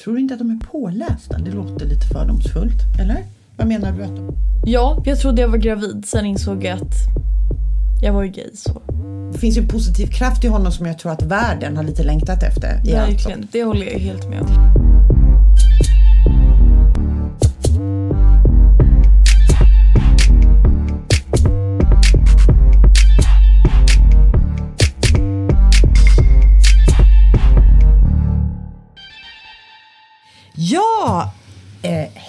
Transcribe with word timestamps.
Tror 0.00 0.14
du 0.14 0.20
inte 0.20 0.34
att 0.34 0.40
de 0.40 0.50
är 0.50 0.66
pålästa? 0.66 1.38
Det 1.38 1.50
låter 1.50 1.86
lite 1.86 2.06
fördomsfullt. 2.06 3.00
Eller? 3.00 3.24
Vad 3.56 3.66
menar 3.66 3.92
du 3.92 4.02
att 4.02 4.16
de... 4.16 4.36
Ja, 4.64 5.02
jag 5.04 5.20
trodde 5.20 5.40
jag 5.40 5.48
var 5.48 5.58
gravid. 5.58 6.04
Sen 6.06 6.26
insåg 6.26 6.64
jag 6.64 6.76
att 6.76 6.94
jag 8.02 8.12
var 8.12 8.22
ju 8.22 8.28
gay. 8.28 8.50
Så. 8.54 8.82
Det 9.32 9.38
finns 9.38 9.56
ju 9.56 9.62
en 9.62 9.68
positiv 9.68 10.06
kraft 10.06 10.44
i 10.44 10.48
honom 10.48 10.72
som 10.72 10.86
jag 10.86 10.98
tror 10.98 11.12
att 11.12 11.22
världen 11.22 11.76
har 11.76 11.84
lite 11.84 12.02
längtat 12.02 12.42
efter. 12.42 12.84
Verkligen, 12.84 13.48
det 13.52 13.64
håller 13.64 13.86
jag 13.86 13.98
helt 13.98 14.28
med 14.28 14.40
om. 14.40 14.91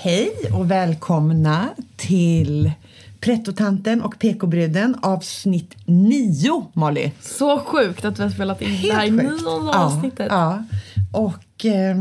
Hej 0.03 0.31
och 0.53 0.71
välkomna 0.71 1.69
till 1.95 2.71
Prettotanten 3.19 4.01
och 4.01 4.19
PK-bruden 4.19 4.95
avsnitt 5.01 5.75
9, 5.85 6.65
Molly. 6.73 7.11
Så 7.21 7.59
sjukt 7.59 8.05
att 8.05 8.19
vi 8.19 8.23
har 8.23 8.29
spelat 8.29 8.61
in 8.61 8.69
det 8.81 8.93
här 8.93 9.11
nionde 9.11 9.41
Ja, 9.45 9.85
avsnittet. 9.85 10.27
Ja, 10.29 10.63
och 11.11 11.65
eh, 11.65 11.95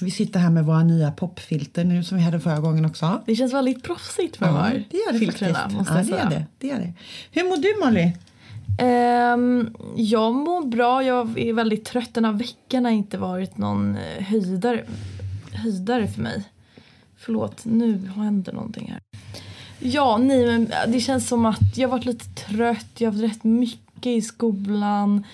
vi 0.00 0.10
sitter 0.10 0.40
här 0.40 0.50
med 0.50 0.64
våra 0.64 0.82
nya 0.82 1.10
popfilter 1.10 1.84
nu 1.84 2.04
som 2.04 2.18
vi 2.18 2.24
hade 2.24 2.40
förra 2.40 2.60
gången 2.60 2.84
också. 2.84 3.22
Det 3.26 3.36
känns 3.36 3.54
väldigt 3.54 3.82
proffsigt 3.82 4.40
med 4.40 4.48
de 4.48 4.56
Ja, 4.56 4.62
här 4.62 4.84
det 4.90 4.96
gör 4.96 5.12
det 5.12 5.18
filtrerna. 5.18 5.54
faktiskt. 5.54 5.78
Måste 5.78 5.94
ja, 5.94 6.02
det, 6.02 6.10
gör 6.10 6.30
det, 6.30 6.44
det 6.58 6.66
gör 6.66 6.78
det. 6.78 6.92
Hur 7.30 7.44
mår 7.44 7.56
du 7.56 7.84
Molly? 7.84 8.12
Ehm, 8.78 9.70
jag 9.96 10.34
mår 10.34 10.66
bra. 10.66 11.02
Jag 11.02 11.38
är 11.38 11.52
väldigt 11.52 11.84
trött. 11.84 12.14
Den 12.14 12.24
här 12.24 12.32
veckan 12.32 12.84
har 12.84 12.92
inte 12.92 13.18
varit 13.18 13.58
någon 13.58 13.96
eh, 13.96 14.24
höjdare, 14.24 14.84
höjdare 15.52 16.08
för 16.08 16.22
mig. 16.22 16.44
Förlåt, 17.26 17.64
nu 17.64 18.08
händer 18.16 18.52
någonting 18.52 18.90
här. 18.90 19.00
Ja, 19.78 20.16
nej 20.18 20.46
men 20.46 20.92
det 20.92 21.00
känns 21.00 21.28
som 21.28 21.46
att 21.46 21.76
jag 21.76 21.88
har 21.88 21.92
varit 21.96 22.04
lite 22.04 22.24
trött. 22.24 22.86
Jag 22.98 23.10
har 23.10 23.12
haft 23.12 23.36
rätt 23.36 23.44
mycket 23.44 24.06
i 24.06 24.22
skolan. 24.22 25.24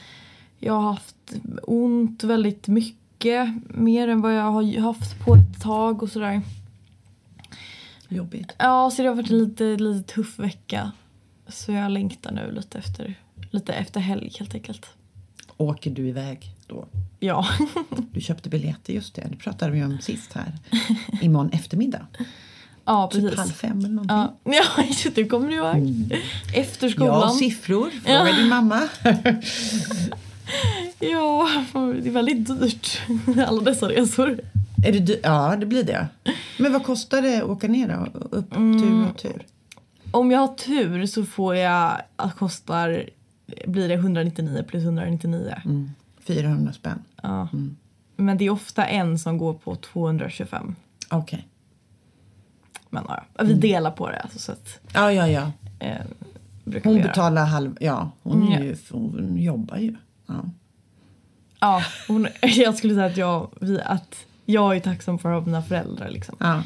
Jag 0.59 0.73
har 0.73 0.93
haft 0.93 1.33
ont 1.63 2.25
väldigt 2.25 2.69
mycket. 2.69 3.49
Mer 3.69 4.09
än 4.09 4.21
vad 4.21 4.35
jag 4.35 4.51
har 4.51 4.81
haft 4.81 5.25
på 5.25 5.35
ett 5.35 5.63
tag 5.63 6.03
och 6.03 6.09
sådär. 6.09 6.43
Jobbigt. 8.09 8.53
Ja, 8.59 8.91
så 8.91 9.03
det 9.03 9.09
har 9.09 9.15
varit 9.15 9.31
en 9.31 9.39
lite, 9.39 9.65
lite 9.65 10.15
tuff 10.15 10.39
vecka. 10.39 10.93
Så 11.49 11.73
jag 11.73 11.91
längtar 11.91 12.33
nu 12.33 12.53
lite 12.53 12.79
efter, 12.79 13.15
lite 13.51 13.73
efter 13.73 14.01
helg 14.01 14.33
helt 14.39 14.55
enkelt. 14.55 14.87
Åker 15.57 15.91
du 15.91 16.09
iväg 16.09 16.55
då? 16.73 16.89
Ja. 17.21 17.47
Du 18.13 18.21
köpte 18.21 18.49
biljetter, 18.49 18.93
just 18.93 19.15
det. 19.15 19.27
Det 19.31 19.37
pratade 19.37 19.73
vi 19.73 19.85
om 19.85 19.99
sist 19.99 20.33
här. 20.33 20.53
Imorgon 21.23 21.51
eftermiddag. 21.53 22.07
ja, 22.85 23.11
Typ 23.13 23.23
precis. 23.23 23.39
halv 23.39 23.51
fem 23.51 23.79
eller 23.79 23.89
någonting. 23.89 24.17
Ja, 24.17 24.63
ja 24.77 25.11
det, 25.15 25.25
kommer 25.25 25.49
du 25.49 25.55
ihåg? 25.55 26.19
Efter 26.55 26.87
Ja, 26.87 26.93
skolan. 26.93 27.31
siffror. 27.31 27.91
Fråga 27.91 28.33
din 28.33 28.49
mamma. 28.49 28.81
Ja, 30.99 31.49
det 32.03 32.09
är 32.09 32.11
väldigt 32.13 32.47
dyrt. 32.61 33.01
Alla 33.47 33.63
dessa 33.63 33.89
resor. 33.89 34.41
Är 34.87 34.93
det 34.93 34.99
dy- 34.99 35.21
ja, 35.23 35.57
det 35.57 35.67
blir 35.67 35.85
det. 35.85 36.07
Men 36.59 36.73
vad 36.73 36.85
kostar 36.85 37.23
det 37.23 37.37
att 37.37 37.43
åka 37.49 37.69
ner 37.69 37.89
då? 37.89 38.21
Upp, 38.37 38.51
tur 38.55 39.07
och 39.11 39.19
tur? 39.19 39.47
Om 40.11 40.31
jag 40.31 40.39
har 40.41 40.55
tur 40.55 41.07
så 41.07 41.25
får 41.25 41.57
jag 41.57 42.03
att 42.17 42.37
kostar 42.37 43.05
blir 43.67 43.89
det 43.89 43.95
199 43.95 44.65
plus 44.69 44.83
199. 44.85 45.55
Mm. 45.65 45.91
400 46.27 46.73
spänn. 46.73 47.03
Ja. 47.23 47.49
Men 48.17 48.39
det 48.39 48.45
är 48.45 48.51
ofta 48.51 48.85
en 48.87 49.19
som 49.19 49.39
går 49.39 49.55
på 49.55 49.77
225. 49.77 50.75
Okej. 51.11 51.49
Men 52.91 53.05
ja, 53.09 53.25
vi 53.45 53.55
delar 53.55 53.91
på 53.91 54.11
det. 54.11 54.19
Alltså, 54.21 54.39
så 54.39 54.53
att, 54.53 54.81
Ja, 54.95 55.13
ja, 55.13 55.29
ja. 55.29 55.53
eh, 55.79 55.97
Hon 56.85 57.03
betalar 57.03 57.45
halv... 57.45 57.77
Ja, 57.81 58.11
hon, 58.23 58.43
Mm, 58.53 58.63
ju, 58.63 58.77
hon 58.91 59.37
jobbar 59.37 59.77
ju. 59.77 59.97
Ja. 60.27 60.45
Ja, 61.61 61.83
hon, 62.09 62.27
jag 62.43 62.77
skulle 62.77 62.95
säga 62.95 63.07
att 63.07 63.17
jag, 63.17 63.51
vi, 63.61 63.81
att 63.81 64.17
jag 64.47 64.77
är 64.77 64.81
tacksam 64.81 65.19
för 65.19 65.29
att 65.33 65.41
ha 65.41 65.47
mina 65.47 65.63
föräldrar. 65.63 66.09
Liksom. 66.11 66.37
ja. 66.39 66.63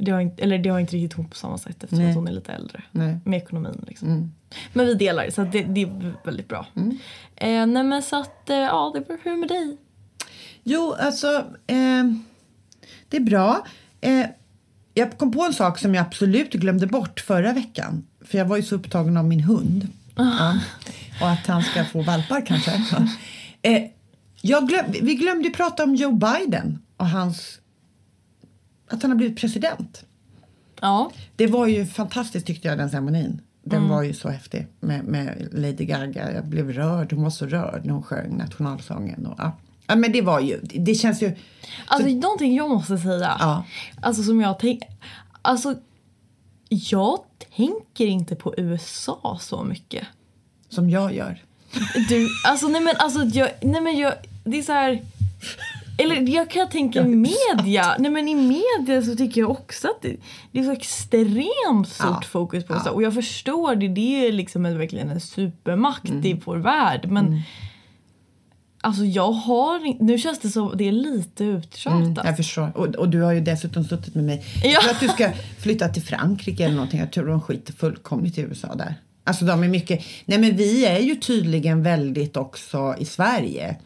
Det, 0.00 0.10
har 0.10 0.20
inte, 0.20 0.42
eller 0.42 0.58
det 0.58 0.68
har 0.68 0.78
inte 0.78 0.96
riktigt 0.96 1.12
hon 1.12 1.28
på 1.28 1.36
samma 1.36 1.58
sätt 1.58 1.84
eftersom 1.84 2.04
Nej. 2.04 2.14
hon 2.14 2.28
är 2.28 2.32
lite 2.32 2.52
äldre. 2.52 2.82
Nej. 2.90 3.18
Med 3.24 3.36
ekonomin 3.36 3.84
liksom. 3.88 4.08
Mm. 4.08 4.32
Men 4.72 4.86
vi 4.86 4.94
delar 4.94 5.30
så 5.30 5.44
det, 5.44 5.62
det 5.62 5.82
är 5.82 6.14
väldigt 6.24 6.48
bra. 6.48 6.66
Eh, 7.36 7.66
nej 7.66 7.84
men 7.84 8.02
så 8.02 8.20
att, 8.20 8.50
eh, 8.50 8.56
ja 8.56 8.92
det 8.94 9.08
var 9.08 9.18
hur 9.22 9.36
med 9.36 9.48
dig? 9.48 9.76
Jo, 10.62 10.94
alltså... 10.98 11.28
Eh, 11.66 12.04
det 13.08 13.16
är 13.16 13.20
bra. 13.20 13.66
Eh, 14.00 14.26
jag 14.94 15.18
kom 15.18 15.32
på 15.32 15.42
en 15.42 15.52
sak 15.52 15.78
som 15.78 15.94
jag 15.94 16.06
absolut 16.06 16.52
glömde 16.52 16.86
bort 16.86 17.20
förra 17.20 17.52
veckan. 17.52 18.06
För 18.24 18.38
jag 18.38 18.44
var 18.44 18.56
ju 18.56 18.62
så 18.62 18.74
upptagen 18.74 19.16
av 19.16 19.24
min 19.24 19.40
hund. 19.40 19.88
Ja. 20.14 20.58
Och 21.20 21.30
att 21.30 21.46
han 21.46 21.62
ska 21.62 21.84
få 21.84 22.02
valpar 22.02 22.46
kanske. 22.46 22.82
Ja. 22.92 23.06
Eh, 23.62 23.82
jag 24.40 24.68
glöm, 24.68 24.86
vi 25.02 25.14
glömde 25.14 25.48
ju 25.48 25.54
prata 25.54 25.84
om 25.84 25.94
Joe 25.94 26.12
Biden 26.12 26.78
och 26.96 27.08
hans... 27.08 27.59
Att 28.90 29.02
han 29.02 29.10
har 29.10 29.16
blivit 29.16 29.40
president. 29.40 30.04
Ja, 30.80 31.10
Det 31.36 31.46
var 31.46 31.66
ju 31.66 31.86
fantastiskt 31.86 32.46
tyckte 32.46 32.68
jag 32.68 32.78
den 32.78 32.90
ceremonin. 32.90 33.40
Den 33.62 33.88
var 33.88 34.02
ju 34.02 34.14
så 34.14 34.28
häftig 34.28 34.66
med, 34.80 35.04
med 35.04 35.48
Lady 35.52 35.84
Gaga. 35.84 36.32
Jag 36.32 36.46
blev 36.46 36.72
rörd. 36.72 37.12
Hon 37.12 37.22
var 37.22 37.30
så 37.30 37.46
rörd 37.46 37.84
när 37.84 37.92
hon 37.92 38.02
sjöng 38.02 38.36
nationalsången. 38.36 39.26
Och, 39.26 39.34
ja. 39.38 39.52
ja, 39.86 39.96
men 39.96 40.12
det 40.12 40.22
var 40.22 40.40
ju... 40.40 40.60
Det 40.62 40.94
känns 40.94 41.22
ju... 41.22 41.36
alltså 41.86 42.08
någonting 42.08 42.54
jag 42.56 42.70
måste 42.70 42.98
säga. 42.98 43.36
Ja. 43.38 43.64
Alltså 44.02 44.22
som 44.22 44.40
jag 44.40 44.58
tänker, 44.58 44.88
alltså 45.42 45.74
jag 46.68 47.18
tänker 47.56 48.06
inte 48.06 48.36
på 48.36 48.54
USA 48.56 49.38
så 49.40 49.64
mycket. 49.64 50.06
Som 50.68 50.90
jag 50.90 51.14
gör. 51.14 51.42
Du, 52.08 52.28
alltså 52.46 52.68
nej 52.68 52.80
men 52.80 52.94
alltså 52.98 53.24
jag, 53.24 53.50
nej 53.62 53.80
men 53.80 53.98
jag, 53.98 54.14
det 54.44 54.58
är 54.58 54.62
så 54.62 54.72
här. 54.72 55.02
Eller 56.02 56.28
jag 56.34 56.50
kan 56.50 56.68
tänka 56.68 57.00
i 57.00 57.04
media. 57.04 57.96
Nej 57.98 58.10
men 58.10 58.28
i 58.28 58.34
media 58.34 59.02
så 59.02 59.16
tycker 59.16 59.40
jag 59.40 59.50
också 59.50 59.88
att 59.88 60.02
det, 60.02 60.16
det 60.52 60.58
är 60.60 60.64
så 60.64 60.72
extremt 60.72 61.88
stort 61.88 62.06
Ja. 62.08 62.28
fokus 62.30 62.64
på. 62.64 62.74
USA. 62.74 62.90
Och 62.90 63.02
jag 63.02 63.14
förstår 63.14 63.74
det, 63.74 63.88
det 63.88 64.26
är 64.26 64.32
liksom 64.32 64.66
en, 64.66 64.78
verkligen 64.78 65.10
en 65.10 65.20
supermakt 65.20 66.10
i 66.10 66.40
vår 66.44 66.56
värld. 66.56 67.06
Men 67.10 67.42
alltså 68.80 69.04
jag 69.04 69.32
har 69.32 70.04
nu 70.04 70.18
känns 70.18 70.38
det 70.38 70.48
som 70.48 70.72
det 70.76 70.88
är 70.88 70.92
lite 70.92 71.44
uttjatat. 71.44 72.00
Mm, 72.02 72.16
jag 72.24 72.36
förstår. 72.36 72.72
Och, 72.76 72.86
och 72.86 73.08
du 73.08 73.20
har 73.22 73.32
ju 73.32 73.40
dessutom 73.40 73.84
suttit 73.84 74.14
med 74.14 74.24
mig. 74.24 74.44
Ja. 74.62 74.70
Jag 74.70 74.82
tror 74.82 74.92
att 74.92 75.00
du 75.00 75.08
ska 75.08 75.30
flytta 75.58 75.88
till 75.88 76.02
Frankrike 76.02 76.64
eller 76.64 76.74
någonting. 76.74 77.00
Jag 77.00 77.12
tror 77.12 77.26
de 77.26 77.40
skiter 77.40 77.72
fullkomligt 77.72 78.38
i 78.38 78.40
USA 78.40 78.74
där. 78.74 78.94
Alltså 79.24 79.44
de 79.44 79.62
är 79.64 79.68
mycket... 79.68 80.04
Nej 80.24 80.38
men 80.38 80.56
vi 80.56 80.86
är 80.86 80.98
ju 80.98 81.14
tydligen 81.16 81.82
väldigt 81.82 82.36
också 82.36 82.94
i 82.98 83.04
Sverige. 83.04 83.76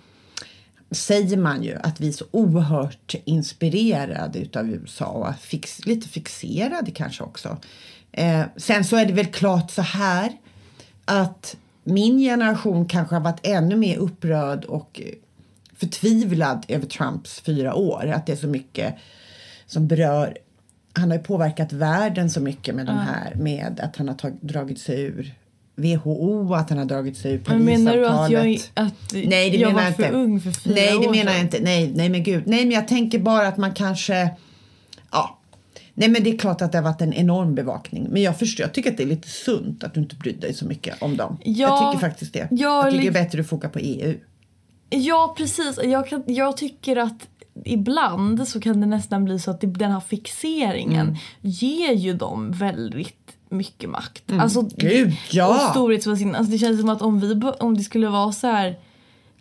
Säger 0.95 1.37
man 1.37 1.63
ju 1.63 1.77
att 1.83 2.01
vi 2.01 2.09
är 2.09 2.13
så 2.13 2.25
oerhört 2.31 3.15
inspirerade 3.25 4.39
utav 4.39 4.69
USA 4.71 5.07
och 5.07 5.35
fix, 5.41 5.87
lite 5.87 6.09
fixerade 6.09 6.91
kanske 6.91 7.23
också. 7.23 7.59
Eh, 8.13 8.43
sen 8.57 8.85
så 8.85 8.97
är 8.97 9.07
det 9.07 9.13
väl 9.13 9.27
klart 9.27 9.71
så 9.71 9.83
här 9.83 10.33
att 11.05 11.57
min 11.85 12.19
generation 12.19 12.87
kanske 12.87 13.15
har 13.15 13.21
varit 13.21 13.47
ännu 13.47 13.77
mer 13.77 13.97
upprörd 13.97 14.65
och 14.65 15.01
förtvivlad 15.77 16.65
över 16.69 16.87
Trumps 16.87 17.41
fyra 17.41 17.75
år. 17.75 18.07
Att 18.07 18.27
det 18.27 18.33
är 18.33 18.37
så 18.37 18.49
mycket 18.49 18.95
som 19.67 19.89
berör... 19.89 20.39
Han 20.93 21.11
har 21.11 21.17
ju 21.17 21.23
påverkat 21.23 21.73
världen 21.73 22.31
så 22.31 22.41
mycket 22.41 22.75
med 22.75 22.87
de 22.87 22.97
här 22.97 23.35
med 23.35 23.81
att 23.81 23.97
han 23.97 24.09
har 24.09 24.15
tag, 24.15 24.39
dragit 24.41 24.81
sig 24.81 25.03
ur 25.03 25.35
WHO, 25.77 26.55
att 26.55 26.69
han 26.71 26.79
har 26.79 26.85
dragit 26.85 27.17
sig 27.17 27.33
ur 27.33 27.37
Men 27.37 27.45
Parisavtalet. 27.45 27.79
menar 27.81 27.97
du 27.97 28.07
att 28.07 28.31
jag, 28.31 28.61
att 28.75 28.95
Nej, 29.13 29.51
det 29.51 29.57
jag 29.57 29.69
menar 29.69 29.75
var 29.75 29.83
jag 29.87 29.97
för 29.97 30.03
inte. 30.05 30.17
ung 30.17 30.41
för 30.41 30.51
fyra 30.51 30.75
Nej, 30.75 30.91
det 31.01 31.07
år 31.07 31.11
menar 31.11 31.33
jag 31.33 31.41
inte. 31.41 31.61
Nej, 31.61 31.93
nej, 31.95 32.09
men 32.09 32.23
gud. 32.23 32.43
Nej, 32.47 32.65
men 32.65 32.71
jag 32.71 32.89
tänker 32.89 33.19
bara 33.19 33.49
att 33.49 33.57
man 33.57 33.75
kanske... 33.75 34.31
Ja. 35.13 35.39
Nej, 35.95 36.09
men 36.09 36.23
det 36.25 36.31
är 36.31 36.39
klart 36.39 36.63
att 36.63 36.73
det 36.73 36.79
har 36.79 36.83
varit 36.83 37.01
en 37.01 37.13
enorm 37.13 37.55
bevakning. 37.55 38.07
Men 38.11 38.23
jag 38.23 38.39
förstår, 38.39 38.65
jag 38.65 38.75
tycker 38.75 38.91
att 38.91 38.97
det 38.97 39.03
är 39.03 39.07
lite 39.07 39.29
sunt 39.29 39.85
att 39.85 39.95
du 39.95 40.01
inte 40.01 40.17
bryr 40.17 40.33
dig 40.37 40.55
så 40.55 40.65
mycket 40.67 41.03
om 41.03 41.17
dem. 41.17 41.39
Ja, 41.45 41.53
jag 41.69 41.93
tycker 41.93 42.09
faktiskt 42.09 42.33
det. 42.33 42.49
ja, 42.51 42.57
jag 42.85 42.85
tycker 42.85 42.99
det 42.99 43.03
är 43.19 43.23
li- 43.23 43.25
bättre 43.25 43.41
att 43.41 43.49
foka 43.49 43.69
på 43.69 43.79
EU. 43.79 44.15
Ja, 44.91 45.35
precis. 45.39 45.79
Jag, 45.85 46.09
kan, 46.09 46.23
jag 46.27 46.57
tycker 46.57 46.97
att 46.97 47.29
ibland 47.65 48.49
så 48.49 48.61
kan 48.61 48.81
det 48.81 48.87
nästan 48.87 49.25
bli 49.25 49.39
så 49.39 49.51
att 49.51 49.61
den 49.61 49.91
här 49.93 50.01
fixeringen 50.01 51.07
Mm. 51.07 51.17
ger 51.41 51.93
ju 51.93 52.13
dem 52.15 52.53
väldigt 52.53 53.24
mycket 53.55 53.91
makt. 53.91 54.23
Alltså, 54.41 54.69
Gud, 54.77 55.17
ja! 55.31 55.49
Och 55.49 55.71
storhetsvansinne. 55.71 56.39
Alltså, 56.39 56.53
det 56.53 56.59
känns 56.59 56.81
som 56.81 56.89
att 56.89 57.03
om, 57.03 57.21
vi, 57.21 57.51
om 57.61 57.77
det 57.77 57.83
skulle 57.83 58.09
vara 58.09 58.33
så 58.33 58.47
här 58.47 58.77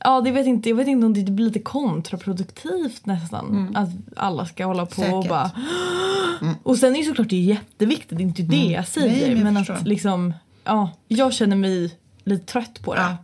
Ja, 0.06 0.22
det 0.22 0.32
vet 0.32 0.48
inte, 0.48 0.70
jag 0.70 0.76
vet 0.76 0.88
inte 0.88 1.06
om 1.06 1.14
det 1.14 1.32
blir 1.32 1.46
lite 1.46 1.60
kontraproduktivt 1.60 3.06
nästan. 3.06 3.72
Att 3.76 3.90
alla 4.16 4.46
ska 4.46 4.66
hålla 4.66 4.86
på 4.86 5.02
och 5.02 5.08
Mm. 5.08 5.22
Säkert. 5.22 5.30
bara... 5.30 5.52
Och 6.64 6.78
sen 6.78 6.96
är 6.96 7.00
ju 7.00 7.06
såklart 7.06 7.30
det 7.30 7.36
är 7.36 7.40
jätteviktigt, 7.42 8.18
det 8.18 8.24
är 8.24 8.26
inte 8.26 8.42
det 8.42 8.72
jag 8.72 8.88
säger. 8.88 9.26
Mm. 9.26 9.34
Nej, 9.34 9.44
men 9.44 9.54
men 9.54 9.76
att 9.76 9.88
liksom, 9.88 10.34
ja, 10.64 10.90
jag 11.08 11.34
känner 11.34 11.56
mig 11.56 11.98
lite 12.24 12.46
trött 12.46 12.82
på 12.84 12.96
det. 12.96 13.02
Ja. 13.02 13.18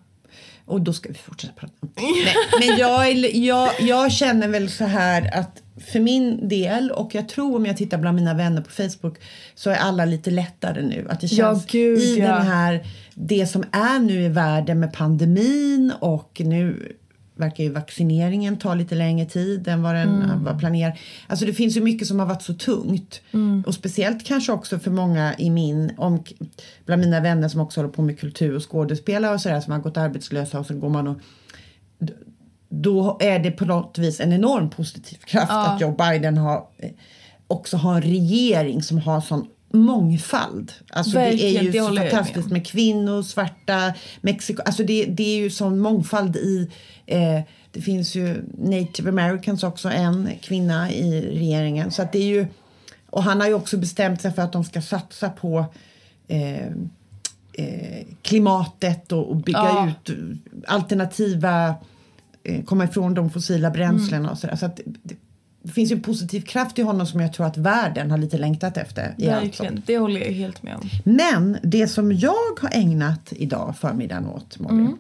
Och 0.70 0.82
då 0.82 0.94
ska 0.94 1.10
vi 1.10 1.16
fortsätta 1.16 1.54
prata. 1.54 1.74
Nej, 1.96 2.36
men 2.60 2.78
jag, 2.78 3.36
jag, 3.36 3.72
jag 3.80 4.12
känner 4.12 4.48
väl 4.48 4.70
så 4.70 4.86
här 4.86 5.38
att 5.40 5.62
för 5.92 6.00
min 6.00 6.48
del 6.48 6.92
och 6.92 7.16
jag 7.16 7.30
tror 7.30 7.56
om 7.56 7.66
jag 7.66 7.78
tittar 7.78 7.98
bland 7.98 8.16
mina 8.16 8.34
vänner 8.34 8.62
på 8.62 8.70
Facebook 8.72 9.18
så 9.56 9.70
är 9.70 9.76
alla 9.76 10.06
lite 10.06 10.32
lättare 10.32 10.82
nu. 10.82 11.08
Att 11.10 11.22
det 11.22 11.28
Ja, 11.28 11.36
känns 11.54 11.66
gud, 11.66 12.00
i 12.00 12.20
ja. 12.20 12.28
den 12.28 12.48
här, 12.48 12.88
det 13.14 13.48
som 13.48 13.64
är 13.72 14.00
nu 14.00 14.24
i 14.24 14.28
världen 14.28 14.80
med 14.80 14.94
pandemin 14.94 15.94
och 16.00 16.42
nu 16.46 16.96
verkar 17.40 17.64
ju 17.64 17.70
vaccineringen 17.72 18.58
ta 18.58 18.74
lite 18.76 18.96
längre 18.96 19.26
tid 19.26 19.68
än 19.68 19.82
vad 19.84 19.96
den 19.96 20.22
Mm. 20.24 20.44
var 20.44 20.60
planerad. 20.60 20.94
Alltså 21.28 21.46
det 21.46 21.54
finns 21.54 21.78
ju 21.78 21.82
mycket 21.82 22.08
som 22.08 22.20
har 22.20 22.26
varit 22.26 22.42
så 22.42 22.54
tungt. 22.54 23.22
Mm. 23.32 23.64
Och 23.68 23.74
speciellt 23.74 24.26
kanske 24.26 24.52
också 24.52 24.80
för 24.80 24.92
många 24.92 25.36
i 25.38 25.50
min, 25.50 25.92
om, 25.98 26.24
bland 26.86 27.02
mina 27.02 27.20
vänner 27.20 27.48
som 27.50 27.62
också 27.62 27.80
håller 27.80 27.94
på 27.94 28.02
med 28.02 28.20
kultur 28.20 28.56
och 28.56 28.72
skådespelare 28.72 29.34
och 29.34 29.42
sådär 29.42 29.62
som 29.62 29.74
har 29.74 29.80
gått 29.80 29.98
arbetslösa 29.98 30.60
och 30.60 30.66
så 30.66 30.74
går 30.74 30.90
man 30.90 31.08
och 31.08 31.18
då 32.70 33.18
är 33.22 33.40
det 33.40 33.52
på 33.52 33.66
något 33.66 33.98
vis 33.98 34.20
en 34.20 34.34
enorm 34.34 34.70
positiv 34.70 35.18
kraft 35.18 35.48
Ja. 35.52 35.68
att 35.68 35.82
Joe 35.82 35.92
Biden 35.96 36.38
har, 36.38 36.68
eh, 36.78 36.90
också 37.48 37.78
har 37.78 37.96
en 37.96 38.02
regering 38.02 38.84
som 38.84 38.98
har 38.98 39.22
sån 39.22 39.48
mångfald. 39.72 40.72
Alltså 40.90 41.18
det 41.18 41.44
är 41.44 41.62
ju 41.64 41.72
det 41.72 41.80
så 41.80 41.94
med 41.94 42.12
fantastiskt 42.12 42.50
med 42.50 42.68
kvinnor, 42.68 43.24
svarta, 43.24 43.94
Mexiko. 44.22 44.62
Alltså 44.66 44.84
det, 44.84 45.06
det 45.06 45.24
är 45.24 45.38
ju 45.38 45.50
sån 45.50 45.80
mångfald 45.80 46.36
i 46.36 46.70
eh, 47.06 47.42
det 47.72 47.82
finns 47.82 48.16
ju 48.16 48.44
native 48.58 49.10
americans 49.10 49.64
också, 49.64 49.90
en 49.90 50.30
kvinna 50.42 50.92
i 50.92 51.22
regeringen. 51.22 51.92
Så 51.92 52.08
det 52.12 52.20
är 52.20 52.24
ju, 52.26 52.48
och 53.10 53.24
han 53.24 53.40
har 53.42 53.48
ju 53.48 53.54
också 53.54 53.78
bestämt 53.78 54.22
sig 54.22 54.32
för 54.34 54.42
att 54.42 54.54
de 54.54 54.64
ska 54.64 54.82
satsa 54.82 55.30
på 55.30 55.66
eh, 56.28 56.66
eh, 57.54 58.06
klimatet 58.22 59.12
och, 59.12 59.30
och 59.30 59.36
bygga 59.36 59.60
Ja. 59.60 59.90
ut 60.06 60.18
alternativa, 60.68 61.76
eh, 62.44 62.64
komma 62.64 62.84
ifrån 62.84 63.14
de 63.14 63.30
fossila 63.30 63.70
bränslena 63.72 64.18
Mm. 64.18 64.32
och 64.32 64.38
sådär. 64.38 64.56
Så 64.56 64.66
att 64.66 64.80
det, 65.04 65.16
det, 65.70 65.74
finns 65.74 65.92
ju 65.92 65.96
en 65.96 66.02
positiv 66.02 66.42
kraft 66.42 66.80
i 66.80 66.82
honom 66.82 67.08
som 67.08 67.20
jag 67.20 67.34
tror 67.34 67.46
att 67.46 67.58
världen 67.58 68.12
har 68.12 68.18
lite 68.18 68.38
längtat 68.38 68.78
efter. 68.78 69.16
Verkligen, 69.18 69.84
det 69.86 69.98
håller 69.98 70.22
jag 70.22 70.32
helt 70.32 70.64
med 70.64 70.76
om. 70.76 70.90
Men 71.04 71.58
det 71.64 71.88
som 71.88 72.12
jag 72.12 72.60
har 72.62 72.70
ägnat 72.72 73.34
idag 73.36 73.76
förmiddagen 73.80 74.26
åt, 74.26 74.60
Molly. 74.60 74.80
Mm. 74.80 74.98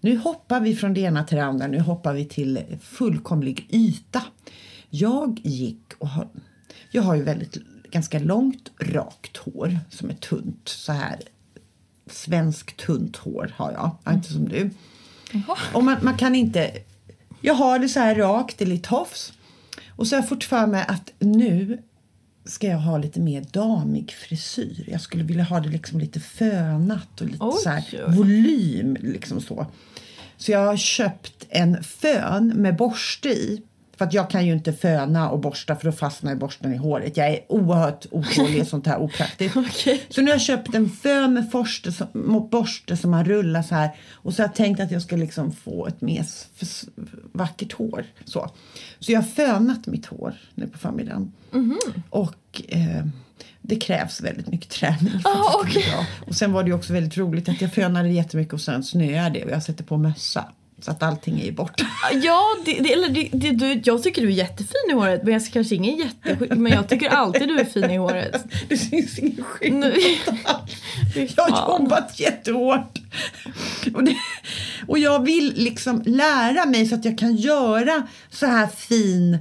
Nu 0.00 0.16
hoppar 0.16 0.60
vi 0.60 0.76
från 0.76 0.94
det 0.94 1.00
ena 1.00 1.24
till 1.24 1.36
det 1.36 1.44
andra. 1.44 1.66
Nu 1.66 1.80
hoppar 1.80 2.14
vi 2.14 2.24
till 2.24 2.60
fullkomlig 2.82 3.66
yta. 3.70 4.22
Jag 4.90 5.40
gick 5.42 5.92
och 5.98 6.08
har, 6.08 6.28
jag 6.90 7.02
har 7.02 7.14
ju 7.14 7.22
väldigt 7.22 7.56
ganska 7.90 8.18
långt 8.18 8.70
rakt 8.78 9.36
hår 9.36 9.78
som 9.90 10.10
är 10.10 10.14
tunt 10.14 10.68
så 10.68 10.92
här. 10.92 11.20
Svensk 12.10 12.76
tunt 12.76 13.16
hår 13.16 13.52
har 13.56 13.72
jag, 13.72 13.90
ja, 14.04 14.12
inte 14.12 14.32
som 14.32 14.48
du. 14.48 14.70
Och 15.72 15.84
man, 15.84 15.96
man 16.02 16.18
kan 16.18 16.34
inte... 16.34 16.70
Jag 17.40 17.54
har 17.54 17.78
det 17.78 17.88
så 17.88 18.00
här 18.00 18.14
rakt, 18.14 18.58
det 18.58 18.64
är 18.64 18.68
lite 18.68 18.88
tofs. 18.88 19.32
Och 20.00 20.06
så 20.06 20.16
har 20.16 20.22
jag 20.22 20.28
fått 20.28 20.44
för 20.44 20.66
mig 20.66 20.84
att 20.88 21.12
nu 21.18 21.82
ska 22.44 22.66
jag 22.66 22.78
ha 22.78 22.98
lite 22.98 23.20
mer 23.20 23.44
damig 23.50 24.12
frisyr. 24.12 24.84
Jag 24.88 25.00
skulle 25.00 25.24
vilja 25.24 25.44
ha 25.44 25.60
det 25.60 25.68
liksom 25.68 26.00
lite 26.00 26.20
fönat 26.20 27.20
och 27.20 27.26
lite 27.26 27.44
Oj, 27.44 27.60
så 27.62 27.68
här 27.70 27.84
oj. 27.92 28.16
volym. 28.16 28.96
Liksom 29.00 29.40
så. 29.40 29.66
så 30.36 30.52
jag 30.52 30.66
har 30.66 30.76
köpt 30.76 31.46
en 31.48 31.82
fön 31.82 32.48
med 32.48 32.76
borste 32.76 33.28
i. 33.28 33.62
För 34.00 34.04
att 34.04 34.14
jag 34.14 34.30
kan 34.30 34.46
ju 34.46 34.52
inte 34.52 34.72
föna 34.72 35.30
och 35.30 35.40
borsta 35.40 35.76
för 35.76 35.84
då 35.84 35.92
fastnar 35.92 36.34
borsten 36.34 36.74
i 36.74 36.76
håret. 36.76 37.16
Jag 37.16 37.28
är 37.28 37.40
oerhört 37.48 38.06
otålig 38.10 38.60
och 38.60 38.66
sånt 38.66 38.86
här 38.86 38.98
opraktiskt. 38.98 39.56
Okej. 39.70 40.02
Så 40.08 40.20
nu 40.20 40.26
har 40.26 40.34
jag 40.34 40.40
köpt 40.40 40.74
en 40.74 40.88
fön 40.88 41.34
med 41.34 41.50
forste 41.50 41.92
borste 42.50 42.96
som 42.96 43.10
man 43.10 43.24
rullar 43.24 43.62
så 43.62 43.74
här. 43.74 43.90
Och 44.12 44.34
så 44.34 44.42
har 44.42 44.48
jag 44.48 44.54
tänkt 44.54 44.80
att 44.80 44.90
jag 44.90 45.02
ska 45.02 45.16
liksom 45.16 45.52
få 45.52 45.86
ett 45.86 46.00
mer 46.00 46.24
vackert 47.32 47.72
hår. 47.72 48.04
Så, 48.24 48.50
så 48.98 49.12
jag 49.12 49.18
har 49.18 49.28
fönat 49.28 49.86
mitt 49.86 50.06
hår 50.06 50.34
nu 50.54 50.66
på 50.66 50.78
förmiddagen. 50.78 51.32
Och 52.10 52.62
eh, 52.68 53.04
det 53.62 53.76
krävs 53.76 54.20
väldigt 54.20 54.46
mycket 54.46 54.70
träning. 54.70 55.14
att 55.14 55.26
Ah, 55.26 55.64
bra. 55.64 56.06
Och 56.26 56.34
sen 56.34 56.52
var 56.52 56.64
det 56.64 56.72
också 56.72 56.92
väldigt 56.92 57.16
roligt 57.16 57.48
att 57.48 57.60
jag 57.60 57.74
fönade 57.74 58.08
jättemycket 58.08 58.54
och 58.54 58.60
sen 58.60 58.84
snöade 58.84 59.38
det 59.38 59.44
och 59.44 59.50
jag 59.50 59.62
sätter 59.62 59.84
på 59.84 59.96
mössa. 59.96 60.44
Så 60.80 60.90
att 60.90 61.02
allting 61.02 61.40
är 61.40 61.44
ju 61.44 61.52
borta. 61.52 61.86
Ja, 62.22 62.42
det, 62.64 62.72
det, 62.80 62.92
eller 62.92 63.08
det, 63.08 63.28
det, 63.32 63.50
du, 63.50 63.80
jag 63.84 64.02
tycker 64.02 64.22
du 64.22 64.28
är 64.28 64.32
jättefin 64.32 64.90
i 64.90 64.92
håret 64.92 65.22
men 65.22 65.32
jag 65.32 65.42
är 65.42 65.50
kanske 65.50 65.74
ingen 65.74 65.96
jättesjuk 65.96 66.50
men 66.50 66.72
jag 66.72 66.88
tycker 66.88 67.08
alltid 67.08 67.48
du 67.48 67.60
är 67.60 67.64
fin 67.64 67.90
i 67.90 67.96
håret. 67.96 68.44
Det 68.68 68.76
syns 68.76 69.18
ingen 69.18 69.44
skillnad 69.44 69.92
Jag 71.36 71.44
har 71.44 71.78
jobbat 71.78 72.20
jättehårt. 72.20 72.98
Och, 73.94 74.02
och 74.86 74.98
jag 74.98 75.24
vill 75.24 75.52
liksom 75.56 76.02
lära 76.06 76.66
mig 76.66 76.86
så 76.86 76.94
att 76.94 77.04
jag 77.04 77.18
kan 77.18 77.36
göra 77.36 78.06
så 78.30 78.46
här 78.46 78.66
fin... 78.66 79.38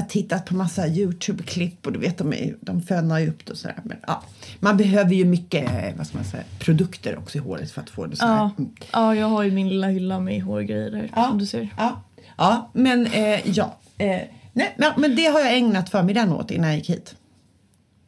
Jag 0.00 0.04
har 0.04 0.10
tittat 0.10 0.46
på 0.46 0.54
massa 0.54 0.86
Youtube-klipp 0.88 1.86
och 1.86 1.92
du 1.92 1.98
vet, 1.98 2.18
de, 2.18 2.32
är, 2.32 2.56
de 2.60 2.82
fönar 2.82 3.18
ju 3.18 3.28
upp 3.28 3.46
det 3.46 3.52
och 3.52 3.58
sådär. 3.58 3.76
Men 3.84 3.96
ja, 4.06 4.22
man 4.60 4.76
behöver 4.76 5.14
ju 5.14 5.24
mycket 5.24 5.64
eh, 5.70 5.96
vad 5.96 6.06
ska 6.06 6.16
man 6.18 6.24
säga, 6.26 6.42
produkter 6.58 7.18
också 7.18 7.38
i 7.38 7.40
håret 7.40 7.70
för 7.70 7.80
att 7.80 7.90
få 7.90 8.06
det 8.06 8.16
så 8.16 8.26
här. 8.26 8.36
Ja, 8.36 8.50
Mm. 8.58 8.70
ja, 8.92 9.14
jag 9.14 9.26
har 9.26 9.42
ju 9.42 9.50
min 9.50 9.68
lilla 9.68 9.86
hylla 9.88 10.20
med 10.20 10.42
hårgrejer 10.42 10.90
där 10.90 11.10
som 11.28 11.38
du 11.38 11.46
ser. 11.46 11.68
Ja, 11.78 12.02
ja 12.36 12.70
men 12.74 13.06
eh, 13.06 13.48
ja. 13.50 13.78
Eh, 13.98 14.20
nej, 14.52 14.74
men, 14.78 14.92
men 14.96 15.16
det 15.16 15.26
har 15.26 15.40
jag 15.40 15.56
ägnat 15.56 15.90
förmiddagen 15.90 16.32
åt 16.32 16.50
innan 16.50 16.68
jag 16.70 16.76
gick 16.78 16.90
hit. 16.90 17.14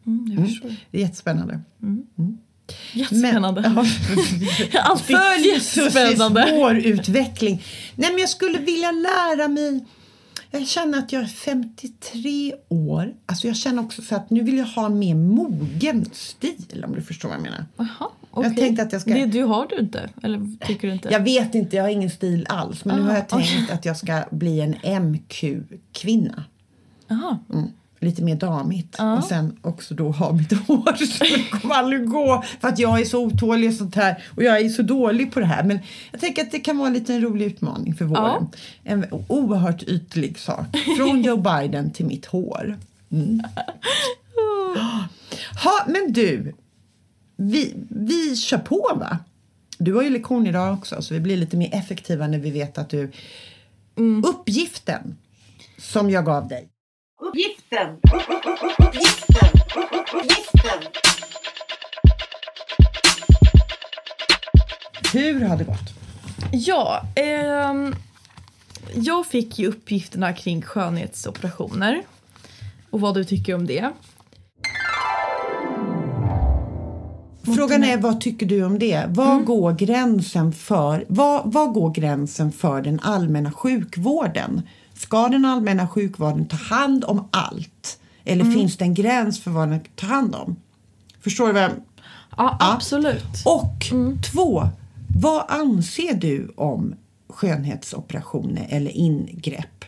Mm, 0.07 0.33
jag 0.39 0.49
förstår. 0.49 0.75
Det 0.91 0.99
är 0.99 1.03
jättespännande. 1.03 1.61
Jättespännande. 2.93 3.61
Men, 3.61 3.87
ja. 4.73 4.81
Alltid 4.81 5.17
Följ 5.17 5.47
jättespännande. 5.49 6.41
Hårutveckling. 6.51 7.63
Nej, 7.95 8.11
men 8.11 8.19
jag 8.19 8.29
skulle 8.29 8.59
vilja 8.59 8.91
lära 8.91 9.49
mig... 9.49 9.85
Jag 10.51 10.67
känner 10.67 10.99
att 10.99 11.13
jag 11.13 11.23
är 11.23 11.27
53 11.27 12.55
år. 12.69 13.15
Alltså 13.27 13.47
jag 13.47 13.57
känner 13.57 13.83
också 13.83 14.03
så 14.03 14.17
att 14.17 14.31
nu 14.31 14.43
vill 14.43 14.57
jag 14.59 14.65
ha 14.67 14.87
en 14.87 14.99
mer 14.99 15.15
mogen 15.15 16.05
stil 16.13 16.85
om 16.87 16.95
du 16.95 17.03
förstår 17.03 17.29
vad 17.29 17.37
jag 17.39 17.43
menar. 17.43 17.67
Jaha, 17.77 18.09
okej. 18.31 18.57
tänkte 18.57 18.83
att 18.83 18.93
jag 18.93 19.01
ska- 19.03 19.15
Det 19.15 19.27
du 19.27 19.43
har 19.43 19.67
du 19.67 19.77
inte? 19.79 20.11
Eller 20.23 20.67
tycker 20.67 20.89
du 20.89 20.95
inte? 20.95 21.09
Jag 21.09 21.21
vet 21.21 21.55
inte, 21.55 21.77
jag 21.77 21.83
har 21.85 21.91
ingen 21.91 22.11
stil 22.11 22.47
alls. 22.49 22.85
Men 22.85 22.97
nu 22.97 23.03
Ah, 23.03 23.07
har 23.07 23.15
jag 23.15 23.25
okej. 23.33 23.49
tänkt 23.57 23.73
att 23.73 23.85
jag 23.85 23.97
ska 23.97 24.25
bli 24.31 24.61
en 24.61 24.75
MQ-kvinna. 25.03 26.45
Jaha. 27.09 27.39
Mm. 27.53 27.69
Lite 28.03 28.23
mer 28.23 28.37
damigt. 28.37 28.97
Ja. 28.99 29.17
Och 29.17 29.25
sen 29.25 29.57
också 29.63 29.95
då 29.95 30.11
ha 30.11 30.33
mitt 30.33 30.53
hår. 30.67 30.97
Så 30.97 31.25
det 31.25 31.61
kommer 31.61 31.75
aldrig 31.75 32.09
gå. 32.09 32.45
För 32.61 32.69
att 32.69 32.79
jag 32.79 33.01
är 33.01 33.05
så 33.05 33.25
otålig 33.25 33.71
och 33.71 33.75
sånt 33.77 33.95
här. 33.95 34.25
Och 34.37 34.43
jag 34.43 34.61
är 34.61 34.69
så 34.69 34.83
dålig 34.83 35.33
på 35.33 35.41
det 35.41 35.47
här. 35.47 35.65
Men 35.65 35.79
jag 36.11 36.21
tänker 36.21 36.43
att 36.43 36.51
det 36.51 36.61
kan 36.61 36.79
vara 36.79 36.89
en 36.89 36.95
liten 36.95 37.21
rolig 37.21 37.47
utmaning 37.47 37.95
för 37.95 38.05
våren. 38.05 38.49
En 38.85 39.07
oerhört 39.29 39.83
ytlig 39.83 40.39
sak. 40.39 40.67
Från 40.97 41.23
Joe 41.23 41.37
Biden 41.61 41.91
till 41.91 42.07
mitt 42.07 42.27
hår. 42.27 42.79
Mm. 43.13 43.43
Ha, 45.65 45.85
men 45.87 46.13
du. 46.13 46.55
Vi, 47.37 47.75
vi 47.89 48.37
kör 48.37 48.59
på 48.59 48.91
va? 49.01 49.19
Du 49.79 49.95
har 49.95 50.03
ju 50.03 50.11
lektion 50.11 50.47
idag 50.47 50.75
också 50.75 51.03
så 51.03 51.15
vi 51.15 51.21
blir 51.21 51.37
lite 51.37 51.57
mer 51.57 51.75
effektiva 51.75 52.27
när 52.27 52.39
vi 52.39 52.51
vet 52.51 52.79
att 52.79 52.89
du... 52.89 53.11
Uppgiften 54.25 55.17
som 55.79 56.11
jag 56.11 56.25
gav 56.25 56.49
dig. 56.49 56.72
Uppgiften! 57.23 57.97
Uppgiften! 58.79 59.49
Uppgiften! 60.15 60.83
Hur 65.13 65.45
har 65.45 65.57
det 65.57 65.65
gått? 65.65 65.95
Ja, 66.53 67.03
ehm, 67.15 67.95
jag 68.95 69.27
fick 69.27 69.59
ju 69.59 69.67
uppgifterna 69.67 70.33
kring 70.33 70.63
skönhetsoperationer 70.63 72.03
och 72.91 73.01
vad 73.01 73.15
du 73.15 73.25
tycker 73.25 73.55
om 73.55 73.67
det. 73.67 73.91
Frågan 77.57 77.85
är 77.85 77.97
vad 77.97 78.21
tycker 78.21 78.47
du 78.47 78.65
om 78.65 78.79
det? 78.79 79.05
Var 79.09 79.41
går 79.41 79.73
gränsen 79.73 80.53
för 80.53 81.05
vad, 81.09 81.53
vad 81.53 81.73
går 81.73 81.91
gränsen 81.91 82.53
för 82.53 82.83
den 82.83 83.01
allmänna 83.01 83.53
sjukvården? 83.53 84.63
Ska 85.03 85.29
den 85.29 85.45
allmänna 85.45 85.89
sjukvården 85.89 86.49
ta 86.49 86.57
hand 86.57 87.05
om 87.05 87.29
allt? 87.31 87.99
Eller 88.25 88.45
finns 88.45 88.77
det 88.77 88.85
en 88.85 88.95
gräns 88.95 89.41
för 89.41 89.51
vad 89.51 89.69
den 89.69 89.81
tar 89.97 90.07
hand 90.09 90.35
om? 90.35 90.57
Förstår 91.21 91.47
du 91.47 91.53
vad 91.53 91.63
jag 91.63 91.71
Ja, 92.37 92.57
absolut. 92.61 93.25
Och 93.45 93.75
två, 94.33 94.63
vad 95.21 95.45
anser 95.49 96.15
du 96.15 96.53
om 96.57 96.95
skönhetsoperationer 97.29 98.67
eller 98.71 98.91
ingrepp? 98.91 99.85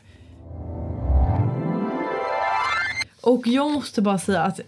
Och 3.23 3.47
jag 3.47 3.73
måste 3.73 4.03
bara 4.03 4.19
säga 4.19 4.43
att 4.43 4.61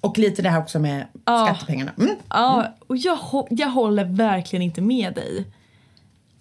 Och 0.00 0.18
lite 0.18 0.42
det 0.42 0.48
här 0.50 0.58
också 0.60 0.78
med 0.78 1.06
Ja. 1.24 1.46
skattepengarna. 1.46 1.92
Mm. 1.98 2.16
ja, 2.28 2.66
och 2.86 2.96
jag, 2.96 3.18
jag 3.50 3.68
håller 3.70 4.04
verkligen 4.04 4.62
inte 4.62 4.80
med 4.80 5.14
dig. 5.14 5.46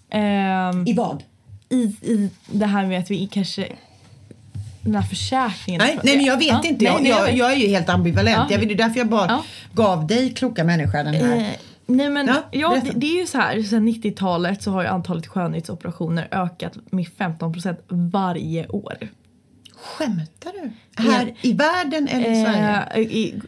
Ehm, 0.10 0.88
I 0.88 0.94
vad? 0.94 1.24
I, 1.74 1.96
I 2.12 2.30
det 2.51 2.65
här 2.65 2.86
med 2.86 3.00
att 3.00 3.12
vi 3.12 3.27
kanske... 3.27 3.68
Den 4.82 4.96
här 4.96 5.01
försäkringen. 5.01 5.82
Nej, 5.86 6.00
nej 6.03 6.15
men 6.18 6.25
jag 6.25 6.38
vet 6.38 6.48
Ja, 6.48 6.63
inte. 6.63 6.86
Jag, 6.86 7.01
nej, 7.01 7.12
jag, 7.12 7.34
jag 7.38 7.51
är 7.51 7.56
ju 7.56 7.68
helt 7.68 7.89
ambivalent. 7.89 8.51
Ja. 8.51 8.58
Jag 8.60 8.68
det 8.68 8.74
är 8.74 8.77
därför 8.77 8.98
jag 9.00 9.08
bara 9.10 9.27
Ja. 9.27 9.44
gav 9.74 10.08
dig 10.08 10.34
kloka 10.34 10.63
människa 10.63 11.03
den 11.03 11.13
här 11.13 11.38
Eh, 11.38 11.44
Nej 11.86 12.10
men 12.10 12.27
Ja, 12.27 12.44
ja, 12.51 12.82
det, 12.84 12.92
det 12.96 13.06
är 13.08 13.20
ju 13.22 13.27
så 13.27 13.38
här, 13.38 13.63
sen 13.63 13.88
90-talet 13.88 14.63
så 14.63 14.72
har 14.72 14.82
ju 14.82 14.88
antalet 14.88 15.27
skönhetsoperationer 15.27 16.27
ökat 16.32 16.74
med 16.92 17.06
15% 17.18 17.75
varje 17.89 18.68
år. 18.68 18.98
Skämtar 19.75 20.51
du? 20.53 20.72
Här 21.03 21.34
i 21.42 21.53
världen 21.53 22.08
eller 22.08 22.32
i 22.32 22.44
Sverige? 22.44 22.84
Eh, 22.94 23.00
i, 23.01 23.42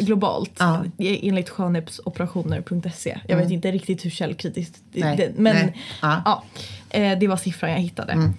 globalt 0.00 0.50
Ja. 0.58 0.84
enligt 0.98 1.48
skönhetsoperationer.se. 1.48 3.18
Jag 3.28 3.36
vet 3.36 3.50
inte 3.50 3.70
riktigt 3.72 4.04
hur 4.04 4.10
källkritiskt 4.10 4.78
det 4.92 5.32
men 5.36 5.54
nej. 5.56 5.76
Ja. 6.02 6.42
Eh, 6.90 7.18
det 7.18 7.28
var 7.28 7.36
siffran 7.36 7.70
jag 7.70 7.78
hittade. 7.78 8.32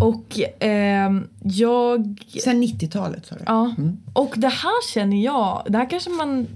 Och 0.00 0.40
ehm, 0.60 1.28
jag 1.42 2.24
Sen 2.44 2.62
90-talet 2.62 3.26
sa 3.26 3.34
du? 3.34 3.42
Ja, 3.46 3.74
och 4.12 4.34
det 4.36 4.48
här 4.48 4.92
känner 4.92 5.24
jag, 5.24 5.62
det 5.68 5.78
här 5.78 5.90
kanske 5.90 6.10
man, 6.10 6.46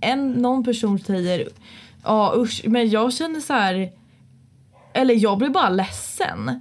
en, 0.00 0.32
någon 0.32 0.64
person 0.64 0.98
säger, 0.98 1.48
ja 2.04 2.34
usch, 2.36 2.62
men 2.64 2.90
jag 2.90 3.12
känner 3.12 3.40
så 3.40 3.52
här, 3.52 3.90
eller 4.92 5.14
jag 5.14 5.38
blir 5.38 5.48
bara 5.48 5.68
ledsen. 5.70 6.60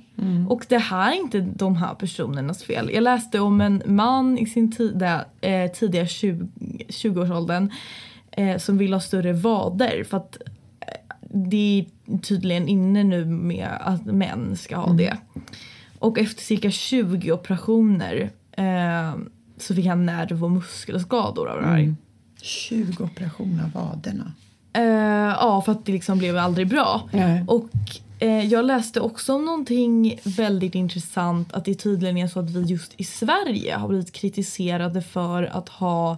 Och 0.50 0.66
det 0.70 0.78
här 0.78 1.12
är 1.12 1.16
inte 1.16 1.40
de 1.40 1.76
här 1.76 1.94
personernas 1.94 2.64
fel. 2.64 2.90
Jag 2.94 3.04
läste 3.04 3.40
om 3.40 3.62
en 3.62 3.82
man 3.86 4.38
i 4.38 4.46
sin 4.46 4.72
tidiga, 4.72 5.26
eh, 5.42 5.72
tidiga 5.72 6.08
20, 6.08 6.48
20-årsåldern 6.88 7.72
eh, 8.32 8.58
som 8.58 8.78
vill 8.78 8.94
ha 8.94 9.00
större 9.00 9.34
vader 9.34 10.04
för 10.04 10.18
att 10.18 10.38
eh, 10.46 10.54
det 11.36 11.86
är 12.08 12.18
tydligen 12.18 12.68
inne 12.68 13.04
nu 13.04 13.26
med 13.26 13.70
att 13.80 14.06
män 14.06 14.58
ska 14.58 14.78
ha 14.78 14.94
det. 14.94 15.18
Och 16.00 16.20
efter 16.20 16.42
cirka 16.42 16.72
20 16.72 17.32
operationer 17.32 18.30
eh, 18.52 19.16
så 19.58 19.76
fick 19.76 19.86
han 19.86 20.06
nerv 20.06 20.44
och 20.44 20.52
muskelskador 20.52 21.50
av 21.50 21.62
det 21.62 21.68
här. 21.68 21.96
20 22.42 23.04
operationer 23.04 23.64
av 23.64 23.72
vaderna. 23.72 24.32
Eh, 24.74 24.84
ja, 25.40 25.62
för 25.66 25.72
att 25.72 25.86
det 25.86 25.92
liksom 25.92 26.18
blev 26.18 26.38
aldrig 26.38 26.68
bra. 26.68 27.10
Nej. 27.12 27.44
Och 27.48 27.70
eh, 28.20 28.46
jag 28.46 28.66
läste 28.66 29.02
också 29.02 29.34
om 29.36 29.46
någonting 29.46 30.20
väldigt 30.24 30.76
intressant 30.76 31.54
att 31.54 31.66
det 31.66 31.76
tydligen 31.76 32.18
är 32.18 32.28
så 32.28 32.40
att 32.40 32.50
vi 32.50 32.62
just 32.62 32.94
i 32.98 33.04
Sverige 33.04 33.76
har 33.76 33.88
blivit 33.88 34.12
kritiserade 34.12 35.02
för 35.02 35.44
att 35.44 35.70
ha 35.70 36.18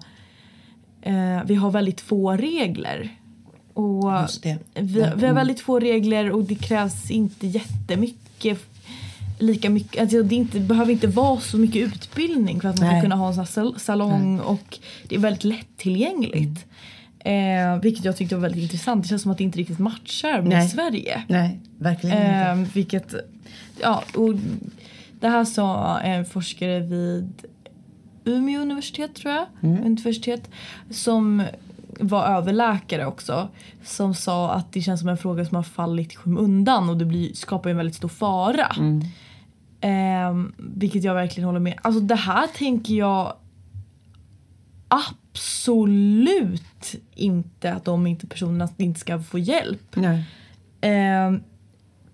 eh, 1.01 1.43
vi 1.45 1.55
har 1.55 1.71
väldigt 1.71 2.01
få 2.01 2.31
regler. 2.31 3.17
Och 3.77 4.29
vi, 4.73 5.09
vi 5.15 5.25
har 5.25 5.33
väldigt 5.33 5.59
få 5.59 5.79
regler 5.79 6.31
och 6.31 6.43
det 6.43 6.55
krävs 6.55 7.11
inte 7.11 7.47
jättemycket 7.47 8.59
lika 9.39 9.69
mycket, 9.69 10.01
alltså 10.01 10.23
det, 10.23 10.35
inte, 10.35 10.59
behöver 10.59 10.91
inte 10.91 11.07
vara 11.07 11.39
så 11.39 11.57
mycket 11.57 11.81
utbildning 11.81 12.61
för 12.61 12.69
att 12.69 12.79
man 12.79 12.87
Nej. 12.87 12.97
ska 12.97 13.01
kunna 13.01 13.15
ha 13.15 13.27
en 13.27 13.47
sån 13.47 13.79
salong 13.79 14.39
och 14.39 14.79
det 15.07 15.15
är 15.15 15.19
väldigt 15.19 15.43
lättillgängligt. 15.43 16.65
Eh, 17.19 17.81
vilket 17.81 18.05
jag 18.05 18.17
tyckte 18.17 18.35
var 18.35 18.41
väldigt 18.41 18.61
intressant. 18.61 19.03
Det 19.03 19.09
känns 19.09 19.21
som 19.21 19.31
att 19.31 19.37
det 19.37 19.43
inte 19.43 19.59
riktigt 19.59 19.79
matchar 19.79 20.41
med 20.41 20.49
Nej. 20.49 20.69
Sverige. 20.69 21.23
Nej, 21.27 21.59
verkligen 21.77 22.17
inte. 22.17 22.33
Eh, 22.33 22.73
vilket, 22.73 23.15
ja, 23.81 24.03
och 24.15 24.33
det 25.19 25.27
här 25.27 25.45
sa 25.45 25.99
en 25.99 26.25
forskare 26.25 26.79
vid 26.79 27.33
Umeå 28.25 28.61
universitet 28.61 29.15
tror 29.15 29.33
jag, 29.33 29.45
universitet, 29.61 30.49
som 30.89 31.43
var 31.99 32.25
överläkare 32.25 33.05
också, 33.05 33.47
som 33.83 34.13
sa 34.13 34.51
att 34.51 34.73
det 34.73 34.81
känns 34.81 34.99
som 34.99 35.09
en 35.09 35.17
fråga 35.17 35.45
som 35.45 35.55
har 35.55 35.63
fallit 35.63 36.13
i 36.13 36.15
skymundan 36.15 36.89
och 36.89 36.97
det 36.97 37.05
blir, 37.05 37.33
skapar 37.33 37.69
en 37.69 37.77
väldigt 37.77 37.95
stor 37.95 38.09
fara. 38.09 38.75
Eh, 39.81 40.33
vilket 40.57 41.03
jag 41.03 41.13
verkligen 41.13 41.45
håller 41.47 41.59
med. 41.59 41.79
Alltså 41.81 42.01
det 42.01 42.15
här 42.15 42.47
tänker 42.47 42.95
jag 42.95 43.33
absolut 44.87 46.95
inte 47.15 47.73
att 47.73 47.85
de 47.85 48.07
inte 48.07 48.27
personerna 48.27 48.69
inte 48.77 48.99
ska 48.99 49.19
få 49.19 49.39
hjälp. 49.39 49.97
Eh, 50.81 51.33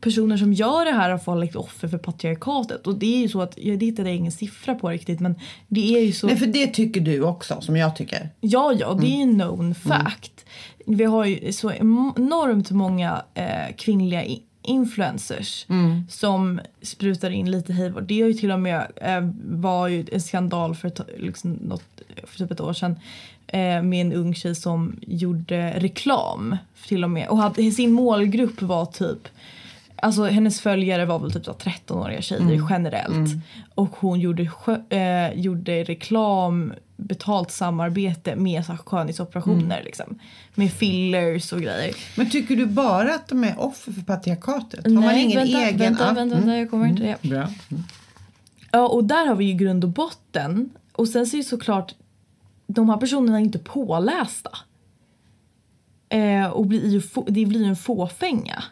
personer 0.03 0.38
som 0.38 0.53
gör 0.53 0.86
det 0.86 0.91
här 0.91 1.10
har 1.10 1.17
fallit 1.17 1.55
offer 1.55 1.88
för 1.88 1.98
patriarkatet. 1.98 2.88
Och 2.88 2.95
det 2.95 3.15
är 3.15 3.19
ju 3.19 3.29
så 3.29 3.41
att, 3.41 3.57
jag 3.57 3.83
hittade 3.83 4.12
ingen 4.12 4.31
siffra 4.31 4.75
på 4.75 4.89
riktigt 4.89 5.19
men 5.19 5.36
det 5.67 5.95
är 5.95 6.01
ju 6.01 6.12
så. 6.12 6.27
Nej, 6.27 6.38
för 6.38 6.45
det 6.45 6.67
tycker 6.67 7.01
du 7.01 7.22
också, 7.22 7.62
som 7.62 7.77
jag 7.77 7.95
tycker. 7.95 8.29
Ja, 8.39 8.74
ja, 8.79 8.98
det 9.01 9.07
är 9.07 9.22
en 9.22 9.36
known 9.39 9.75
fact. 9.75 10.45
Vi 10.86 11.03
har 11.03 11.25
ju 11.25 11.53
så 11.53 11.72
enormt 11.72 12.72
många 12.72 13.24
eh, 13.33 13.75
kvinnliga 13.77 14.24
influencers 14.62 15.65
som 16.10 16.60
sprutar 16.81 17.29
in 17.29 17.51
lite 17.51 17.93
och 17.95 18.03
Det 18.03 18.22
har 18.22 18.27
ju 18.27 18.33
till 18.33 18.51
och 18.51 18.60
med 18.60 18.91
eh, 18.95 19.29
var 19.45 19.88
ju 19.88 20.05
en 20.12 20.22
skandal 20.22 20.75
för, 20.75 20.91
liksom 21.17 21.51
något, 21.51 22.01
för 22.24 22.38
typ 22.38 22.51
ett 22.51 22.62
år 22.62 22.74
sedan 22.74 23.00
eh, 23.48 23.81
med 23.81 23.93
en 23.93 24.13
ung 24.13 24.36
tjej 24.36 24.55
som 24.55 25.00
gjorde 25.07 25.79
reklam 25.79 26.57
till 26.88 27.03
och 27.03 27.10
med 27.10 27.27
och 27.27 27.38
hade, 27.38 27.72
sin 27.72 27.91
målgrupp 27.91 28.62
var 28.62 28.86
typ 28.86 29.27
Alltså 30.03 30.24
hennes 30.24 30.62
följare 30.62 31.05
var 31.05 31.19
väl 31.19 31.31
typ 31.31 31.45
så 31.45 31.51
13-åriga 31.51 32.22
tjejer 32.22 32.67
generellt. 32.69 33.29
Och 33.75 33.89
hon 33.95 34.19
gjorde, 34.19 34.51
eh, 34.89 35.39
gjorde 35.39 35.83
reklam, 35.83 36.74
betalt 36.98 37.51
samarbete 37.51 38.36
med 38.36 38.65
så 38.65 38.72
här 38.72 38.79
skönhetsoperationer 38.79 39.81
liksom. 39.83 40.19
Med 40.55 40.72
fillers 40.72 41.53
och 41.53 41.62
grejer. 41.62 41.95
Men 42.17 42.29
tycker 42.29 42.55
du 42.55 42.65
bara 42.65 43.15
att 43.15 43.27
de 43.27 43.43
är 43.43 43.60
offer 43.60 43.91
för 43.91 44.01
patriarkatet? 44.01 44.83
Har 44.86 44.93
man 44.93 45.03
Nej, 45.03 45.24
ingen 45.24 45.38
vänta, 45.38 45.62
egen... 45.62 45.77
vänta, 45.77 46.05
vänta, 46.05 46.22
mm. 46.22 46.29
vänta, 46.29 46.57
jag 46.57 46.69
kommer 46.69 46.88
inte 46.88 47.03
det. 47.03 47.29
Bra. 47.29 47.48
Ja, 48.72 48.88
och 48.88 49.03
där 49.03 49.25
har 49.25 49.36
vi 49.36 49.45
ju 49.45 49.53
grund 49.53 49.83
och 49.83 49.89
botten. 49.89 50.69
Och 50.91 51.07
sen 51.07 51.27
så 51.27 51.36
är 51.36 51.38
ju 51.38 51.43
såklart 51.43 51.95
de 52.67 52.89
här 52.89 52.98
personerna 52.98 53.39
inte 53.39 53.60
pålästa. 53.60 54.57
Eh, 56.10 56.45
och 56.45 56.65
blir 56.65 56.89
ju 56.89 57.01
få, 57.01 57.25
det 57.27 57.45
blir 57.45 57.60
ju 57.60 57.65
en 57.65 57.75
fåfänga. 57.75 58.63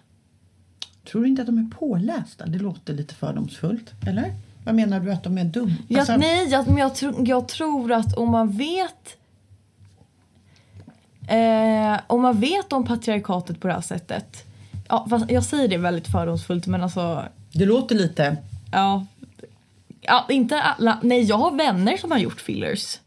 Tror 1.05 1.21
du 1.21 1.27
inte 1.27 1.41
att 1.41 1.45
de 1.45 1.57
är 1.57 1.69
pålästa? 1.79 2.45
Det 2.45 2.59
låter 2.59 2.93
lite 2.93 3.15
fördomsfullt. 3.15 3.91
Eller? 4.07 4.33
Vad 4.65 4.75
menar 4.75 4.99
du 4.99 5.11
att 5.11 5.23
de 5.23 5.37
är 5.37 5.43
dumma? 5.43 5.75
Jag, 5.87 5.99
Alltså, 5.99 6.15
nej, 6.17 6.47
jag, 6.49 6.67
men 6.67 6.77
jag, 6.77 6.95
tror- 6.95 7.27
jag 7.27 7.47
tror 7.47 7.91
att 7.91 8.17
om 8.17 8.29
man 8.31 8.51
vet 8.51 9.17
eh, 11.27 11.99
om 12.07 12.21
man 12.21 12.39
vet 12.39 12.73
om 12.73 12.85
patriarkatet 12.85 13.59
på 13.59 13.67
det 13.67 13.73
här 13.73 13.81
sättet. 13.81 14.45
Ja, 14.87 15.07
jag 15.29 15.43
säger 15.43 15.67
det 15.67 15.77
väldigt 15.77 16.07
fördomsfullt 16.07 16.67
men 16.67 16.83
alltså 16.83 17.23
Det 17.53 17.65
låter 17.65 17.95
lite... 17.95 18.37
ja. 18.71 19.05
Ja, 20.03 20.25
inte 20.29 20.61
alla. 20.61 20.99
Nej, 21.03 21.21
jag 21.23 21.37
har 21.37 21.51
vänner 21.51 21.97
som 21.97 22.11
har 22.11 22.17
gjort 22.17 22.41
fillers. 22.41 22.99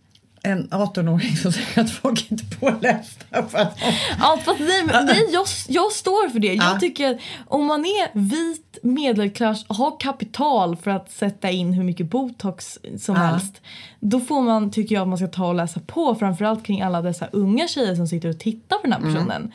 En 0.47 0.69
18-åring 0.69 1.37
som 1.37 1.53
säger 1.53 1.81
att 1.81 1.91
folk 1.91 2.31
inte 2.31 2.45
är 2.45 2.57
pålästa. 2.61 3.47
För 3.49 3.59
att 3.59 3.79
Ja, 4.19 4.39
fast 4.45 4.61
nej, 4.61 4.85
men, 4.87 5.07
nej 5.07 5.29
jag, 5.33 5.47
jag 5.69 5.93
står 5.93 6.29
för 6.29 6.39
det. 6.39 6.55
Jag 6.55 6.75
Ja. 6.75 6.79
tycker 6.81 7.11
att 7.15 7.19
om 7.47 7.67
man 7.67 7.81
är 7.85 8.19
vit, 8.19 8.79
medelklass 8.83 9.65
och 9.69 9.77
har 9.77 10.01
kapital 10.01 10.77
för 10.77 10.91
att 10.91 11.11
sätta 11.13 11.51
in 11.51 11.73
hur 11.73 11.85
mycket 11.85 12.07
botox 12.11 12.79
som 12.99 13.15
Ja. 13.17 13.23
helst. 13.23 13.61
Då 14.01 14.21
får 14.21 14.43
man, 14.43 14.71
tycker 14.71 14.95
jag, 14.95 15.03
att 15.03 15.09
man 15.09 15.19
ska 15.19 15.27
ta 15.27 15.47
och 15.49 15.55
läsa 15.55 15.81
på 15.87 16.15
framförallt 16.15 16.65
kring 16.67 16.83
alla 16.83 17.03
dessa 17.03 17.27
unga 17.33 17.69
tjejer 17.69 17.95
som 17.95 18.07
sitter 18.09 18.29
och 18.29 18.39
tittar 18.39 18.77
på 18.77 18.83
den 18.83 18.93
här 18.93 19.01
personen. 19.01 19.53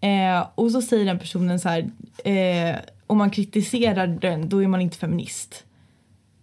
Eh, 0.00 0.46
och 0.54 0.70
så 0.70 0.82
säger 0.82 1.04
den 1.04 1.18
personen 1.18 1.60
så 1.60 1.68
här, 1.68 1.90
eh, 2.24 2.76
om 3.06 3.18
man 3.18 3.30
kritiserar 3.30 4.06
den 4.06 4.48
då 4.48 4.62
är 4.62 4.68
man 4.68 4.80
inte 4.80 4.96
feminist. 4.98 5.64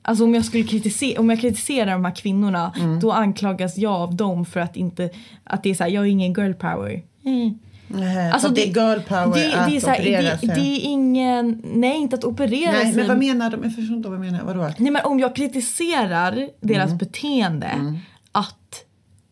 Alltså 0.08 0.24
om 0.24 0.36
jag 0.36 0.46
skulle 0.46 0.64
kritisera, 0.64 1.20
om 1.20 1.30
jag 1.30 1.40
kritiserar 1.42 1.92
de 1.92 2.06
här 2.06 2.16
kvinnorna 2.16 2.74
då 3.02 3.12
anklagas 3.12 3.78
jag 3.78 3.92
av 3.94 4.16
dem 4.16 4.46
för 4.46 4.60
att 4.60 4.76
inte, 4.76 5.10
att 5.44 5.64
det 5.64 5.70
är 5.70 5.74
så 5.76 5.84
här, 5.84 5.92
jag 5.92 6.04
är 6.06 6.10
ingen 6.10 6.34
girl 6.34 6.54
power. 6.54 7.02
Mm. 7.26 7.60
Nej, 7.88 8.32
Alltså 8.32 8.48
att 8.48 8.56
det, 8.56 8.64
är 8.64 8.68
girl 8.68 9.00
power 9.08 9.36
det, 9.40 9.54
att 9.54 9.70
det 9.70 9.76
är 9.78 9.88
här, 9.88 10.00
operera 10.00 10.22
det, 10.22 10.38
sig. 10.38 10.48
det 10.50 10.62
är 10.62 10.80
ingen, 10.84 11.62
nej 11.74 11.98
inte 11.98 12.16
att 12.16 12.24
operera 12.24 12.72
Nej, 12.72 12.86
sig. 12.86 12.96
men 12.96 13.08
vad 13.08 13.18
menar 13.18 13.50
de? 13.50 13.64
Jag 13.64 13.76
förstår 13.76 13.98
inte 13.98 14.10
vad 14.10 14.20
menar. 14.20 14.44
Vadå? 14.44 14.70
Nej 14.78 14.92
men 14.92 15.06
om 15.06 15.20
jag 15.20 15.36
kritiserar 15.36 16.50
deras 16.62 16.86
Mm. 16.86 16.98
beteende 16.98 18.00
att 18.32 18.84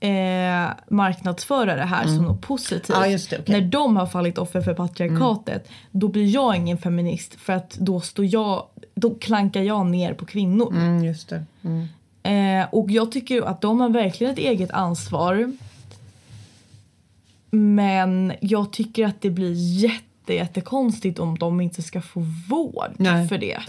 eh, 0.06 0.70
marknadsföra 0.88 1.76
det 1.76 1.84
här 1.84 2.08
som 2.08 2.24
något 2.24 2.42
positivt. 2.42 3.08
Just 3.10 3.30
det, 3.30 3.40
okej. 3.40 3.62
När 3.62 3.70
de 3.70 3.98
har 3.98 4.06
fallit 4.06 4.38
offer 4.38 4.62
för 4.62 4.74
patriarkatet 4.74 5.70
då 5.92 6.08
blir 6.08 6.26
jag 6.26 6.56
ingen 6.56 6.78
feminist 6.78 7.36
för 7.36 7.54
att 7.54 7.78
då 7.78 8.02
står 8.02 8.26
jag, 8.26 8.66
då 8.96 9.16
klankar 9.16 9.62
jag 9.62 9.86
ner 9.86 10.14
på 10.14 10.26
kvinnor. 10.26 10.74
Mm, 10.76 11.04
just 11.04 11.30
det. 11.30 11.46
Mm. 11.64 11.88
Eh, 12.24 12.68
och 12.72 12.92
jag 12.92 13.12
tycker 13.12 13.42
att 13.42 13.62
de 13.62 13.80
har 13.80 13.90
verkligen 13.90 14.34
ett 14.34 14.40
eget 14.40 14.72
ansvar. 14.72 15.52
Men 17.50 18.34
jag 18.42 18.74
tycker 18.74 19.06
att 19.06 19.22
det 19.22 19.30
blir 19.30 19.54
jätte, 19.84 20.34
jättekonstigt 20.34 21.20
om 21.20 21.38
de 21.38 21.62
inte 21.62 21.82
ska 21.82 22.02
få 22.02 22.20
vård 22.50 22.92
Nej. 22.98 23.28
för 23.28 23.38
det. 23.38 23.60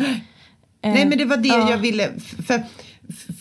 Nej, 0.83 1.07
men 1.07 1.19
det 1.19 1.25
var 1.25 1.37
det 1.37 1.49
ja. 1.49 1.71
jag 1.71 1.78
ville... 1.78 2.11
För, 2.47 2.62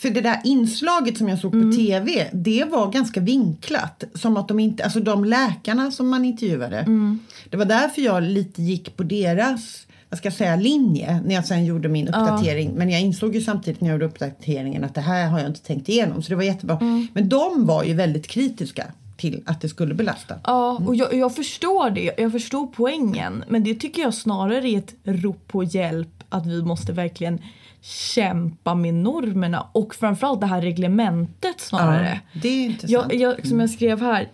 för 0.00 0.10
det 0.10 0.20
där 0.20 0.40
inslaget 0.44 1.18
som 1.18 1.28
jag 1.28 1.38
såg 1.38 1.52
på 1.52 1.58
Mm. 1.58 1.76
tv, 1.76 2.30
det 2.32 2.64
var 2.64 2.90
ganska 2.92 3.20
vinklat. 3.20 4.04
Som 4.14 4.36
att 4.36 4.48
de 4.48 4.60
inte... 4.60 4.84
Alltså 4.84 5.00
de 5.00 5.24
läkarna 5.24 5.90
som 5.90 6.08
man 6.08 6.24
intervjuade. 6.24 6.78
Mm. 6.78 7.18
Det 7.50 7.56
var 7.56 7.64
därför 7.64 8.02
jag 8.02 8.22
lite 8.22 8.62
gick 8.62 8.96
på 8.96 9.02
deras, 9.02 9.86
vad 10.08 10.18
ska 10.18 10.26
jag 10.26 10.34
säga, 10.34 10.56
linje 10.56 11.20
när 11.26 11.34
jag 11.34 11.46
sen 11.46 11.64
gjorde 11.64 11.88
min 11.88 12.08
uppdatering. 12.08 12.70
Men 12.74 12.90
jag 12.90 13.00
insåg 13.00 13.34
ju 13.34 13.40
samtidigt 13.40 13.80
när 13.80 13.88
jag 13.88 13.94
gjorde 13.94 14.06
uppdateringen 14.06 14.84
att 14.84 14.94
det 14.94 15.00
här 15.00 15.28
har 15.28 15.38
jag 15.38 15.48
inte 15.48 15.62
tänkt 15.62 15.88
igenom. 15.88 16.22
Så 16.22 16.28
det 16.28 16.36
var 16.36 16.42
jättebra. 16.42 16.78
Mm. 16.80 17.06
Men 17.12 17.28
de 17.28 17.66
var 17.66 17.84
ju 17.84 17.94
väldigt 17.94 18.26
kritiska 18.26 18.84
till 19.16 19.42
att 19.46 19.60
det 19.60 19.68
skulle 19.68 19.94
belasta. 19.94 20.34
Ja, 20.44 20.80
och 20.86 20.96
jag, 20.96 21.14
jag 21.14 21.34
förstår 21.34 21.90
det. 21.90 22.14
Jag 22.18 22.32
förstår 22.32 22.66
poängen. 22.66 23.44
Men 23.48 23.64
det 23.64 23.74
tycker 23.74 24.02
jag 24.02 24.14
snarare 24.14 24.68
är 24.70 24.78
ett 24.78 24.94
rop 25.04 25.48
på 25.48 25.64
hjälp 25.64 26.15
att 26.28 26.46
vi 26.46 26.62
måste 26.62 26.92
verkligen 26.92 27.40
kämpa 27.80 28.74
med 28.74 28.94
normerna 28.94 29.66
och 29.72 29.94
framförallt 29.94 30.40
det 30.40 30.46
här 30.46 30.62
reglementet 30.62 31.60
snarare. 31.60 32.20
Ja, 32.32 32.40
det 32.40 32.48
är 32.48 32.64
intressant. 32.64 33.12
Jag, 33.12 33.14
jag, 33.14 33.46
som 33.46 33.60
jag 33.60 33.70
skrev 33.70 34.00
här, 34.00 34.28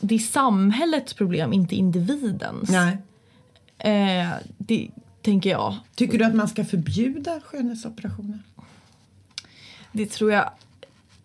det 0.00 0.14
är 0.14 0.18
samhällets 0.18 1.14
problem, 1.14 1.52
inte 1.52 1.74
individens. 1.74 2.70
Nej. 2.70 2.98
Eh, 3.78 4.28
det 4.58 4.88
tänker 5.22 5.50
jag. 5.50 5.76
Tycker 5.94 6.18
du 6.18 6.24
att 6.24 6.34
man 6.34 6.48
ska 6.48 6.64
förbjuda 6.64 7.40
skönhetsoperationer? 7.40 8.38
Det 9.92 10.06
tror 10.06 10.32
jag. 10.32 10.50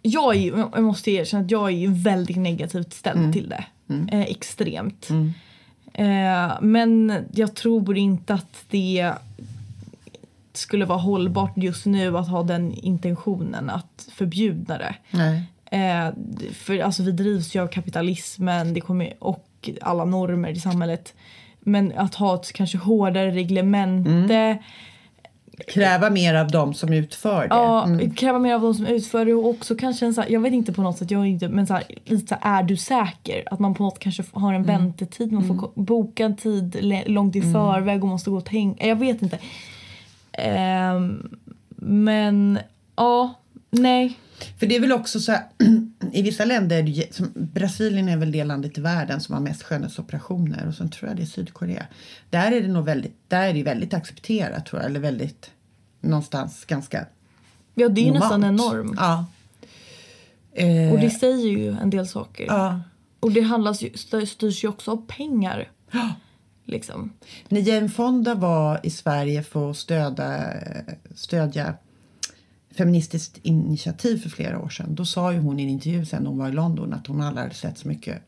Jag, 0.01 0.35
är, 0.35 0.57
jag 0.57 0.83
måste 0.83 1.11
erkänna 1.11 1.43
att 1.43 1.51
jag 1.51 1.71
är 1.71 2.03
väldigt 2.03 2.37
negativt 2.37 2.93
ställd 2.93 3.33
till 3.33 3.49
det. 3.49 3.65
Eh, 4.11 4.21
extremt. 4.21 5.09
Eh, 5.93 6.51
men 6.61 7.13
jag 7.33 7.55
tror 7.55 7.97
inte 7.97 8.33
att 8.33 8.65
det 8.69 9.13
skulle 10.57 10.85
vara 10.85 10.99
hållbart 10.99 11.51
just 11.57 11.85
nu 11.85 12.17
att 12.17 12.27
ha 12.29 12.43
den 12.43 12.73
intentionen 12.73 13.69
att 13.69 14.07
förbjuda 14.15 14.77
det. 14.77 14.95
Eh, 15.77 16.13
för 16.53 16.79
alltså 16.79 17.03
vi 17.03 17.11
drivs 17.11 17.55
ju 17.55 17.59
av 17.63 17.67
kapitalismen 17.67 18.73
det 18.73 18.81
kommer, 18.81 19.13
och 19.19 19.69
alla 19.81 20.05
normer 20.05 20.49
i 20.49 20.59
samhället. 20.59 21.13
Men 21.59 21.93
att 21.97 22.15
ha 22.15 22.35
ett 22.35 22.53
kanske 22.53 22.77
hårdare 22.77 23.31
reglemente, 23.31 24.57
Kräva 25.73 26.09
mer 26.09 26.33
av 26.35 26.51
dem 26.51 26.73
som 26.73 26.93
utför 26.93 27.41
det. 27.41 27.47
ja, 27.55 27.83
Mm. 27.85 28.13
kräva 28.13 28.39
mer 28.39 28.53
av 28.55 28.61
de 28.61 28.73
som 28.73 28.85
utför 28.85 29.25
det 29.25 29.33
och 29.33 29.47
också 29.49 29.75
kanske 29.75 30.05
en 30.05 30.13
så 30.13 30.21
här, 30.21 30.29
jag 30.29 30.39
vet 30.39 30.53
inte 30.53 30.73
på 30.73 30.81
något 30.81 30.97
sätt, 30.97 31.11
jag 31.11 31.27
inte, 31.27 31.47
men 31.49 31.67
så 31.67 31.73
här, 31.73 31.83
lite 32.05 32.27
så 32.27 32.35
här, 32.41 32.59
är 32.59 32.63
du 32.63 32.77
säker? 32.77 33.43
Att 33.51 33.59
man 33.59 33.73
på 33.73 33.83
något 33.83 33.99
kanske 33.99 34.23
har 34.31 34.53
en 34.53 34.63
väntetid, 34.63 35.31
man 35.31 35.47
får 35.47 35.55
ko- 35.57 35.71
boka 35.75 36.25
en 36.25 36.35
tid 36.37 36.77
långt 37.05 37.35
i 37.35 37.41
förväg 37.41 38.03
och 38.03 38.09
måste 38.09 38.29
gå 38.29 38.37
och 38.37 38.45
tänka, 38.45 38.87
jag 38.87 38.95
vet 38.95 39.21
inte. 39.21 39.39
Ehm, 40.33 41.35
men 41.85 42.59
ja, 42.95 43.39
nej. 43.69 44.19
För 44.59 44.67
det 44.67 44.75
är 44.75 44.79
väl 44.79 44.91
också 44.91 45.19
så 45.19 45.31
här, 45.31 45.43
i 46.11 46.21
vissa 46.21 46.45
länder, 46.45 46.83
det 46.83 47.15
som 47.15 47.31
Brasilien 47.35 48.09
är 48.09 48.17
väl 48.17 48.31
det 48.31 48.43
landet 48.43 48.77
i 48.77 48.81
världen 48.81 49.21
som 49.21 49.33
har 49.33 49.41
mest 49.41 49.63
skönhetsoperationer 49.63 50.67
och 50.67 50.73
sen 50.75 50.89
tror 50.89 51.09
jag 51.09 51.17
det 51.17 51.23
är 51.23 51.27
Sydkorea. 51.27 51.85
Där 52.29 52.51
är 52.51 52.61
det 52.61 52.67
nog 52.67 52.85
väldigt, 52.85 53.15
där 53.27 53.47
är 53.47 53.53
det 53.53 53.63
väldigt 53.63 53.93
accepterat 53.93 54.65
tror 54.65 54.81
jag, 54.81 54.89
eller 54.89 54.99
väldigt 54.99 55.51
någonstans 56.01 56.65
ganska 56.65 57.05
Ja 57.75 57.89
det 57.89 58.01
är 58.01 58.05
ju 58.05 58.11
normalt. 58.11 58.23
nästan 58.23 58.43
en 58.43 58.55
norm. 58.55 58.95
Ja. 58.99 59.25
Eh, 60.53 60.93
Och 60.93 60.99
det 60.99 61.09
säger 61.09 61.47
ju 61.57 61.69
en 61.81 61.89
del 61.89 62.07
saker. 62.07 62.45
ja. 62.45 62.81
Och 63.19 63.31
det 63.31 63.41
handlas 63.41 63.81
ju, 63.81 63.89
styr- 63.89 64.25
styrs 64.25 64.63
ju 64.63 64.67
också 64.67 64.91
av 64.91 65.05
pengar. 65.07 65.69
Liksom. 66.65 67.13
När 67.49 67.61
Jane 67.61 67.89
Fonda 67.89 68.35
var 68.35 68.79
i 68.83 68.89
Sverige 68.89 69.43
för 69.43 69.71
att 69.71 69.77
stödja, 69.77 70.53
stödja 71.15 71.73
Feministiskt 72.77 73.39
initiativ 73.43 74.17
för 74.17 74.29
flera 74.29 74.59
år 74.59 74.69
sedan. 74.69 74.95
Då 74.95 75.05
sa 75.05 75.33
ju 75.33 75.39
hon 75.39 75.59
i 75.59 75.63
en 75.63 75.69
intervju 75.69 76.05
sen 76.05 76.25
hon 76.25 76.37
var 76.37 76.49
i 76.49 76.51
London 76.51 76.93
att 76.93 77.07
hon 77.07 77.21
aldrig 77.21 77.43
hade 77.43 77.55
sett 77.55 77.77
så 77.77 77.87
mycket. 77.87 78.21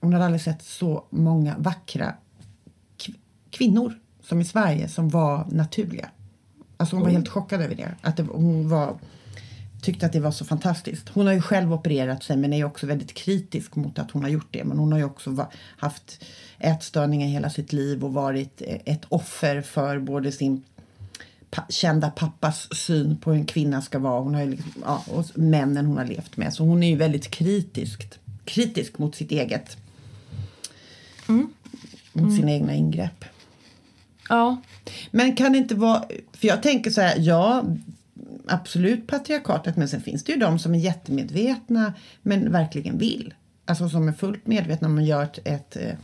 Hon 0.00 0.12
hade 0.12 0.24
aldrig 0.24 0.40
sett 0.42 0.62
så 0.62 1.04
många 1.10 1.54
vackra 1.58 2.14
kv- 2.98 3.16
kvinnor 3.50 3.98
som 4.22 4.40
i 4.40 4.44
Sverige 4.44 4.88
som 4.88 5.08
var 5.08 5.46
naturliga. 5.50 6.10
Alltså 6.76 6.96
hon 6.96 7.02
var 7.02 7.10
helt 7.10 7.28
chockad 7.28 7.60
över 7.60 7.74
det. 7.74 7.94
Att 8.00 8.16
det, 8.16 8.22
hon 8.22 8.68
var, 8.68 8.98
tyckte 9.84 10.06
att 10.06 10.12
det 10.12 10.20
var 10.20 10.30
så 10.30 10.44
fantastiskt. 10.44 11.08
Hon 11.08 11.26
har 11.26 11.32
ju 11.32 11.40
själv 11.40 11.72
opererat 11.72 12.22
sig 12.22 12.36
men 12.36 12.52
är 12.52 12.64
också 12.64 12.86
väldigt 12.86 13.14
kritisk 13.14 13.76
mot 13.76 13.98
att 13.98 14.10
hon 14.10 14.22
har 14.22 14.30
gjort 14.30 14.48
det. 14.50 14.64
Men 14.64 14.78
hon 14.78 14.92
har 14.92 14.98
ju 14.98 15.04
också 15.04 15.46
haft 15.76 16.24
ätstörningar 16.58 17.28
hela 17.28 17.50
sitt 17.50 17.72
liv 17.72 18.04
och 18.04 18.12
varit 18.12 18.62
eh, 18.66 18.78
ett 18.84 19.04
offer 19.08 19.60
för 19.62 19.98
både 19.98 20.32
sin 20.32 20.62
pa- 21.50 21.66
kända 21.68 22.10
pappas 22.10 22.74
syn 22.74 23.16
på 23.16 23.30
hur 23.32 23.38
en 23.38 23.46
kvinna 23.46 23.82
ska 23.82 23.98
vara. 23.98 24.20
Hon 24.20 24.34
har 24.34 24.46
liksom, 24.46 24.72
ja, 24.84 25.04
och 25.06 25.24
männen 25.34 25.86
hon 25.86 25.96
har 25.96 26.04
levt 26.04 26.36
med. 26.36 26.54
Så 26.54 26.64
hon 26.64 26.82
är 26.82 26.88
ju 26.88 26.96
väldigt 26.96 27.30
kritisk, 27.30 28.08
kritisk 28.44 28.98
mot 28.98 29.14
sitt 29.14 29.30
eget 29.30 29.76
mot 32.12 32.36
sina 32.36 32.52
egna 32.52 32.74
ingrepp. 32.74 33.24
Ja. 34.28 34.56
Men 35.10 35.36
kan 35.36 35.52
det 35.52 35.58
inte 35.58 35.74
vara... 35.74 36.04
För 36.32 36.48
jag 36.48 36.62
tänker 36.62 36.90
så 36.90 37.00
här, 37.00 37.14
ja, 37.18 37.64
absolut 38.46 39.06
patriarkatet, 39.06 39.76
men 39.76 39.88
sen 39.88 40.00
finns 40.00 40.24
det 40.24 40.32
ju 40.32 40.38
de 40.38 40.58
som 40.58 40.74
är 40.74 40.78
jättemedvetna 40.78 41.94
men 42.22 42.52
verkligen 42.52 42.98
vill. 42.98 43.34
Alltså 43.64 43.88
som 43.88 44.08
är 44.08 44.12
fullt 44.12 44.46
medvetna 44.46 44.88
om 44.88 44.98
att 44.98 45.04
göra 45.04 45.22
ett, 45.22 45.38
ett 45.44 45.76
eh, 45.76 45.94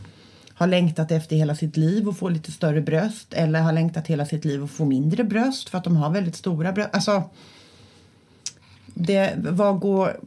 har 0.61 0.67
längtat 0.67 1.11
efter 1.11 1.37
hela 1.37 1.55
sitt 1.55 1.77
liv 1.77 2.09
och 2.09 2.17
få 2.17 2.29
lite 2.29 2.53
större 2.53 2.81
bröst 2.81 3.33
eller 3.35 3.61
har 3.61 3.73
längtat 3.73 4.07
hela 4.07 4.27
sitt 4.27 4.45
liv 4.45 4.63
och 4.63 4.71
få 4.71 4.85
mindre 4.85 5.25
bröst 5.25 5.69
för 5.69 5.79
att 5.79 5.85
de 5.85 5.97
har 5.97 6.11
väldigt 6.11 6.37
stora 6.37 6.73
bröst. 6.73 6.91
Alltså, 6.93 7.23
det, 8.87 9.35
vad 9.37 9.81
går... 9.81 10.21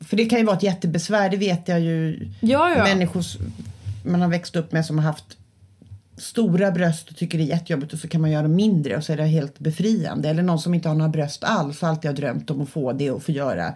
För 0.00 0.16
det 0.16 0.24
kan 0.24 0.38
ju 0.38 0.44
vara 0.44 0.56
ett 0.56 0.62
jättebesvär, 0.62 1.30
det 1.30 1.36
vet 1.36 1.68
jag 1.68 1.80
ju 1.80 2.28
Ja, 2.40 2.74
ja. 2.76 2.84
människor 2.84 3.24
man 4.04 4.22
har 4.22 4.28
växt 4.28 4.56
upp 4.56 4.72
med 4.72 4.86
som 4.86 4.98
har 4.98 5.04
haft 5.04 5.38
stora 6.20 6.70
bröst 6.70 7.10
och 7.10 7.16
tycker 7.16 7.38
det 7.38 7.44
är 7.44 7.46
jättejobbigt 7.48 7.92
och 7.92 7.98
så 7.98 8.08
kan 8.08 8.20
man 8.20 8.30
göra 8.30 8.42
dem 8.42 8.54
mindre 8.54 8.96
och 8.96 9.04
så 9.04 9.12
är 9.12 9.16
det 9.16 9.24
helt 9.24 9.58
befriande. 9.58 10.28
Eller 10.28 10.42
någon 10.42 10.58
som 10.58 10.74
inte 10.74 10.88
har 10.88 10.94
några 10.96 11.08
bröst 11.08 11.44
alls 11.44 11.82
och 11.82 11.88
alltid 11.88 12.10
har 12.10 12.16
drömt 12.16 12.50
om 12.50 12.60
att 12.60 12.68
få 12.68 12.92
det 12.92 13.10
och 13.10 13.22
få 13.22 13.32
göra 13.32 13.74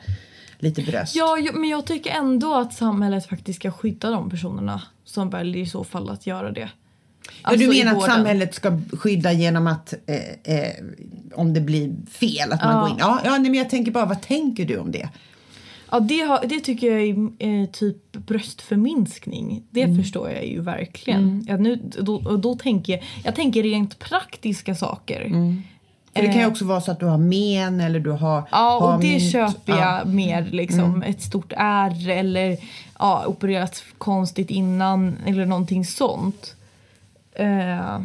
lite 0.58 0.82
bröst. 0.82 1.16
Ja, 1.16 1.36
men 1.54 1.68
jag 1.70 1.84
tycker 1.86 2.10
ändå 2.10 2.54
att 2.54 2.74
samhället 2.74 3.26
faktiskt 3.26 3.58
ska 3.60 3.70
skydda 3.72 4.10
de 4.10 4.30
personerna 4.30 4.82
som 5.04 5.30
väljer 5.30 5.62
i 5.62 5.66
så 5.66 5.84
fall 5.84 6.10
att 6.10 6.26
göra 6.26 6.50
det. 6.50 6.60
Ja, 6.60 7.30
Alltså 7.42 7.66
du 7.70 7.76
i 7.76 7.84
menar 7.84 7.98
att 7.98 8.04
samhället 8.04 8.54
ska 8.54 8.80
skydda 8.92 9.32
genom 9.32 9.66
att 9.66 9.94
eh, 10.06 10.54
eh, 10.58 10.72
om 11.34 11.54
det 11.54 11.60
blir 11.60 11.92
fel 12.10 12.52
att 12.52 12.62
man 12.64 12.72
Ja. 12.74 12.80
går 12.80 12.90
in? 12.90 12.96
Ja, 12.98 13.20
ja 13.24 13.30
nej, 13.30 13.40
men 13.50 13.54
jag 13.54 13.70
tänker 13.70 13.92
bara 13.92 14.06
vad 14.06 14.22
tänker 14.22 14.64
du 14.64 14.78
om 14.78 14.92
det? 14.92 15.08
Ja, 15.94 16.00
det, 16.00 16.20
har, 16.20 16.44
det 16.48 16.60
tycker 16.60 16.92
jag 16.92 17.02
är 17.38 17.60
eh, 17.62 17.66
typ 17.66 18.12
bröstförminskning. 18.12 19.62
Det 19.70 19.82
Mm. 19.82 20.02
förstår 20.02 20.30
jag 20.30 20.46
ju 20.46 20.60
verkligen. 20.60 21.44
Ja, 21.48 21.56
nu, 21.56 21.76
då, 22.00 22.18
då 22.36 22.54
tänker 22.54 22.92
jag, 22.92 23.02
jag 23.24 23.34
tänker 23.34 23.62
rent 23.62 23.98
praktiska 23.98 24.74
saker. 24.74 25.20
För 26.14 26.22
det 26.22 26.26
kan 26.28 26.36
ju 26.36 26.40
Eh. 26.42 26.48
också 26.48 26.64
vara 26.64 26.80
så 26.80 26.90
att 26.92 27.00
du 27.00 27.06
har 27.06 27.18
men 27.18 27.80
eller 27.80 28.00
du 28.00 28.10
har 28.10 28.42
Ja, 28.50 28.78
har 28.80 28.94
och 28.94 29.00
det 29.02 29.08
mynt. 29.08 29.32
köper 29.32 29.72
jag 29.72 29.80
Ja. 29.80 30.00
Mm. 30.00 30.16
mer. 30.16 30.48
Liksom, 30.52 31.02
Ett 31.02 31.22
stort 31.22 31.52
ärr 31.56 32.08
eller 32.10 32.56
ja, 32.98 33.24
opererat 33.26 33.84
konstigt 33.98 34.50
innan 34.50 35.16
eller 35.26 35.46
någonting 35.46 35.84
sånt. 35.84 36.54
Eh, 37.32 38.00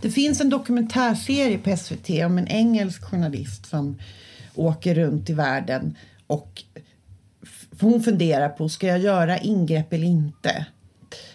Det 0.00 0.10
finns 0.10 0.40
en 0.40 0.48
dokumentärserie 0.50 1.58
på 1.58 1.76
SVT 1.76 2.10
om 2.24 2.38
en 2.38 2.48
engelsk 2.48 3.04
journalist 3.04 3.66
som 3.66 3.96
åker 4.54 4.94
runt 4.94 5.30
i 5.30 5.32
världen 5.32 5.96
och 6.26 6.62
hon 7.80 8.02
funderar 8.02 8.48
på 8.48 8.68
ska 8.68 8.86
jag 8.86 8.98
göra 8.98 9.38
ingrepp 9.38 9.92
eller 9.92 10.06
inte. 10.06 10.66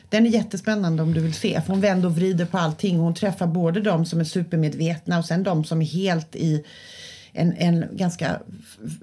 Den 0.09 0.25
är 0.25 0.29
jättespännande 0.29 1.03
om 1.03 1.13
du 1.13 1.21
vill 1.21 1.33
se 1.33 1.61
för 1.61 1.73
hon 1.73 1.81
vänder 1.81 2.07
och 2.07 2.15
vrider 2.15 2.45
på 2.45 2.57
allting. 2.57 2.97
Hon 2.97 3.13
träffar 3.13 3.47
både 3.47 3.81
de 3.81 4.05
som 4.05 4.19
är 4.19 4.23
supermedvetna 4.23 5.19
och 5.19 5.25
sen 5.25 5.43
de 5.43 5.63
som 5.63 5.81
är 5.81 5.85
helt 5.85 6.35
i 6.35 6.65
en, 7.33 7.53
en 7.57 7.85
ganska 7.91 8.39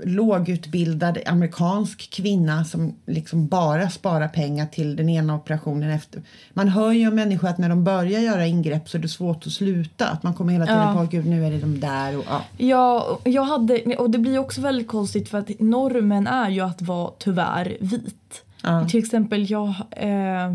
lågutbildad 0.05 1.19
amerikansk 1.27 2.11
kvinna 2.11 2.65
som 2.65 2.95
liksom 3.07 3.47
bara 3.47 3.91
sparar 3.91 4.29
pengar 4.29 4.67
till 4.67 4.97
den 4.97 5.09
ena 5.09 5.35
operationen 5.37 5.91
efter. 5.91 6.23
Man 6.53 6.69
hör 6.69 6.93
ju 6.93 7.09
om 7.09 7.15
människor 7.15 7.49
att 7.49 7.59
när 7.59 7.69
de 7.69 7.85
börjar 7.85 8.21
göra 8.21 8.47
ingrepp 8.47 8.89
så 8.89 8.99
är 8.99 9.03
det 9.03 9.09
svårt 9.09 9.47
att 9.47 9.53
sluta. 9.53 10.09
Att 10.09 10.23
man 10.23 10.35
kommer 10.35 10.53
hela 10.53 10.67
tiden 10.67 10.81
Ja. 10.81 10.95
på 10.95 11.07
gud 11.11 11.27
nu 11.27 11.47
är 11.47 11.51
det 11.51 11.59
de 11.59 11.81
där 11.81 12.19
och 12.19 12.25
ja. 12.29 12.43
Ja, 12.57 13.19
jag 13.25 13.43
hade, 13.43 13.97
och 13.97 14.11
det 14.11 14.19
blir 14.19 14.39
också 14.39 14.61
väldigt 14.61 14.89
konstigt 14.89 15.29
för 15.29 15.39
att 15.39 15.51
normen 15.61 16.27
är 16.27 16.51
ju 16.51 16.61
att 16.61 16.83
vara 16.83 17.11
tyvärr 17.19 17.77
vit. 17.81 18.45
Ja. 18.63 18.89
Till 18.89 19.01
exempel 19.01 19.51
jag, 19.51 19.75
eh, 19.91 20.55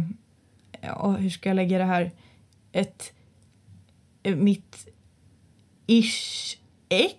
ja, 0.81 1.15
hur 1.19 1.29
ska 1.29 1.49
jag 1.49 1.55
lägga 1.55 1.77
det 1.77 1.83
här? 1.83 2.11
Ett, 2.71 3.03
mitt 4.23 4.87
ish 5.87 6.57
ex 6.89 7.13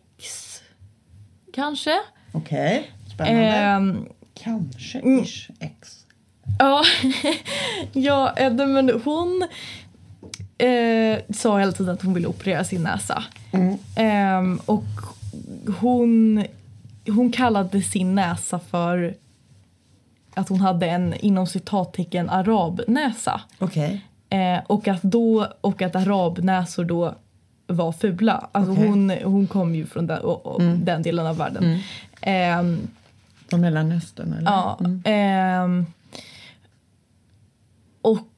kanske? 1.55 2.01
Okej, 2.33 2.91
spännande. 3.15 3.43
Ehm, 3.43 4.09
Kanske 4.35 4.99
mm. 4.99 5.23
ish 5.23 5.51
ex. 5.61 6.07
Ja, 7.93 8.33
eh, 8.37 8.53
men 8.53 9.01
hon 9.05 9.47
eh, 10.59 11.19
sa 11.35 11.59
hela 11.59 11.73
tiden 11.73 11.95
att 11.95 12.03
hon 12.03 12.15
ville 12.15 12.29
operera 12.29 12.65
sin 12.65 12.83
näsa. 12.83 13.25
Ehm, 13.97 14.61
och 14.67 14.85
hon, 15.81 16.45
hon 17.07 17.33
kallade 17.33 17.83
sin 17.83 18.15
näsa 18.15 18.59
för 18.59 19.15
att 20.35 20.49
hon 20.49 20.61
hade 20.61 20.87
en 20.87 21.15
inom 21.15 21.47
citattecken 21.47 22.31
arabnäsa. 22.31 23.41
Okej. 23.59 24.07
Eh, 24.29 24.59
och, 24.67 24.89
att 24.89 25.03
då, 25.03 25.47
och 25.61 25.83
att 25.83 25.97
arabnäsor 25.97 26.85
då 26.85 27.15
var 27.67 27.93
fula. 27.93 28.49
Alltså 28.53 28.73
Okej. 28.73 28.89
hon, 28.89 29.11
hon 29.11 29.47
kom 29.47 29.75
ju 29.75 29.87
från 29.87 30.07
den, 30.07 30.21
och, 30.21 30.47
och 30.47 30.63
den 30.63 31.03
delen 31.03 31.27
av 31.27 31.37
världen. 31.37 31.79
Ehm, 32.21 32.79
Från 33.51 33.61
Mellanöstern 33.61 34.33
eller? 34.33 34.51
Ja. 34.51 34.79
Mm. 34.81 35.03
ehm, 35.05 35.87
och 38.03 38.29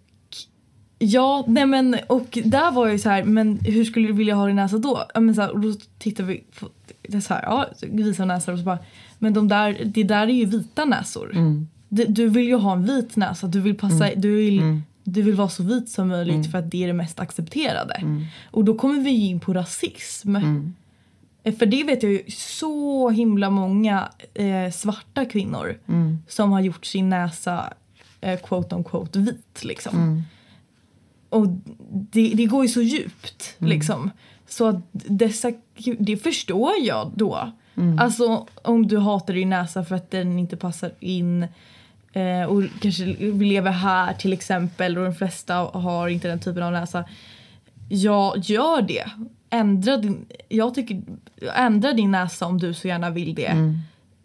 ja, 0.98 1.44
nej 1.46 1.66
men 1.66 1.96
och 2.06 2.38
där 2.44 2.70
var 2.70 2.86
jag 2.86 2.92
ju 2.92 2.98
så 2.98 3.08
här, 3.08 3.24
men 3.24 3.58
hur 3.64 3.84
skulle 3.84 4.06
du 4.06 4.12
vilja 4.12 4.34
ha 4.34 4.46
din 4.46 4.56
näsa 4.56 4.78
då? 4.78 5.04
Men 5.14 5.34
så 5.34 5.40
här, 5.40 5.50
och 5.50 5.60
då 5.60 5.74
tittar 5.98 6.24
vi 6.24 6.44
på, 6.60 6.68
det 7.08 7.20
så 7.20 7.34
här, 7.34 7.42
ja, 7.42 7.66
så 7.76 7.86
visar 7.90 8.26
näsor 8.26 8.52
och 8.52 8.58
så 8.58 8.64
bara, 8.64 8.78
men 9.18 9.32
de 9.34 9.48
där, 9.48 9.80
det 9.84 10.02
där 10.02 10.22
är 10.26 10.32
ju 10.32 10.44
vita 10.44 10.84
näsor. 10.84 11.30
Mm. 11.34 11.68
Du, 11.88 12.04
du 12.04 12.28
vill 12.28 12.46
ju 12.46 12.56
ha 12.56 12.72
en 12.72 12.86
vit 12.86 13.16
näsa, 13.16 13.46
du 13.46 13.60
vill 13.60 13.74
passa, 13.78 14.08
du 14.16 14.36
vill 14.36 14.58
Mm. 14.58 14.82
Du 15.06 15.22
vill 15.22 15.34
vara 15.34 15.48
så 15.48 15.62
vit 15.62 15.88
som 15.88 16.08
möjligt 16.08 16.50
för 16.50 16.58
att 16.58 16.70
det 16.70 16.82
är 16.82 16.86
det 16.86 16.92
mest 16.92 17.20
accepterade. 17.20 17.94
Mm. 17.94 18.24
Och 18.50 18.64
då 18.64 18.74
kommer 18.74 19.00
vi 19.00 19.10
in 19.10 19.40
på 19.40 19.52
rasism. 19.54 20.36
Eh, 21.42 21.54
För 21.54 21.66
det 21.66 21.84
vet 21.84 22.02
jag 22.02 22.12
ju 22.12 22.22
så 22.30 23.10
himla 23.10 23.50
många 23.50 24.08
eh, 24.34 24.70
svarta 24.72 25.24
kvinnor 25.24 25.78
Mm. 25.88 26.18
som 26.28 26.52
har 26.52 26.60
gjort 26.60 26.86
sin 26.86 27.08
näsa 27.08 27.72
eh, 28.20 28.38
quote 28.40 28.74
on 28.74 28.84
quote 28.84 29.18
vit 29.18 29.64
liksom. 29.64 29.96
Mm. 29.96 30.22
Och 31.28 31.48
det, 31.90 32.32
det 32.34 32.44
går 32.46 32.62
ju 32.64 32.68
så 32.68 32.82
djupt 32.82 33.54
Mm. 33.58 33.70
liksom. 33.70 34.10
Så 34.48 34.66
att 34.66 34.76
dessa, 34.92 35.52
det 35.98 36.16
förstår 36.16 36.72
jag 36.82 37.12
då. 37.16 37.52
Mm. 37.76 37.98
Alltså 37.98 38.46
om 38.62 38.86
du 38.86 38.98
hatar 38.98 39.34
din 39.34 39.50
näsa 39.50 39.84
för 39.84 39.94
att 39.96 40.10
den 40.10 40.38
inte 40.38 40.56
passar 40.56 40.92
in 41.00 41.46
eh, 42.16 42.42
och 42.42 42.62
kanske 42.80 43.04
vi 43.18 43.44
lever 43.44 43.70
här 43.70 44.14
till 44.14 44.32
exempel 44.32 44.98
och 44.98 45.04
de 45.04 45.14
flesta 45.14 45.54
har 45.54 46.08
inte 46.08 46.28
den 46.28 46.40
typen 46.40 46.62
av 46.62 46.72
näsa. 46.72 47.04
Ja, 47.88 48.34
gör 48.36 48.82
det. 48.82 49.04
Ändra 49.50 49.96
din, 49.96 50.26
jag 50.48 50.74
tycker, 50.74 51.02
ändra 51.56 51.92
din 51.92 52.10
näsa 52.10 52.46
om 52.46 52.58
du 52.58 52.74
så 52.74 52.88
gärna 52.88 53.10
vill 53.10 53.34
det. 53.34 53.46
Mm. 53.46 53.78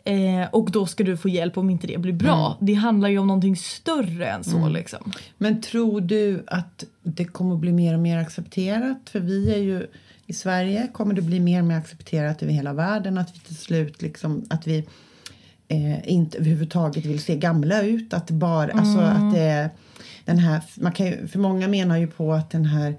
Eh, 0.04 0.50
och 0.52 0.72
då 0.72 0.86
ska 0.86 1.04
du 1.04 1.18
få 1.18 1.30
hjälp 1.30 1.58
om 1.58 1.70
inte 1.70 1.88
det 1.88 1.98
blir 1.98 2.14
bra. 2.14 2.58
Det 2.62 2.74
handlar 2.74 3.10
ju 3.10 3.18
om 3.18 3.28
någonting 3.28 3.56
större 3.56 4.28
än 4.28 4.44
så 4.44 4.70
liksom. 4.70 5.12
Men 5.38 5.62
tror 5.62 6.02
du 6.02 6.44
att 6.48 6.84
det 7.04 7.26
kommer 7.26 7.56
bli 7.56 7.72
mer 7.72 7.94
och 7.94 8.00
mer 8.00 8.18
accepterat? 8.18 9.10
För 9.10 9.20
vi 9.20 9.54
är 9.54 9.58
ju 9.58 9.88
i 10.26 10.34
Sverige 10.34 10.88
kommer 10.94 11.14
det 11.14 11.22
bli 11.22 11.40
mer 11.40 11.62
och 11.62 11.68
mer 11.68 11.78
accepterat 11.78 12.44
över 12.44 12.54
hela 12.54 12.74
världen 12.74 13.18
att 13.18 13.36
vi 13.36 13.40
till 13.40 13.58
slut 13.58 14.02
liksom 14.02 14.46
att 14.50 14.68
vi 14.68 14.88
eh, 15.72 16.12
inte 16.12 16.38
överhuvudtaget 16.38 17.06
vill 17.06 17.20
se 17.20 17.36
gamla 17.36 17.82
ut. 17.82 18.14
Att 18.14 18.28
det 18.28 18.34
bara, 18.34 18.72
alltså 18.72 19.00
att 19.00 19.34
det 19.34 19.70
den 20.26 20.38
här, 20.38 20.62
man 20.76 20.92
kan 20.92 21.06
ju, 21.06 21.28
för 21.28 21.40
många 21.40 21.68
menar 21.68 21.98
ju 21.98 22.08
på 22.08 22.34
att 22.34 22.50
den 22.50 22.66
här 22.66 22.96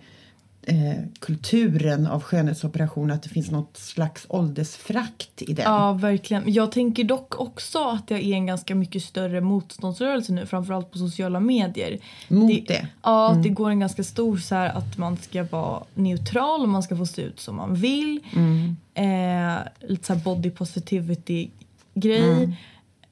eh, 0.63 1.05
kulturen 1.19 2.07
av 2.07 2.23
skönhetsoperation 2.23 3.11
att 3.11 3.23
det 3.23 3.29
finns 3.29 3.51
något 3.51 3.77
slags 3.77 4.27
åldersfrakt 4.29 5.43
i 5.43 5.53
den. 5.53 5.65
Ja, 5.65 5.93
verkligen. 5.93 6.53
Jag 6.53 6.73
tänker 6.73 7.05
dock 7.05 7.41
också 7.41 7.79
att 7.79 8.09
det 8.09 8.25
är 8.25 8.35
en 8.35 8.47
ganska 8.47 8.75
mycket 8.75 9.03
större 9.03 9.41
motståndsrörelse 9.41 10.33
nu, 10.33 10.47
framförallt 10.47 10.93
på 10.93 10.99
sociala 10.99 11.41
medier. 11.41 11.99
Mot 12.29 12.69
det. 12.69 12.87
Ja, 13.03 13.31
att 13.31 13.43
det 13.43 13.49
går 13.49 13.71
en 13.71 13.81
ganska 13.81 14.05
stor 14.05 14.37
så 14.37 14.55
här 14.55 14.69
att 14.69 14.99
man 14.99 15.17
ska 15.17 15.43
vara 15.43 15.83
neutral 15.95 16.63
och 16.63 16.69
man 16.69 16.83
ska 16.83 16.97
få 16.97 17.07
se 17.07 17.23
ut 17.23 17.41
som 17.41 17.57
man 17.57 17.75
vill. 17.75 18.21
Eh, 18.95 19.89
lite 19.89 20.07
så 20.07 20.15
body 20.15 20.51
positivity 20.51 21.51
grej. 21.95 22.57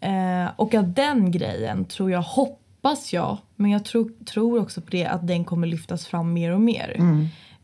Eh, 0.01 0.51
och 0.57 0.75
att 0.75 0.97
den 0.97 1.31
grejen 1.31 1.85
tror 1.85 2.11
jag, 2.11 2.23
hoppas 2.23 3.13
jag, 3.13 3.39
men 3.57 3.71
jag 3.71 3.85
tror, 3.85 4.11
tror 4.25 4.61
också 4.61 4.81
på 4.81 4.91
det 4.91 5.07
att 5.07 5.27
den 5.27 5.45
kommer 5.45 5.67
lyftas 5.67 6.07
fram 6.07 6.33
mer 6.33 6.53
och 6.55 6.61
mer. 6.61 6.97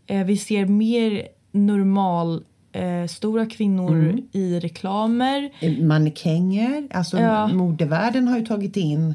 Eh, 0.07 0.25
vi 0.25 0.37
ser 0.37 0.67
mer 0.67 1.29
normal 1.53 2.45
eh, 2.73 3.07
stora 3.09 3.47
kvinnor 3.47 4.19
i 4.33 4.61
reklamer 4.61 5.51
Mannekänger, 5.83 6.89
alltså 6.91 7.19
Ja. 7.19 7.47
modevärlden 7.47 8.29
har 8.29 8.39
ju 8.39 8.47
tagit 8.47 8.77
in 8.77 9.15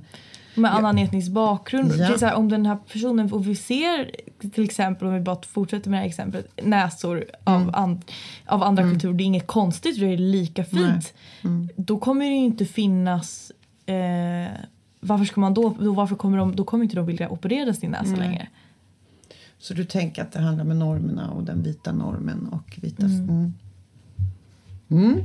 med 0.55 0.75
annan 0.75 0.97
etnisk 0.97 1.31
bakgrund. 1.31 1.91
Ja. 1.91 2.07
Det 2.07 2.13
är 2.13 2.17
så 2.17 2.25
här, 2.25 2.35
om 2.35 2.49
den 2.49 2.65
här 2.65 2.75
personen, 2.75 3.33
och 3.33 3.47
vi 3.47 3.55
ser 3.55 4.11
till 4.49 4.63
exempel 4.63 5.07
om 5.07 5.13
vi 5.13 5.19
bara 5.19 5.41
fortsätter 5.41 5.89
med 5.89 5.97
det 5.97 6.01
här 6.01 6.07
exemplet, 6.07 6.47
näsor 6.63 7.25
Mm. 7.45 7.61
av, 7.61 7.75
an, 7.75 8.01
av 8.45 8.63
andra 8.63 8.83
kulturer. 8.83 9.13
Det 9.13 9.23
är 9.23 9.25
inget 9.25 9.47
konstigt, 9.47 9.99
det 9.99 10.13
är 10.13 10.17
lika 10.17 10.63
fint. 10.63 11.13
Mm. 11.43 11.69
Då 11.75 11.97
kommer 11.97 12.25
det 12.25 12.31
ju 12.31 12.45
inte 12.45 12.65
finnas 12.65 13.51
eh, 13.85 14.51
varför 14.99 15.25
ska 15.25 15.41
man 15.41 15.53
då, 15.53 15.75
då, 15.79 15.93
varför 15.93 16.15
kommer 16.15 16.37
de, 16.37 16.55
då 16.55 16.63
kommer 16.63 16.83
inte 16.83 16.95
de 16.95 17.05
vilja 17.05 17.29
operera 17.29 17.73
sin 17.73 17.91
näsa 17.91 18.15
längre. 18.15 18.47
Så 19.59 19.73
du 19.73 19.85
tänker 19.85 20.21
att 20.21 20.31
det 20.31 20.39
handlar 20.39 20.65
med 20.65 20.77
normerna 20.77 21.31
och 21.31 21.43
den 21.43 21.63
vita 21.63 21.91
normen 21.91 22.47
och 22.47 22.79
vita... 22.81 23.05
Mm. 23.05 23.53
Mm. 24.89 25.23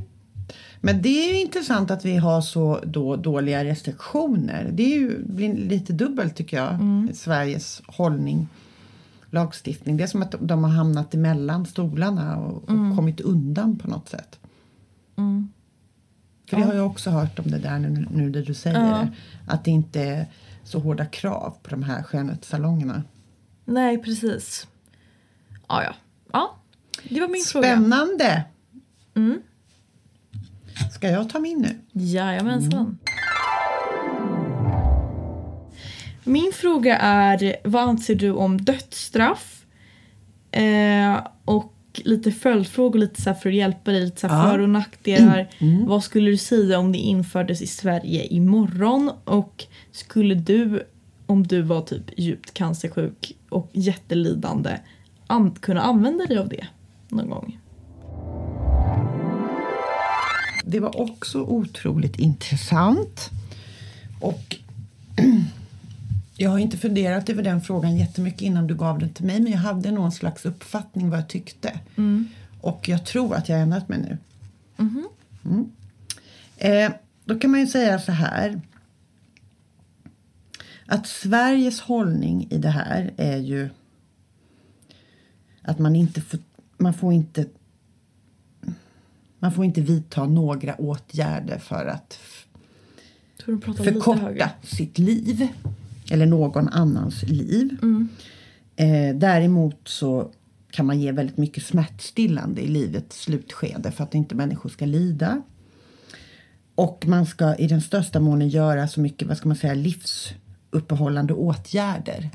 Men 0.81 1.01
det 1.01 1.09
är 1.09 1.33
ju 1.33 1.41
intressant 1.41 1.91
att 1.91 2.05
vi 2.05 2.17
har 2.17 2.41
så 2.41 2.79
då 2.83 3.15
dåliga 3.15 3.65
restriktioner. 3.65 4.69
Det 4.73 4.83
är 4.83 4.97
ju, 4.97 5.23
blir 5.23 5.53
lite 5.53 5.93
dubbelt 5.93 6.35
tycker 6.35 6.57
jag, 6.57 6.79
Sveriges 7.13 7.81
hållning, 7.87 8.47
lagstiftning. 9.29 9.97
Det 9.97 10.03
är 10.03 10.07
som 10.07 10.21
att 10.21 10.35
de 10.39 10.63
har 10.63 10.71
hamnat 10.71 11.13
emellan 11.13 11.65
stolarna 11.65 12.37
och, 12.37 12.55
och 12.63 12.95
kommit 12.95 13.21
undan 13.21 13.77
på 13.77 13.87
något 13.87 14.09
sätt. 14.09 14.39
För 16.49 16.57
det 16.57 16.63
har 16.63 16.73
jag 16.73 16.85
också 16.85 17.09
hört 17.09 17.39
om 17.39 17.51
det 17.51 17.57
där 17.57 17.79
nu, 17.79 18.07
nu 18.11 18.29
det 18.29 18.41
du 18.41 18.53
säger. 18.53 18.79
Ja. 18.79 18.97
det. 18.97 19.11
Att 19.47 19.65
det 19.65 19.71
inte 19.71 20.01
är 20.01 20.25
så 20.63 20.79
hårda 20.79 21.05
krav 21.05 21.57
på 21.63 21.69
de 21.69 21.83
här 21.83 22.03
skönhetssalongerna. 22.03 23.03
Nej, 23.65 23.97
precis. 23.97 24.67
Ja, 25.67 25.83
ja. 25.83 25.93
ja 26.31 26.57
det 27.09 27.21
var 27.21 27.27
min 27.27 27.41
fråga. 27.41 27.67
Spännande! 27.67 28.43
Ska 30.91 31.09
jag 31.09 31.29
ta 31.29 31.39
min 31.39 31.61
nu? 31.61 32.01
Jajamensan. 32.01 32.97
Min 36.27 36.51
fråga 36.53 36.97
är 36.97 37.55
vad 37.63 37.83
anser 37.83 38.15
du 38.15 38.31
om 38.31 38.61
dödsstraff? 38.61 39.65
Eh, 40.51 41.17
och 41.45 41.73
lite 42.05 42.31
följdfrågor 42.31 42.99
lite 42.99 43.21
så 43.21 43.33
för 43.33 43.49
att 43.49 43.55
hjälpa 43.55 43.91
dig, 43.91 44.01
lite 44.05 44.19
så 44.21 44.27
Ja. 44.27 44.49
för 44.51 44.59
och 44.59 44.69
nackdelar. 44.69 45.49
Vad 45.87 46.03
skulle 46.03 46.29
du 46.31 46.37
säga 46.37 46.79
om 46.79 46.91
det 46.91 46.97
infördes 46.97 47.61
i 47.61 47.67
Sverige 47.67 48.25
imorgon? 48.25 49.11
Och 49.23 49.65
skulle 49.91 50.35
du, 50.35 50.83
om 51.25 51.47
du 51.47 51.61
var 51.61 51.81
typ 51.81 52.19
djupt 52.19 52.53
cancersjuk 52.53 53.35
och 53.49 53.69
jättelidande, 53.73 54.77
an- 55.27 55.55
kunna 55.59 55.81
använda 55.81 56.25
dig 56.25 56.37
av 56.37 56.49
det 56.49 56.67
någon 57.09 57.29
gång? 57.29 57.59
Det 60.65 60.79
var 60.79 61.01
också 61.01 61.41
otroligt 61.41 62.19
intressant. 62.19 63.29
Och 64.21 64.55
jag 66.37 66.49
har 66.49 66.59
inte 66.59 66.77
funderat 66.77 67.29
över 67.29 67.43
den 67.43 67.61
frågan 67.61 67.97
jättemycket 67.97 68.41
innan 68.41 68.67
du 68.67 68.75
gav 68.75 68.99
den 68.99 69.09
till 69.09 69.25
mig 69.25 69.39
men 69.39 69.51
jag 69.51 69.59
hade 69.59 69.91
någon 69.91 70.11
slags 70.11 70.45
uppfattning 70.45 71.09
vad 71.09 71.19
jag 71.19 71.27
tyckte. 71.27 71.79
Och 72.61 72.89
jag 72.89 73.05
tror 73.05 73.35
att 73.35 73.49
jag 73.49 73.59
ändrat 73.61 73.89
mig 73.89 73.99
nu. 73.99 74.17
Mm. 75.45 75.71
Eh, 76.57 76.91
då 77.25 77.39
kan 77.39 77.51
man 77.51 77.59
ju 77.59 77.67
säga 77.67 77.99
så 77.99 78.11
här. 78.11 78.61
Att 80.85 81.07
Sveriges 81.07 81.81
hållning 81.81 82.47
i 82.49 82.57
det 82.57 82.69
här 82.69 83.13
är 83.17 83.37
ju 83.37 83.69
att 85.61 85.79
man 85.79 85.95
inte 85.95 86.21
får, 86.21 86.39
man 86.77 86.93
får 86.93 87.13
inte 87.13 87.45
man 89.39 89.51
får 89.51 89.65
inte 89.65 89.81
vidta 89.81 90.25
några 90.25 90.75
åtgärder 90.75 91.57
för 91.57 91.85
att 91.85 92.19
förkorta 93.77 94.49
sitt 94.63 94.97
liv 94.97 95.47
eller 96.11 96.25
någon 96.25 96.67
annans 96.67 97.23
liv. 97.23 97.77
Eh, 98.75 99.15
däremot 99.15 99.79
så 99.83 100.31
kan 100.71 100.85
man 100.85 100.99
ge 100.99 101.11
väldigt 101.11 101.37
mycket 101.37 101.63
smärtstillande 101.63 102.61
i 102.61 102.67
livets 102.67 103.21
slutskede 103.21 103.91
för 103.91 104.03
att 104.03 104.15
inte 104.15 104.35
människor 104.35 104.69
ska 104.69 104.85
lida. 104.85 105.41
Och 106.75 107.05
man 107.07 107.25
ska 107.25 107.55
i 107.55 107.67
den 107.67 107.81
största 107.81 108.19
månen 108.19 108.49
göra 108.49 108.87
så 108.87 108.99
mycket 108.99 109.27
vad 109.27 109.37
ska 109.37 109.47
man 109.47 109.57
säga, 109.57 109.73
livsuppehållande 109.73 111.33
åtgärder. 111.33 112.29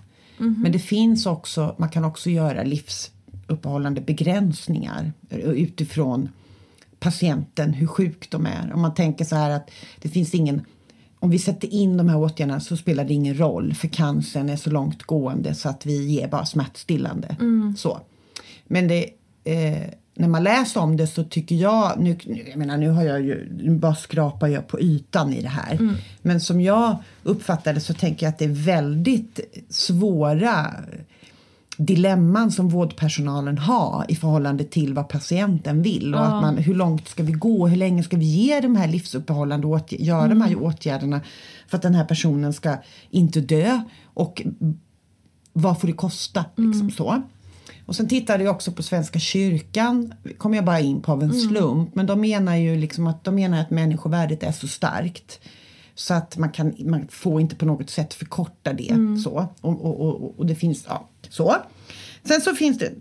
Men 0.63 0.73
det 0.73 0.79
finns 0.79 1.27
också, 1.27 1.75
man 1.79 1.89
kan 1.89 2.05
också 2.05 2.31
göra 2.31 2.63
livsuppehållande 2.63 4.01
begränsningar 4.01 5.13
utifrån 5.31 6.29
patienten, 6.99 7.73
hur 7.73 7.87
sjuk 7.87 8.31
de 8.31 8.47
är. 8.47 8.73
Om 8.75 8.81
man 8.81 8.95
tänker 8.95 9.25
så 9.25 9.37
här 9.37 9.51
att 9.51 9.71
det 10.03 10.09
finns 10.09 10.35
ingen 10.35 10.65
om 11.23 11.31
vi 11.31 11.39
sätter 11.39 11.75
in 11.75 11.97
de 11.97 12.09
här 12.09 12.19
åtgärderna 12.19 12.61
så 12.61 12.77
spelar 12.77 13.05
det 13.05 13.15
ingen 13.15 13.39
roll 13.39 13.75
för 13.75 13.89
cancern 13.89 14.49
är 14.49 14.57
så 14.57 14.71
långt 14.71 15.03
gående 15.03 15.55
så 15.55 15.69
att 15.69 15.87
vi 15.87 16.07
ger 16.07 16.29
bara 16.29 16.47
smärtstillande. 16.47 17.37
Så. 17.77 18.01
Men 18.67 18.89
det, 18.89 19.05
eh, 19.45 19.83
när 20.15 20.29
man 20.29 20.43
läser 20.43 20.81
om 20.81 20.97
det 20.97 21.07
så 21.07 21.25
tycker 21.25 21.55
jag, 21.55 22.01
nu, 22.01 22.17
jag 22.25 22.57
menar 22.57 22.77
nu 22.77 22.89
har 22.89 23.03
jag 23.05 23.23
ju, 23.23 23.71
bara 23.71 23.95
skrapar 23.95 24.49
jag 24.49 24.67
på 24.69 24.81
ytan 24.81 25.33
i 25.33 25.43
det 25.43 25.49
här. 25.49 25.97
Men 26.23 26.41
som 26.41 26.61
jag 26.61 26.97
uppfattar 27.23 27.75
det 27.75 27.81
så 27.81 27.95
tänker 27.95 28.27
jag 28.27 28.31
att 28.33 28.39
det 28.39 28.45
är 28.45 28.65
väldigt 28.65 29.41
svåra 29.69 30.67
dilemman 31.87 32.51
som 32.51 32.68
vårdpersonalen 32.68 33.59
har 33.59 34.05
i 34.09 34.14
förhållande 34.16 34.64
till 34.64 34.95
vad 34.95 35.09
patienten 35.09 35.83
vill. 35.83 36.14
Och 36.14 36.21
Ja. 36.21 36.25
att 36.25 36.42
man, 36.42 36.57
hur 36.59 36.75
långt 36.75 37.09
ska 37.09 37.23
vi 37.23 37.33
gå? 37.33 37.66
Hur 37.68 37.77
länge 37.77 38.03
ska 38.03 38.16
vi 38.16 38.25
ge 38.25 38.61
de 38.61 38.77
här 38.77 38.88
livsuppehållande 38.88 39.66
åtgärderna, 39.66 40.07
göra 40.07 40.29
de 40.29 40.40
här 40.42 40.62
åtgärderna 40.62 41.21
för 41.68 41.77
att 41.77 41.83
den 41.83 41.95
här 41.95 42.05
personen 42.05 42.53
ska 42.53 42.77
inte 43.11 43.40
dö? 43.40 43.81
Och 44.05 44.42
vad 45.53 45.81
får 45.81 45.87
det 45.88 45.95
kosta? 45.95 46.45
Liksom 46.57 46.90
så. 46.90 47.23
Och 47.87 47.97
sen 47.97 48.09
tittade 48.09 48.45
jag 48.45 48.55
också 48.55 48.73
på 48.73 48.83
Svenska 48.83 49.18
kyrkan, 49.18 50.14
kom 50.38 50.55
jag 50.55 50.64
bara 50.64 50.81
in 50.81 51.03
på 51.03 51.12
av 51.12 51.23
en 51.23 51.33
slump, 51.33 51.95
men 51.95 52.07
de 52.07 52.21
menar 52.21 52.57
ju 52.57 52.77
liksom 52.77 53.07
att, 53.07 53.25
de 53.25 53.35
menar 53.35 53.61
att 53.61 53.71
människovärdet 53.71 54.42
är 54.42 54.53
så 54.53 54.68
starkt 54.68 55.40
så 55.95 56.14
att 56.14 56.37
man, 56.37 56.51
kan, 56.51 56.75
man 56.79 57.07
får 57.11 57.40
inte 57.40 57.57
på 57.57 57.64
något 57.66 57.90
sätt 57.90 58.14
förkorta 58.14 58.73
det. 58.73 58.97
Så. 59.25 59.47
Och, 59.61 59.85
och, 59.85 60.01
och, 60.01 60.38
och 60.38 60.47
det 60.47 60.55
finns, 60.55 60.85
ja, 60.88 61.09
så. 61.33 61.57
Sen 62.25 62.40
så 62.40 62.55
finns 62.55 62.79
det 62.79 62.92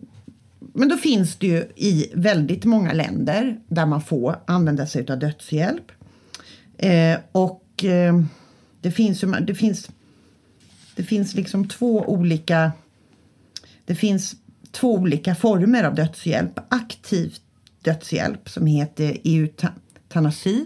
men 0.73 0.89
då 0.89 0.97
finns 0.97 1.35
det 1.35 1.47
ju 1.47 1.67
i 1.75 2.11
väldigt 2.13 2.65
många 2.65 2.93
länder 2.93 3.59
där 3.67 3.85
man 3.85 4.01
får 4.01 4.39
använda 4.45 4.87
sig 4.87 5.11
av 5.11 5.19
dödshjälp. 5.19 5.91
Eh, 6.77 7.19
och 7.31 7.83
eh, 7.83 8.21
det 8.81 8.91
finns 8.91 9.23
ju, 9.23 9.27
det 9.27 9.55
finns, 9.55 9.89
det 10.95 11.03
finns 11.03 11.35
liksom 11.35 11.67
två 11.67 12.03
olika 12.07 12.71
det 13.85 13.95
finns 13.95 14.35
två 14.71 14.93
olika 14.93 15.35
former 15.35 15.83
av 15.83 15.95
dödshjälp. 15.95 16.59
Aktiv 16.69 17.35
dödshjälp 17.81 18.49
som 18.49 18.65
heter 18.65 19.17
eutanasi. 19.23 20.65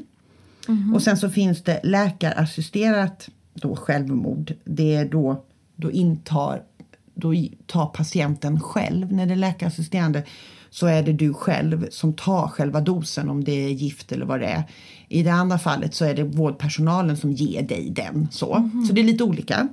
Och 0.93 1.01
sen 1.01 1.17
så 1.17 1.29
finns 1.29 1.63
det 1.63 1.79
läkarassisterat 1.83 3.29
då 3.53 3.75
självmord. 3.75 4.53
Det 4.63 4.95
är 4.95 5.05
då, 5.05 5.43
då 5.75 5.91
intar 5.91 6.63
då 7.15 7.33
tar 7.65 7.85
patienten 7.85 8.59
själv. 8.59 9.13
När 9.13 9.25
det 9.25 9.33
är 9.33 9.37
läkarassisterande 9.37 10.23
så 10.69 10.87
är 10.87 11.03
det 11.03 11.13
du 11.13 11.33
själv 11.33 11.87
som 11.89 12.13
tar 12.13 12.47
själva 12.47 12.81
dosen 12.81 13.29
om 13.29 13.43
det 13.43 13.65
är 13.65 13.69
gift 13.69 14.11
eller 14.11 14.25
vad 14.25 14.39
det 14.39 14.45
är. 14.45 14.63
I 15.07 15.23
det 15.23 15.33
andra 15.33 15.59
fallet 15.59 15.95
så 15.95 16.05
är 16.05 16.13
det 16.13 16.23
vårdpersonalen 16.23 17.17
som 17.17 17.31
ger 17.31 17.61
dig 17.61 17.89
den. 17.89 18.27
Så, 18.31 18.69
så 18.87 18.93
det 18.93 19.01
är 19.01 19.05
lite 19.05 19.23
olika. 19.23 19.67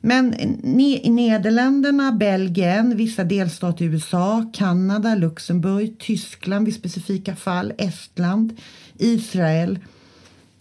Men 0.00 0.34
ne- 0.62 1.00
i 1.02 1.10
Nederländerna, 1.10 2.12
Belgien, 2.12 2.96
vissa 2.96 3.24
delstater 3.24 3.84
i 3.84 3.88
USA, 3.88 4.50
Kanada, 4.52 5.14
Luxemburg, 5.14 5.98
Tyskland 5.98 6.64
vid 6.64 6.74
specifika 6.74 7.36
fall, 7.36 7.72
Estland, 7.78 8.56
Israel 8.98 9.78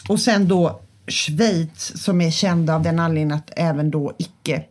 och 0.10 0.20
sen 0.20 0.48
då 0.48 0.80
Schweiz 1.08 2.04
som 2.04 2.22
är 2.22 2.32
kända 2.32 2.76
av 2.76 2.84
den 2.84 3.00
anledningen 3.00 3.38
att 3.38 3.52
även 3.56 3.92
då 3.92 4.14
icke 4.18 4.64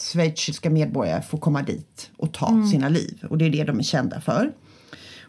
schweiziska 0.00 0.70
medborgare 0.70 1.22
får 1.22 1.38
komma 1.38 1.62
dit 1.62 2.10
och 2.16 2.32
ta 2.32 2.66
sina 2.72 2.88
liv. 2.88 3.24
Och 3.30 3.38
det 3.38 3.44
är 3.44 3.50
det 3.50 3.64
de 3.64 3.78
är 3.78 3.82
kända 3.82 4.20
för. 4.20 4.52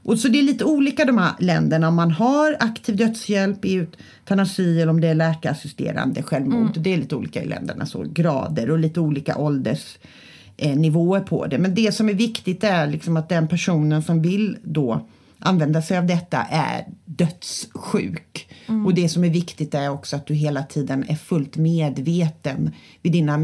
Och 0.08 0.20
så 0.20 0.28
det 0.28 0.40
är 0.40 0.44
lite 0.44 0.64
olika 0.64 1.06
de 1.06 1.18
här 1.18 1.34
länderna 1.40 1.88
om 1.88 1.96
man 1.96 2.12
har 2.12 2.58
aktiv 2.60 2.96
dödshjälp 2.96 3.66
i 3.66 3.76
eutanasi 3.76 4.82
eller 4.82 4.92
om 4.92 5.02
det 5.02 5.08
är 5.08 5.16
läkarassisterande 5.16 6.24
självmord. 6.24 6.80
Det 6.80 6.94
är 6.94 6.98
lite 6.98 7.16
olika 7.16 7.44
i 7.44 7.46
länderna, 7.46 7.86
så 7.86 8.04
grader 8.04 8.72
och 8.72 8.80
lite 8.80 9.00
olika 9.00 9.38
ålders 9.38 9.98
eh, 10.58 11.22
på 11.26 11.46
det. 11.46 11.58
Men 11.58 11.76
det 11.76 11.92
som 11.92 12.10
är 12.10 12.14
viktigt 12.14 12.64
är 12.64 12.88
liksom 12.88 13.18
att 13.18 13.30
den 13.30 13.48
personen 13.48 14.04
som 14.04 14.22
vill 14.22 14.58
då 14.64 15.08
använda 15.40 15.82
sig 15.82 15.98
av 15.98 16.06
detta 16.06 16.44
är 16.44 16.86
dödssjuk. 17.06 18.50
Och 18.86 18.94
det 18.94 19.10
som 19.10 19.24
är 19.24 19.30
viktigt 19.30 19.74
är 19.74 19.90
också 19.90 20.16
att 20.16 20.28
du 20.28 20.34
hela 20.34 20.64
tiden 20.64 21.06
är 21.08 21.16
fullt 21.16 21.58
medveten 21.58 22.72
vid 23.02 23.12
dina 23.12 23.40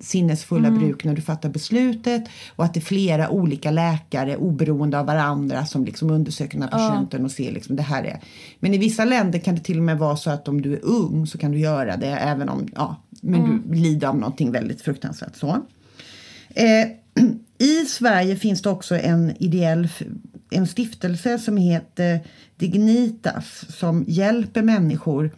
sinnesfulla 0.00 0.70
bruk 0.70 1.04
när 1.04 1.14
du 1.14 1.22
fattar 1.22 1.48
beslutet 1.48 2.24
och 2.56 2.64
att 2.64 2.74
det 2.74 2.80
är 2.80 2.82
flera 2.82 3.30
olika 3.30 3.70
läkare 3.70 4.36
oberoende 4.36 4.98
av 4.98 5.06
varandra 5.06 5.66
som 5.66 5.84
liksom 5.84 6.10
undersöker 6.10 6.58
den 6.58 6.62
här 6.62 6.70
patienten 6.70 7.24
och 7.24 7.30
ser 7.30 7.52
liksom 7.52 7.76
det 7.76 7.82
här 7.82 8.04
är. 8.04 8.20
Men 8.60 8.74
i 8.74 8.78
vissa 8.78 9.04
länder 9.04 9.38
kan 9.38 9.54
det 9.54 9.60
till 9.60 9.78
och 9.78 9.84
med 9.84 9.98
vara 9.98 10.16
så 10.16 10.30
att 10.30 10.48
om 10.48 10.62
du 10.62 10.72
är 10.72 10.84
ung 10.84 11.26
så 11.26 11.38
kan 11.38 11.52
du 11.52 11.58
göra 11.58 11.96
det 11.96 12.06
även 12.10 12.48
om 12.48 12.68
ja, 12.74 12.96
men 13.20 13.62
du 13.68 13.74
lider 13.74 14.08
av 14.08 14.16
någonting 14.16 14.52
väldigt 14.52 14.80
fruktansvärt 14.80 15.36
så. 15.36 15.62
Eh, 16.48 16.88
I 17.58 17.84
Sverige 17.84 18.36
finns 18.36 18.62
det 18.62 18.70
också 18.70 18.98
en 18.98 19.36
ideell 19.38 19.88
en 20.50 20.66
stiftelse 20.66 21.38
som 21.38 21.56
heter 21.56 22.20
Dignitas 22.56 23.64
som 23.78 24.04
hjälper 24.08 24.62
människor 24.62 25.30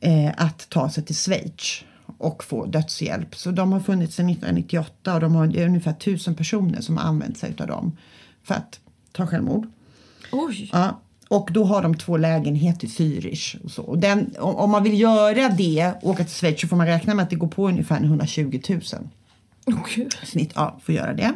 eh, 0.00 0.30
att 0.36 0.68
ta 0.68 0.90
sig 0.90 1.04
till 1.04 1.16
Schweiz 1.16 1.84
och 2.18 2.44
få 2.44 2.66
dödshjälp. 2.66 3.36
Så 3.36 3.50
de 3.50 3.72
har 3.72 3.80
funnits 3.80 4.14
sedan 4.14 4.28
1998 4.28 5.14
och 5.14 5.20
de 5.20 5.34
har 5.34 5.46
det 5.46 5.62
är 5.62 5.66
ungefär 5.66 5.92
tusen 5.92 6.34
personer 6.34 6.80
som 6.80 6.96
har 6.96 7.04
använt 7.04 7.38
sig 7.38 7.54
av 7.60 7.66
dem 7.66 7.96
för 8.42 8.54
att 8.54 8.80
ta 9.12 9.26
självmord. 9.26 9.66
Oj. 10.32 10.70
Ja, 10.72 11.00
och 11.28 11.48
då 11.52 11.64
har 11.64 11.82
de 11.82 11.94
två 11.94 12.16
lägenheter 12.16 12.86
i 12.86 12.90
Zürich. 12.90 13.64
Och 13.64 13.70
så. 13.70 13.82
Och 13.82 13.98
den, 13.98 14.34
om, 14.38 14.70
man 14.70 14.82
vill 14.82 15.00
göra 15.00 15.48
det 15.48 15.92
och 16.02 16.10
åka 16.10 16.24
till 16.24 16.34
Schweiz 16.34 16.60
så 16.60 16.68
får 16.68 16.76
man 16.76 16.86
räkna 16.86 17.14
med 17.14 17.22
att 17.22 17.30
det 17.30 17.36
går 17.36 17.48
på 17.48 17.68
ungefär 17.68 18.04
120 18.04 18.60
000 18.68 18.80
Åh, 19.66 19.74
gud. 19.94 20.12
snitt 20.24 20.52
ja, 20.54 20.80
får 20.82 20.94
göra 20.94 21.14
det. 21.14 21.32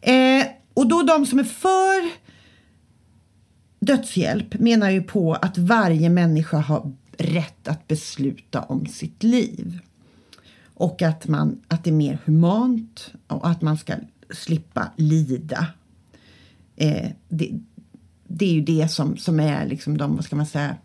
Eh, 0.00 0.46
och 0.76 0.86
då 0.86 1.02
de 1.02 1.26
som 1.26 1.38
är 1.38 1.44
för 1.44 2.10
dödshjälp 3.80 4.58
menar 4.58 4.90
ju 4.90 5.02
på 5.02 5.34
att 5.34 5.58
varje 5.58 6.10
människa 6.10 6.58
har 6.58 6.92
rätt 7.18 7.68
att 7.68 7.88
besluta 7.88 8.62
om 8.62 8.86
sitt 8.86 9.22
liv. 9.22 9.78
Och 10.74 11.02
att, 11.02 11.28
man, 11.28 11.60
att 11.68 11.84
det 11.84 11.90
är 11.90 11.94
mer 11.94 12.18
humant 12.24 13.12
och 13.26 13.48
att 13.48 13.62
man 13.62 13.78
ska 13.78 13.94
slippa 14.30 14.90
lida. 14.96 15.66
Eh, 16.76 17.10
det, 17.28 17.60
det 18.26 18.44
är 18.44 18.52
ju 18.52 18.60
det 18.60 18.88
som, 18.88 19.16
som 19.16 19.40
är 19.40 19.66
liksom 19.66 19.98
de, 19.98 20.16
vad 20.16 20.24
ska 20.24 20.36
man 20.36 20.46
säga, 20.46 20.76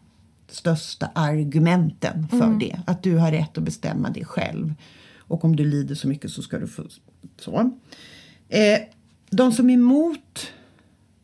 största 0.47 1.11
argumenten 1.15 2.27
för 2.27 2.59
det. 2.59 2.79
Att 2.85 3.03
du 3.03 3.17
har 3.17 3.31
rätt 3.31 3.57
att 3.57 3.63
bestämma 3.63 4.09
det 4.09 4.25
själv. 4.25 4.73
Och 5.17 5.45
om 5.45 5.55
du 5.55 5.65
lider 5.65 5.95
så 5.95 6.07
mycket 6.07 6.31
så 6.31 6.41
ska 6.41 6.59
du 6.59 6.67
få 6.67 6.83
så. 7.39 7.71
Eh, 8.49 8.79
de 9.31 9.51
som 9.51 9.69
är 9.69 9.73
emot 9.73 10.47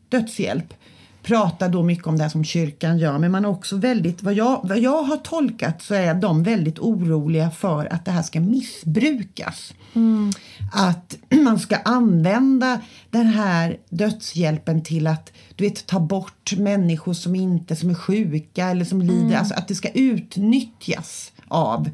dödshjälp 0.08 0.74
pratar 1.22 1.68
då 1.68 1.82
mycket 1.82 2.06
om 2.06 2.18
det 2.18 2.30
som 2.30 2.44
kyrkan 2.44 2.98
gör 2.98 3.18
men 3.18 3.30
man 3.30 3.44
är 3.44 3.48
också 3.48 3.76
väldigt, 3.76 4.22
vad 4.22 4.34
jag, 4.34 4.60
vad 4.64 4.78
jag 4.78 5.02
har 5.02 5.16
tolkat 5.16 5.82
så 5.82 5.94
är 5.94 6.14
de 6.14 6.42
väldigt 6.42 6.78
oroliga 6.78 7.50
för 7.50 7.92
att 7.92 8.04
det 8.04 8.10
här 8.10 8.22
ska 8.22 8.40
missbrukas. 8.40 9.74
Att 10.72 11.18
man 11.44 11.58
ska 11.58 11.76
använda 11.76 12.80
den 13.10 13.26
här 13.26 13.78
dödshjälpen 13.88 14.82
till 14.82 15.06
att 15.06 15.32
du 15.56 15.64
vet, 15.64 15.86
ta 15.86 16.00
bort 16.00 16.52
människor 16.58 17.12
som 17.12 17.34
inte 17.34 17.76
som 17.76 17.90
är 17.90 17.94
sjuka 17.94 18.66
eller 18.66 18.84
som 18.84 19.02
lider, 19.02 19.36
alltså 19.36 19.54
att 19.54 19.68
det 19.68 19.74
ska 19.74 19.88
utnyttjas 19.88 21.32
av 21.48 21.90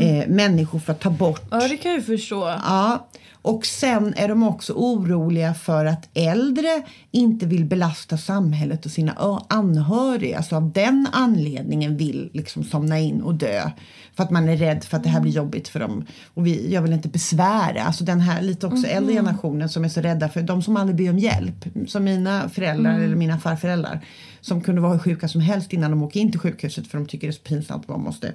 eh, 0.00 0.28
människor 0.28 0.78
för 0.78 0.92
att 0.92 1.00
ta 1.00 1.10
bort 1.10 1.42
Ja, 1.50 1.68
det 1.68 1.76
kan 1.76 1.90
jag 1.90 2.00
ju 2.00 2.06
förstå. 2.06 2.54
Ja, 2.64 3.08
och 3.42 3.66
sen 3.66 4.14
är 4.16 4.28
de 4.28 4.42
också 4.42 4.72
oroliga 4.72 5.54
för 5.54 5.84
att 5.84 6.08
äldre 6.14 6.82
inte 7.10 7.46
vill 7.46 7.64
belasta 7.64 8.18
samhället 8.18 8.86
och 8.86 8.92
sina 8.92 9.42
anhöriga. 9.48 10.42
Så 10.42 10.56
av 10.56 10.72
den 10.72 11.06
anledningen 11.12 11.96
vill 11.96 12.30
liksom 12.32 12.64
somna 12.64 12.98
in 12.98 13.22
och 13.22 13.34
dö. 13.34 13.70
För 14.14 14.22
att 14.22 14.30
man 14.30 14.48
är 14.48 14.56
rädd 14.56 14.84
för 14.84 14.96
att 14.96 15.02
det 15.02 15.08
här 15.08 15.20
blir 15.20 15.32
jobbigt 15.32 15.68
för 15.68 15.80
dem. 15.80 16.04
Och 16.34 16.46
vi, 16.46 16.72
jag 16.72 16.82
vill 16.82 16.92
inte 16.92 17.08
besvära. 17.08 17.82
Alltså 17.82 18.04
den 18.04 18.20
här 18.20 18.42
lite 18.42 18.66
också 18.66 18.86
äldre 18.86 19.14
generationen 19.14 19.68
som 19.68 19.84
är 19.84 19.88
så 19.88 20.00
rädda 20.00 20.28
för 20.28 20.42
de 20.42 20.62
som 20.62 20.76
aldrig 20.76 20.96
ber 20.96 21.10
om 21.10 21.18
hjälp. 21.18 21.64
Som 21.86 22.04
mina 22.04 22.48
föräldrar 22.48 23.00
eller 23.00 23.16
mina 23.16 23.38
farföräldrar. 23.38 24.04
Som 24.40 24.60
kunde 24.60 24.80
vara 24.80 24.92
hur 24.92 24.98
sjuka 24.98 25.28
som 25.28 25.40
helst 25.40 25.72
innan 25.72 25.90
de 25.90 26.02
åker 26.02 26.20
in 26.20 26.30
till 26.30 26.40
sjukhuset 26.40 26.86
för 26.86 26.98
de 26.98 27.06
tycker 27.06 27.26
det 27.26 27.30
är 27.30 27.32
så 27.32 27.42
pinsamt 27.42 27.86
de 27.86 28.02
måste. 28.02 28.32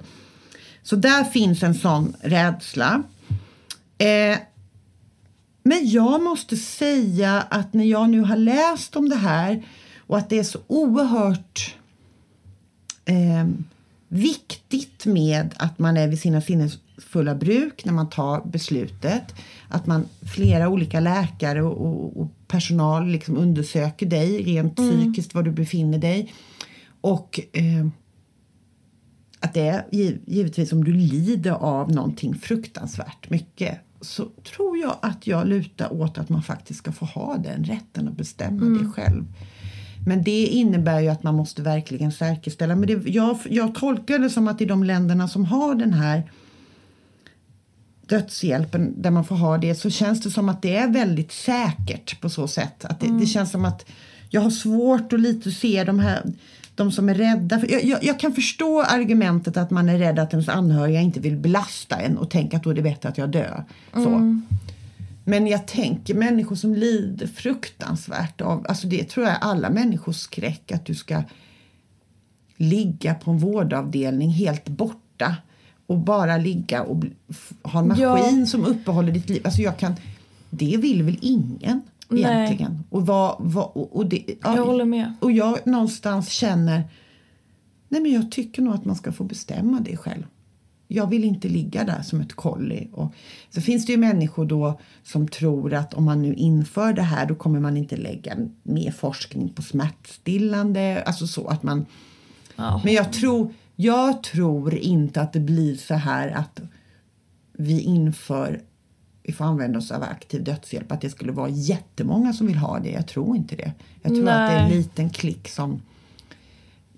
Så 0.82 0.96
där 0.96 1.24
finns 1.24 1.62
en 1.62 1.74
sån 1.74 2.16
rädsla. 2.20 3.02
Eh, 3.98 4.38
men 5.62 5.90
jag 5.90 6.22
måste 6.22 6.56
säga 6.56 7.40
att 7.50 7.74
när 7.74 7.84
jag 7.84 8.10
nu 8.10 8.20
har 8.20 8.36
läst 8.36 8.96
om 8.96 9.08
det 9.08 9.16
här 9.16 9.66
och 9.98 10.18
att 10.18 10.30
det 10.30 10.38
är 10.38 10.42
så 10.42 10.58
oerhört 10.66 11.74
eh, 13.04 13.48
viktigt 14.08 15.06
med 15.06 15.54
att 15.56 15.78
man 15.78 15.96
är 15.96 16.08
vid 16.08 16.20
sina 16.20 16.40
sinnesfulla 16.40 17.34
bruk 17.34 17.84
när 17.84 17.92
man 17.92 18.10
tar 18.10 18.40
beslutet. 18.44 19.34
Att 19.68 19.86
man 19.86 20.08
flera 20.34 20.68
olika 20.68 21.00
läkare 21.00 21.62
och, 21.62 21.86
och, 21.86 22.20
och 22.20 22.28
personal 22.46 23.06
liksom 23.06 23.36
undersöker 23.36 24.06
dig 24.06 24.42
rent 24.42 24.76
psykiskt 24.76 25.34
var 25.34 25.42
du 25.42 25.50
befinner 25.50 25.98
dig. 25.98 26.32
Och 27.00 27.40
eh, 27.52 27.86
att 29.40 29.54
det 29.54 29.68
är 29.68 29.84
giv- 29.90 30.20
givetvis 30.26 30.72
om 30.72 30.84
du 30.84 30.92
lider 30.92 31.50
av 31.50 31.92
någonting 31.92 32.34
fruktansvärt 32.34 33.30
mycket 33.30 33.78
så 34.00 34.28
tror 34.52 34.78
jag 34.78 34.96
att 35.02 35.26
jag 35.26 35.48
lutar 35.48 35.92
åt 35.92 36.18
att 36.18 36.28
man 36.28 36.42
faktiskt 36.42 36.78
ska 36.78 36.92
få 36.92 37.04
ha 37.04 37.36
den 37.36 37.64
rätten 37.64 38.08
att 38.08 38.16
bestämma 38.16 38.78
det 38.78 38.88
själv. 38.88 39.24
Men 40.06 40.22
det 40.22 40.46
innebär 40.46 41.00
ju 41.00 41.08
att 41.08 41.22
man 41.22 41.34
måste 41.34 41.62
verkligen 41.62 42.12
säkerställa. 42.12 42.76
Men 42.76 42.86
det, 42.86 43.08
jag, 43.08 43.38
jag 43.50 43.74
tolkar 43.74 44.18
det 44.18 44.30
som 44.30 44.48
att 44.48 44.60
i 44.60 44.64
de 44.64 44.84
länderna 44.84 45.28
som 45.28 45.44
har 45.44 45.74
den 45.74 45.92
här 45.92 46.30
dödshjälpen 48.06 49.02
där 49.02 49.10
man 49.10 49.24
får 49.24 49.36
ha 49.36 49.58
det 49.58 49.74
så 49.74 49.90
känns 49.90 50.20
det 50.20 50.30
som 50.30 50.48
att 50.48 50.62
det 50.62 50.76
är 50.76 50.88
väldigt 50.88 51.32
säkert 51.32 52.20
på 52.20 52.30
så 52.30 52.48
sätt. 52.48 52.84
Att 52.84 53.00
det, 53.00 53.18
det 53.20 53.26
känns 53.26 53.50
som 53.50 53.64
att 53.64 53.86
jag 54.30 54.40
har 54.40 54.50
svårt 54.50 55.12
att 55.12 55.20
lite 55.20 55.50
se 55.50 55.84
de 55.84 55.98
här 55.98 56.22
de 56.78 56.92
som 56.92 57.08
är 57.08 57.14
rädda. 57.14 57.58
För 57.58 57.70
jag, 57.72 57.84
jag, 57.84 58.04
jag 58.04 58.20
kan 58.20 58.32
förstå 58.32 58.82
argumentet 58.82 59.56
att 59.56 59.70
man 59.70 59.88
är 59.88 59.98
rädd 59.98 60.18
att 60.18 60.32
ens 60.32 60.48
anhöriga 60.48 61.00
inte 61.00 61.20
vill 61.20 61.36
belasta 61.36 61.96
en 61.96 62.18
och 62.18 62.30
tänka 62.30 62.56
att 62.56 62.62
då 62.64 62.70
är 62.70 62.74
det 62.74 62.82
bättre 62.82 63.08
att 63.08 63.18
jag 63.18 63.28
dör. 63.30 63.64
Så. 63.92 64.40
Men 65.24 65.46
jag 65.46 65.66
tänker 65.66 66.14
människor 66.14 66.56
som 66.56 66.74
lider 66.74 67.26
fruktansvärt 67.26 68.40
av, 68.40 68.66
alltså 68.68 68.86
det 68.86 69.04
tror 69.04 69.26
jag 69.26 69.34
är 69.34 69.38
alla 69.40 69.70
människors 69.70 70.16
skräck 70.16 70.72
att 70.72 70.86
du 70.86 70.94
ska 70.94 71.22
ligga 72.56 73.14
på 73.14 73.30
en 73.30 73.38
vårdavdelning 73.38 74.30
helt 74.30 74.68
borta 74.68 75.36
och 75.86 75.98
bara 75.98 76.36
ligga 76.36 76.82
och 76.82 77.04
ha 77.62 77.80
en 77.80 77.94
Ja. 77.98 78.16
maskin 78.16 78.46
som 78.46 78.64
uppehåller 78.64 79.12
ditt 79.12 79.28
liv. 79.28 79.42
Alltså 79.44 79.62
jag 79.62 79.78
kan, 79.78 79.94
det 80.50 80.76
vill 80.76 81.02
väl 81.02 81.18
ingen 81.20 81.82
Nej. 82.08 82.22
egentligen. 82.22 82.84
Och, 82.90 83.06
vad, 83.06 83.36
vad, 83.38 83.70
och, 83.74 84.06
det, 84.06 84.24
ja, 84.42 84.56
Jag 84.56 84.64
håller 84.64 84.84
med. 84.84 85.14
och 85.20 85.32
jag 85.32 85.66
någonstans 85.66 86.28
känner, 86.30 86.88
nej 87.88 88.00
men 88.00 88.12
jag 88.12 88.30
tycker 88.32 88.62
nog 88.62 88.74
att 88.74 88.84
man 88.84 88.96
ska 88.96 89.12
få 89.12 89.24
bestämma 89.24 89.80
det 89.80 89.96
själv. 89.96 90.26
Jag 90.90 91.06
vill 91.06 91.24
inte 91.24 91.48
ligga 91.48 91.84
där 91.84 92.02
som 92.02 92.20
ett 92.20 92.32
kolli. 92.32 92.88
Och 92.92 93.14
så 93.50 93.60
finns 93.60 93.86
det 93.86 93.92
ju 93.92 93.98
människor 93.98 94.46
då 94.46 94.80
som 95.02 95.28
tror 95.28 95.74
att 95.74 95.94
om 95.94 96.04
man 96.04 96.22
nu 96.22 96.34
inför 96.34 96.92
det 96.92 97.02
här 97.02 97.26
då 97.26 97.34
kommer 97.34 97.60
man 97.60 97.76
inte 97.76 97.96
lägga 97.96 98.36
mer 98.62 98.90
forskning 98.90 99.48
på 99.48 99.62
smärtstillande. 99.62 101.02
Alltså 101.06 101.26
så 101.26 101.48
att 101.48 101.62
man... 101.62 101.86
Ja. 102.56 102.80
Men 102.84 102.94
jag 102.94 103.12
tror, 103.12 103.54
jag 103.76 104.22
tror 104.22 104.74
inte 104.74 105.20
att 105.20 105.32
det 105.32 105.40
blir 105.40 105.76
så 105.76 105.94
här 105.94 106.28
att 106.28 106.60
vi 107.52 107.80
inför, 107.80 108.60
vi 109.28 109.34
får 109.34 109.44
använda 109.44 109.78
oss 109.78 109.90
av 109.90 110.02
aktiv 110.02 110.44
dödshjälp, 110.44 110.92
att 110.92 111.00
det 111.00 111.10
skulle 111.10 111.32
vara 111.32 111.48
jättemånga 111.48 112.32
som 112.32 112.46
vill 112.46 112.56
ha 112.56 112.78
det. 112.78 112.90
Jag 112.90 113.06
tror 113.06 113.36
inte 113.36 113.56
det. 113.56 113.72
Jag 114.02 114.12
tror 114.12 114.28
att 114.28 114.50
det 114.50 114.54
är 114.54 114.62
en 114.62 114.68
Nej. 114.68 114.76
liten 114.76 115.10
klick 115.10 115.48
som 115.48 115.80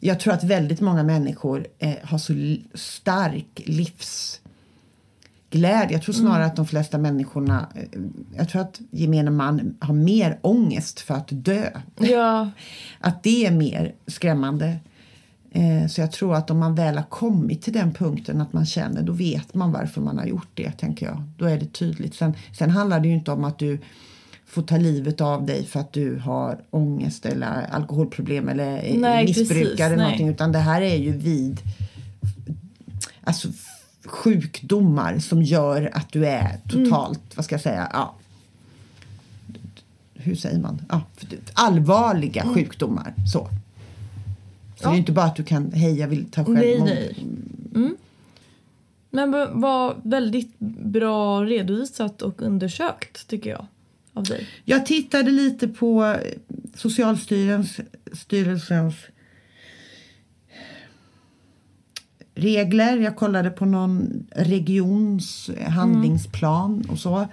jag 0.00 0.20
tror 0.20 0.32
att 0.32 0.44
väldigt 0.44 0.80
många 0.80 1.02
människor 1.02 1.66
eh, 1.78 1.94
har 2.02 2.18
så 2.18 2.56
stark 2.74 3.62
livsglädje. 3.64 4.42
Jag 5.92 6.02
tror 6.02 6.12
snarare 6.12 6.44
att 6.44 6.56
de 6.56 6.66
flesta 6.66 6.98
människorna, 6.98 7.68
eh, 7.74 7.82
jag 8.36 8.48
tror 8.48 8.62
att 8.62 8.80
gemene 8.90 9.30
man 9.30 9.76
har 9.80 9.94
mer 9.94 10.38
ångest 10.42 11.00
för 11.00 11.14
att 11.14 11.28
dö. 11.30 11.70
Ja, 11.98 12.50
Att 13.00 13.22
det 13.22 13.46
är 13.46 13.50
mer 13.50 13.94
skrämmande. 14.06 14.76
Eh, 15.52 15.86
så 15.88 16.00
jag 16.00 16.12
tror 16.12 16.34
att 16.34 16.50
om 16.50 16.58
man 16.58 16.74
väl 16.74 16.96
har 16.96 17.04
kommit 17.04 17.62
till 17.62 17.72
den 17.72 17.92
punkten 17.92 18.40
att 18.40 18.52
man 18.52 18.66
känner, 18.66 19.02
då 19.02 19.12
vet 19.12 19.54
man 19.54 19.72
varför 19.72 20.00
man 20.00 20.18
har 20.18 20.26
gjort 20.26 20.48
det, 20.54 20.70
tänker 20.70 21.06
jag. 21.06 21.22
Då 21.36 21.44
är 21.44 21.58
det 21.58 21.72
tydligt. 21.72 22.14
Sen, 22.14 22.34
sen 22.58 22.70
handlar 22.70 23.00
det 23.00 23.08
ju 23.08 23.14
inte 23.14 23.32
om 23.32 23.44
att 23.44 23.58
du 23.58 23.78
får 24.46 24.62
ta 24.62 24.76
livet 24.76 25.20
av 25.20 25.46
dig 25.46 25.64
för 25.64 25.80
att 25.80 25.92
du 25.92 26.18
har 26.18 26.60
ångest 26.70 27.26
eller 27.26 27.66
alkoholproblem 27.70 28.48
eller 28.48 28.64
är 28.64 28.98
Nej, 28.98 29.24
missbrukare 29.24 29.64
precis, 29.64 29.80
eller 29.80 29.96
nej. 29.96 30.04
någonting. 30.04 30.28
Utan 30.28 30.52
det 30.52 30.58
här 30.58 30.82
är 30.82 30.96
ju 30.96 31.12
vid 31.12 31.60
alltså, 33.24 33.48
sjukdomar 34.04 35.18
som 35.18 35.42
gör 35.42 35.90
att 35.92 36.12
du 36.12 36.26
är 36.26 36.58
totalt, 36.68 37.20
vad 37.34 37.44
ska 37.44 37.54
jag 37.54 37.62
säga, 37.62 37.90
ja, 37.92 38.14
hur 40.14 40.34
säger 40.34 40.58
man? 40.58 40.82
Ja, 40.88 41.02
allvarliga 41.54 42.44
sjukdomar. 42.54 43.14
Så. 43.32 43.48
Så 44.80 44.88
det 44.88 44.94
är 44.94 44.98
inte 44.98 45.12
bara 45.12 45.26
att 45.26 45.36
du 45.36 45.44
kan, 45.44 45.72
hej 45.72 45.98
jag 45.98 46.08
vill 46.08 46.30
ta 46.30 46.42
nej, 46.42 46.62
självmord. 46.62 46.88
nej. 46.88 47.16
Mm. 47.74 47.96
Men 49.10 49.30
var 49.60 49.96
väldigt 50.02 50.58
bra 50.84 51.44
redovisat 51.44 52.22
och 52.22 52.42
undersökt 52.42 53.28
tycker 53.28 53.50
jag. 53.50 53.66
Av 54.12 54.24
dig. 54.24 54.46
Jag 54.64 54.86
tittade 54.86 55.30
lite 55.30 55.68
på 55.68 56.04
eh, 56.04 56.16
Socialstyrelsens 56.74 57.80
styrelsens 58.12 58.94
regler. 62.34 62.96
Jag 62.96 63.16
kollade 63.16 63.50
på 63.50 63.64
någon 63.64 64.26
regions 64.30 65.50
handlingsplan 65.68 66.86
och 66.90 66.98
så. 66.98 67.28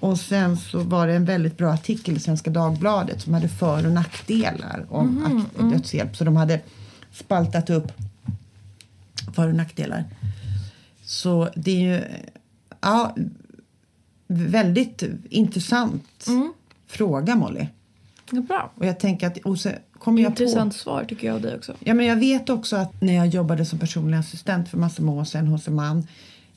Och 0.00 0.18
sen 0.20 0.56
så 0.56 0.78
var 0.80 1.06
det 1.06 1.14
en 1.14 1.24
väldigt 1.24 1.56
bra 1.56 1.72
artikel 1.72 2.16
i 2.16 2.20
Svenska 2.20 2.50
Dagbladet 2.50 3.22
som 3.22 3.34
hade 3.34 3.48
för 3.48 3.86
och 3.86 3.92
nackdelar 3.92 4.86
om 4.88 5.24
ak- 5.56 5.70
dödshjälp. 5.72 6.16
Så 6.16 6.24
de 6.24 6.36
hade 6.36 6.60
spaltat 7.12 7.70
upp 7.70 7.92
för 9.34 9.48
och 9.48 9.54
nackdelar. 9.54 10.04
Så 11.04 11.48
det 11.56 11.70
är 11.70 11.94
ju 11.94 12.04
ja, 12.80 13.16
väldigt 14.26 15.02
intressant 15.30 16.26
fråga 16.86 17.34
Molly. 17.34 17.66
Ja, 18.30 18.40
bra. 18.40 18.72
Och 18.74 18.86
jag 18.86 19.00
tänker 19.00 19.26
att 19.26 19.38
och 19.38 19.56
kommer 19.98 20.22
jag 20.22 20.30
Intressant 20.30 20.72
på 20.72 20.78
svar 20.78 21.04
tycker 21.08 21.26
jag 21.26 21.34
av 21.36 21.42
dig 21.42 21.56
också. 21.56 21.74
Ja, 21.80 21.94
men 21.94 22.06
jag 22.06 22.16
vet 22.16 22.50
också 22.50 22.76
att 22.76 23.00
när 23.02 23.12
jag 23.12 23.26
jobbade 23.26 23.64
som 23.64 23.78
personlig 23.78 24.18
assistent 24.18 24.68
för 24.68 24.78
massor 24.78 25.02
med 25.02 25.14
år 25.14 25.24
sedan 25.24 25.46
hos 25.46 25.68
en 25.68 25.74
man. 25.74 26.06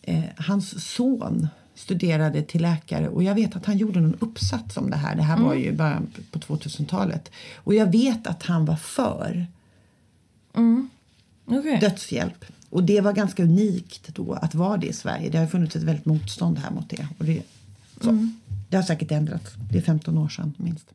Eh, 0.01 0.23
hans 0.37 0.93
son 0.93 1.47
studerade 1.79 2.41
till 2.41 2.61
läkare 2.61 3.09
och 3.09 3.23
jag 3.23 3.35
vet 3.35 3.55
att 3.55 3.65
han 3.65 3.77
gjorde 3.77 3.99
någon 3.99 4.17
uppsats 4.19 4.77
om 4.77 4.89
det 4.89 4.95
här. 4.97 5.15
Det 5.15 5.23
här 5.23 5.39
var 5.39 5.53
ju 5.53 5.71
bara 5.71 6.01
på 6.31 6.39
2000-talet. 6.39 7.31
Och 7.55 7.73
jag 7.73 7.91
vet 7.91 8.27
att 8.27 8.43
han 8.43 8.65
var 8.65 8.75
för 8.75 9.47
Okej. 11.45 11.77
dödshjälp. 11.81 12.45
Och 12.69 12.83
det 12.83 13.01
var 13.01 13.13
ganska 13.13 13.43
unikt 13.43 14.07
då 14.15 14.33
att 14.33 14.55
vara 14.55 14.77
det 14.77 14.87
i 14.87 14.93
Sverige. 14.93 15.29
Det 15.29 15.37
har 15.37 15.47
funnits 15.47 15.75
ett 15.75 15.83
väldigt 15.83 16.05
motstånd 16.05 16.57
här 16.57 16.71
mot 16.71 16.89
det. 16.89 17.07
Och 17.17 17.25
det, 17.25 17.43
så. 18.01 18.29
det 18.69 18.75
har 18.75 18.83
säkert 18.83 19.11
ändrats. 19.11 19.53
Det 19.71 19.77
är 19.77 19.81
15 19.81 20.17
år 20.17 20.29
sedan 20.29 20.53
minst. 20.57 20.85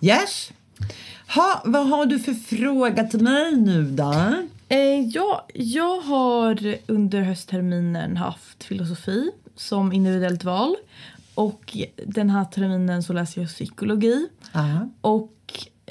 Yes. 0.00 0.52
Ha, 1.34 1.62
vad 1.64 1.88
har 1.88 2.06
du 2.06 2.18
för 2.18 2.32
fråga 2.32 3.04
till 3.04 3.22
mig 3.22 3.56
nu 3.56 3.84
då? 3.90 4.34
Eh, 4.68 5.00
ja, 5.08 5.46
jag 5.54 6.00
har 6.00 6.76
under 6.86 7.20
höstterminen 7.20 8.16
haft 8.16 8.64
filosofi 8.64 9.30
som 9.56 9.92
individuellt 9.92 10.44
val. 10.44 10.76
Och 11.34 11.76
den 12.06 12.30
här 12.30 12.44
terminen 12.44 13.02
så 13.02 13.12
läser 13.12 13.40
jag 13.40 13.50
psykologi. 13.50 14.28
Aha. 14.52 14.88
Och 15.00 15.32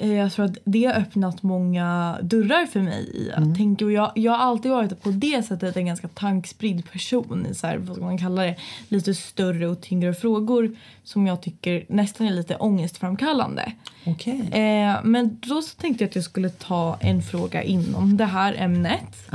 jag 0.06 0.32
tror 0.32 0.44
att 0.44 0.58
det 0.64 0.84
har 0.84 0.94
öppnat 0.94 1.42
många 1.42 2.18
dörrar 2.22 2.66
för 2.66 2.80
mig 2.80 3.10
i 3.14 3.32
att 3.32 3.56
tänka. 3.56 3.84
Och 3.84 3.92
jag, 3.92 4.12
jag 4.14 4.32
har 4.32 4.38
alltid 4.38 4.70
varit 4.70 5.02
på 5.02 5.10
det 5.10 5.42
sättet 5.42 5.76
en 5.76 5.86
ganska 5.86 6.08
tankspridd 6.08 6.90
person 6.90 7.46
i 7.50 7.54
så 7.54 7.66
här, 7.66 7.76
vad 7.76 7.98
man 7.98 8.18
kalla 8.18 8.42
det, 8.42 8.56
lite 8.88 9.14
större 9.14 9.68
och 9.68 9.80
tyngre 9.80 10.14
frågor 10.14 10.76
som 11.04 11.26
jag 11.26 11.42
tycker 11.42 11.84
nästan 11.88 12.26
är 12.26 12.30
lite 12.30 12.56
ångestframkallande. 12.56 13.72
Okej. 14.06 14.40
Eh, 14.40 14.96
men 15.04 15.38
då 15.46 15.62
så 15.62 15.76
tänkte 15.76 16.04
jag 16.04 16.08
att 16.08 16.14
jag 16.14 16.24
skulle 16.24 16.50
ta 16.50 16.98
en 17.00 17.22
fråga 17.22 17.62
inom 17.62 18.16
det 18.16 18.24
här 18.24 18.54
ämnet. 18.58 19.30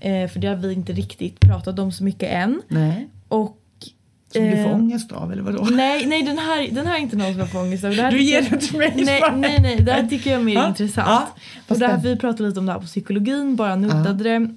Eh, 0.00 0.28
för 0.28 0.40
det 0.40 0.46
har 0.46 0.56
vi 0.56 0.72
inte 0.72 0.92
riktigt 0.92 1.40
pratat 1.40 1.78
om 1.78 1.92
så 1.92 2.04
mycket 2.04 2.30
än. 2.32 2.62
Nej. 2.68 3.08
Och 3.28 3.59
Som 4.32 4.44
du 4.44 4.50
får 4.50 4.58
Eh, 4.70 4.74
ångest 4.74 5.12
av 5.12 5.32
eller 5.32 5.42
vadå? 5.42 5.64
Nej, 5.70 6.06
nej 6.06 6.22
den, 6.22 6.38
här, 6.38 6.68
den 6.72 6.86
här 6.86 6.94
är 6.96 6.98
inte 7.00 7.16
någon 7.16 7.30
som 7.32 7.38
jag 7.40 7.50
får 7.52 7.58
ångest 7.60 7.84
här 7.84 8.10
Du 8.10 8.22
ger 8.22 8.42
det 8.50 8.56
till 8.58 8.78
mig 8.78 8.92
Nej, 8.96 9.22
nej, 9.36 9.58
nej. 9.62 9.76
Det 9.80 9.92
här 9.92 10.06
tycker 10.08 10.30
jag 10.30 10.40
är 10.40 10.44
mer 10.44 10.54
Ja, 10.54 10.68
intressant. 10.68 11.08
ja, 11.08 11.28
och 11.68 11.78
det 11.78 11.86
här, 11.86 11.92
den- 11.92 12.02
vi 12.02 12.16
pratade 12.16 12.48
lite 12.48 12.60
om 12.60 12.66
det 12.66 12.72
här 12.72 12.78
på 12.80 12.86
psykologin, 12.86 13.56
bara 13.56 13.76
nuddade 13.76 14.24
det. 14.24 14.54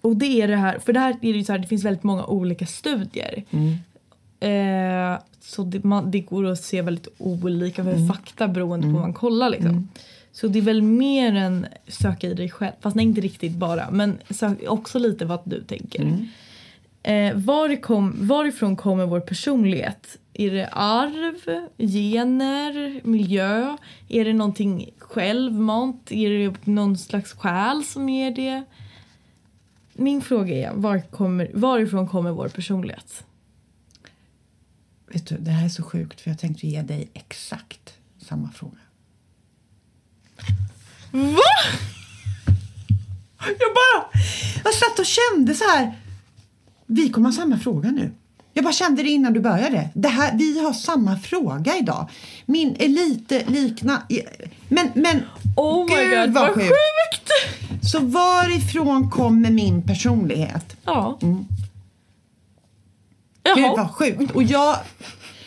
Och 0.00 0.16
det 0.16 0.42
är 0.42 0.48
det 0.48 0.56
här, 0.56 0.78
för 0.78 0.92
det 0.92 1.00
här 1.00 1.10
är 1.10 1.32
det 1.32 1.38
ju 1.38 1.44
så 1.44 1.52
här, 1.52 1.58
det 1.58 1.66
finns 1.66 1.84
väldigt 1.84 2.02
många 2.02 2.24
olika 2.26 2.66
studier. 2.66 3.44
Mm. 3.50 3.74
Eh, 4.40 5.18
så 5.40 5.62
det, 5.62 5.84
man, 5.84 6.10
det 6.10 6.20
går 6.20 6.46
att 6.46 6.60
se 6.64 6.82
väldigt 6.82 7.08
olika 7.18 7.84
för 7.84 7.92
Mm. 7.92 8.08
fakta 8.08 8.48
beroende 8.48 8.86
på 8.86 8.92
vad 8.92 9.00
man 9.02 9.12
kollar 9.12 9.50
liksom. 9.50 9.88
Så 10.32 10.48
det 10.48 10.58
är 10.58 10.62
väl 10.62 10.82
mer 10.82 11.34
än 11.34 11.66
söka 11.88 12.26
i 12.26 12.34
dig 12.34 12.50
själv, 12.50 12.72
fast 12.80 12.96
nej 12.96 13.04
inte 13.04 13.20
riktigt 13.20 13.52
bara. 13.52 13.90
Men 13.90 14.18
sök, 14.30 14.58
också 14.68 14.98
lite 14.98 15.24
vad 15.24 15.40
du 15.44 15.62
tänker. 15.62 16.18
Eh, 17.08 17.34
var 17.34 17.80
kom, 17.80 18.26
varifrån 18.26 18.76
kommer 18.76 19.06
vår 19.06 19.20
personlighet? 19.20 20.18
Är 20.32 20.50
det 20.50 20.68
arv, 20.72 21.68
gener, 21.78 23.00
miljö? 23.04 23.76
Är 24.08 24.24
det 24.24 24.32
någonting 24.32 24.90
självmant? 24.98 26.12
Är 26.12 26.30
det 26.30 26.66
någon 26.66 26.98
slags 26.98 27.32
själ 27.32 27.84
som 27.84 28.08
ger 28.08 28.30
det? 28.30 28.64
Min 29.92 30.22
fråga 30.22 30.54
är, 30.54 30.72
var 30.74 31.00
kommer, 31.10 31.50
varifrån 31.54 32.08
kommer 32.08 32.30
vår 32.30 32.48
personlighet? 32.48 33.24
Vet 35.06 35.26
du, 35.26 35.36
det 35.38 35.50
här 35.50 35.64
är 35.64 35.68
så 35.68 35.82
sjukt 35.82 36.20
för 36.20 36.30
jag 36.30 36.38
tänkte 36.38 36.66
ge 36.66 36.82
dig 36.82 37.10
exakt 37.14 37.94
samma 38.18 38.50
fråga. 38.50 38.78
Va? 41.12 41.52
Jag 43.38 43.74
bara... 43.74 44.22
Jag 44.64 44.74
satt 44.74 44.98
och 44.98 45.06
kände 45.06 45.54
så 45.54 45.64
här... 45.64 46.07
Vi 46.90 47.08
kommer 47.10 47.28
ha 47.28 47.32
samma 47.36 47.58
fråga 47.58 47.90
nu. 47.90 48.10
Jag 48.52 48.64
bara 48.64 48.72
kände 48.72 49.02
det 49.02 49.08
innan 49.08 49.32
du 49.32 49.40
började. 49.40 49.88
Det 49.94 50.08
här, 50.08 50.36
vi 50.38 50.60
har 50.64 50.72
samma 50.72 51.16
fråga 51.18 51.76
idag. 51.76 52.08
Min 52.46 52.76
är 52.78 52.88
lite 52.88 53.44
likna... 53.46 54.02
Men, 54.68 54.88
men 54.94 55.22
Oh 55.56 55.84
my 55.84 55.96
gud 55.96 56.10
god, 56.10 56.34
vad 56.34 56.46
vad 56.46 56.54
sjukt. 56.54 56.66
sjukt! 56.68 57.30
Så 57.92 57.98
varifrån 58.00 59.10
kommer 59.10 59.50
min 59.50 59.82
personlighet? 59.82 60.76
Ja. 60.84 61.18
Mm. 61.22 61.46
Gud 63.56 63.64
vad 63.76 63.90
sjukt. 63.90 64.30
Och 64.34 64.42
jag... 64.42 64.76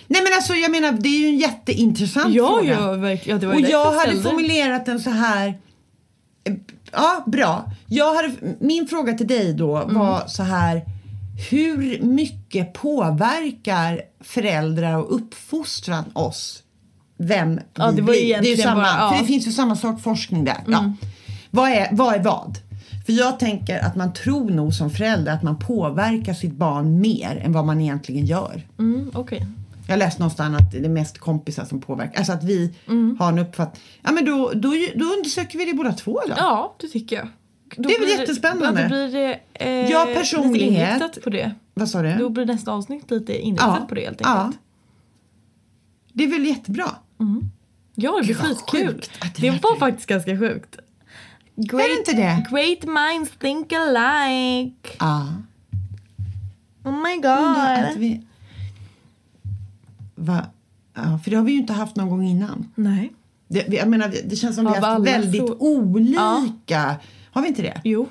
Nej 0.08 0.22
men 0.24 0.34
alltså 0.36 0.54
jag 0.56 0.72
menar 0.72 0.92
det 0.92 1.10
är 1.10 1.20
ju 1.20 1.28
en 1.28 1.38
jätteintressant 1.38 2.34
Ja, 2.36 2.48
fråga. 2.48 2.74
ja, 2.82 2.92
verkligen. 2.94 3.38
Ja, 3.38 3.42
det 3.42 3.48
var 3.48 3.54
Och 3.54 3.62
jag 3.62 3.86
hade 3.92 4.00
ställde. 4.02 4.24
formulerat 4.30 4.86
den 4.86 5.00
så 5.00 5.10
här. 5.10 5.60
Ja, 6.92 7.24
bra. 7.28 7.72
Jag 7.88 8.16
hade, 8.16 8.32
min 8.60 8.88
fråga 8.88 9.14
till 9.14 9.28
dig 9.28 9.54
då 9.54 9.78
Mm. 9.78 9.96
var 9.96 10.28
så 10.28 10.44
här. 10.44 10.82
Hur 11.50 12.02
mycket 12.02 12.74
påverkar 12.74 14.02
föräldrar 14.20 14.98
och 14.98 15.16
uppfostran 15.16 16.04
oss? 16.14 16.64
Vem 17.18 17.60
Ja, 17.76 17.89
vi 17.89 17.96
det 17.96 18.02
var 18.02 18.14
blir? 18.14 18.42
det 18.42 18.52
är 18.54 18.58
samma, 18.58 18.76
bara- 18.82 18.88
ja. 18.98 19.08
Mm. 19.10 19.22
Det 19.22 19.28
finns 19.28 19.48
ju 19.48 19.52
samma 19.52 19.76
sak 19.76 20.02
forskning 20.02 20.46
där. 20.46 20.58
Ja. 20.68 20.94
Vad, 21.52 21.70
är, 21.70 21.88
vad 21.92 22.16
är 22.16 22.24
vad? 22.24 22.58
För 23.06 23.14
jag 23.14 23.39
tänker 23.39 23.80
att 23.80 23.96
man 23.96 24.14
tror 24.14 24.50
nog 24.50 24.74
som 24.74 24.89
förälder 24.89 25.34
att 25.34 25.44
man 25.44 25.60
påverkar 25.60 26.34
sitt 26.34 26.54
barn 26.54 27.02
mer 27.02 27.42
än 27.46 27.52
vad 27.52 27.66
man 27.66 27.82
egentligen 27.82 28.26
gör. 28.26 28.62
Mm, 28.80 29.12
Okej. 29.14 29.48
Jag 29.88 30.00
läste 30.00 30.20
någonstans 30.22 30.58
att 30.62 30.72
det 30.72 30.78
är 30.86 30.89
mest 30.89 31.18
kompisar 31.18 31.66
som 31.66 31.82
påverkar. 31.82 32.18
Alltså 32.18 32.34
att 32.34 32.44
vi 32.44 32.74
Mm. 32.88 33.18
har 33.20 33.30
en 33.30 33.39
uppfattning. 33.39 33.82
Ja 34.02 34.12
men 34.12 34.26
då, 34.26 34.52
då, 34.56 34.70
då 34.96 35.06
undersöker 35.06 35.58
vi 35.58 35.66
det 35.66 35.74
båda 35.74 35.94
två 35.94 36.22
då. 36.28 36.34
Ja, 36.38 36.76
det 36.82 36.88
tycker 36.88 37.16
jag. 37.16 37.28
Då 37.78 37.89
Det 37.89 37.95
är 37.95 37.99
väl 37.99 38.07
blir 38.07 38.19
jättespännande. 38.19 38.82
Ja, 38.82 38.88
då 38.89 38.95
blir 38.95 39.11
det 39.11 39.39
eh, 39.53 39.91
Ja, 39.91 40.07
personlighet. 40.15 40.89
inriktat 40.97 41.24
på 41.24 41.30
det. 41.30 41.51
Vad 41.74 41.89
sa 41.89 42.01
du? 42.01 42.13
Då 42.15 42.30
blir 42.30 42.45
nästa 42.45 42.72
avsnitt 42.72 43.11
lite 43.11 43.38
inriktat 43.41 43.88
på 43.88 43.95
det 43.95 44.01
helt 44.05 44.22
ja. 44.22 44.41
enkelt. 44.43 44.61
Det 46.13 46.24
är 46.24 46.28
väl 46.28 46.45
jättebra. 46.45 46.89
Ja, 47.95 48.17
det 48.19 48.26
blir 48.26 48.36
skitkul. 48.36 49.01
att 49.22 49.36
det 49.36 49.49
Det 49.51 49.63
var 49.63 49.76
faktiskt 49.80 50.07
ganska 50.07 50.39
sjukt. 50.39 50.76
Great, 51.55 51.84
Är 51.86 51.89
det 51.89 51.97
inte 51.99 52.13
det? 52.13 52.45
Great 52.51 52.84
minds 52.84 53.32
think 53.39 53.74
alike. 53.74 54.89
Ja. 54.99 55.28
Oh 56.84 56.91
my 57.03 57.28
Att 57.28 57.88
god. 57.93 57.97
vi... 57.99 58.22
Va? 60.15 60.45
Ja, 60.93 61.19
för 61.24 61.32
det 61.32 61.38
har 61.38 61.43
vi 61.43 61.51
ju 61.51 61.57
inte 61.57 61.74
haft 61.74 61.95
någon 61.95 62.09
gång 62.09 62.24
innan. 62.28 62.72
Nej. 62.76 63.13
Det, 63.47 63.65
vi- 63.69 63.78
jag 63.78 63.88
menar, 63.89 64.13
det 64.26 64.36
känns 64.36 64.55
som 64.55 64.65
vi 64.65 64.72
Av 64.72 64.78
har 64.84 64.91
haft 64.93 65.05
väldigt 65.07 65.41
frå- 65.41 65.57
olika. 65.59 66.95
Har 67.32 67.41
vi 67.41 67.47
inte 67.47 67.61
det? 67.61 67.82
Jo. 67.84 68.09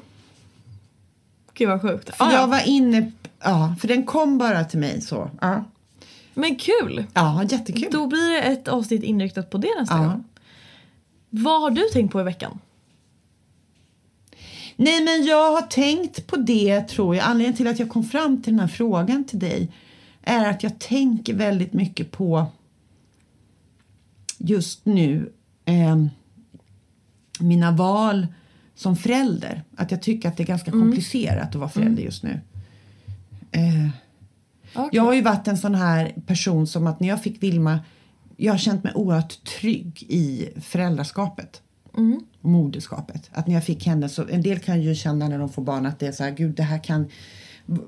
Gud 1.55 1.69
vad 1.69 1.83
sjukt. 1.83 2.17
För 2.17 2.25
Ah, 2.25 2.33
jag 2.33 2.43
ja. 2.43 2.47
var 2.47 2.69
inne... 2.69 3.13
Ja, 3.43 3.75
för 3.81 3.89
den 3.89 4.07
kom 4.07 4.39
bara 4.39 4.65
till 4.65 4.79
mig 4.79 5.01
så. 5.01 5.31
Ja, 5.41 5.65
Men 6.35 6.57
kul. 6.57 7.05
ja 7.15 7.43
jättekul. 7.49 7.89
Då 7.91 8.07
blir 8.07 8.31
det 8.31 8.43
ett 8.43 8.69
avsnitt 8.69 9.03
inriktat 9.03 9.51
på 9.51 9.59
det 9.59 9.69
nästa 9.81 9.97
Ja. 9.97 10.03
gång. 10.03 10.25
Vad 11.31 11.61
har 11.61 11.71
du 11.71 11.83
tänkt 11.93 12.13
på 12.13 12.21
i 12.21 12.25
veckan? 12.25 12.59
Nej, 14.77 15.05
men 15.05 15.25
jag 15.27 15.53
har 15.53 15.63
tänkt 15.63 16.27
på 16.27 16.37
det, 16.37 16.81
tror 16.89 17.17
jag. 17.17 17.25
Anledningen 17.25 17.57
till 17.57 17.67
att 17.67 17.79
jag 17.79 17.89
kom 17.89 18.05
fram 18.05 18.43
till 18.43 18.53
den 18.53 18.61
här 18.61 18.69
frågan 18.69 19.25
till 19.25 19.39
dig 19.39 19.73
är 20.23 20.51
att 20.51 20.63
jag 20.63 20.79
tänker 20.79 21.35
väldigt 21.35 21.73
mycket 21.73 22.11
på 22.11 22.47
just 24.39 24.87
nu 24.87 25.33
eh, 25.65 25.97
mina 27.41 27.71
val 27.71 28.27
som 28.81 28.97
förälder. 28.97 29.63
Att 29.77 29.91
jag 29.91 30.03
tycker 30.03 30.29
att 30.29 30.37
det 30.37 30.43
är 30.43 30.47
ganska 30.47 30.71
komplicerat 30.71 31.49
att 31.49 31.55
vara 31.55 31.69
förälder 31.69 32.03
just 32.03 32.23
nu. 32.23 32.41
Eh, 33.53 33.89
jag 34.93 35.03
har 35.03 35.15
ju 35.15 35.23
varit 35.23 35.49
en 35.49 35.57
sån 35.57 35.75
här 35.75 36.15
person 36.27 36.67
som 36.67 36.87
att 36.87 37.01
när 37.01 37.09
jag 37.09 37.23
fick 37.23 37.43
Vilma, 37.43 37.81
jag 38.37 38.53
har 38.53 38.59
känt 38.59 38.85
mig 38.85 38.93
oerhört 38.95 39.45
trygg 39.45 40.03
i 40.09 40.49
föräldraskapet. 40.61 41.63
Och 41.93 42.51
moderskapet. 42.51 43.31
Att 43.33 43.47
när 43.47 43.55
jag 43.55 43.65
fick 43.65 43.87
henne 43.87 44.09
så, 44.09 44.29
en 44.29 44.43
del 44.43 44.59
kan 44.59 44.83
ju 44.83 44.95
känna 44.95 45.29
när 45.29 45.39
de 45.39 45.49
får 45.49 45.63
barn 45.63 45.87
att 45.87 45.99
det 45.99 46.07
är 46.07 46.13
så 46.13 46.25
här, 46.25 46.31
gud 46.31 46.55
det 46.55 46.63
här 46.63 46.85
kan 46.85 47.09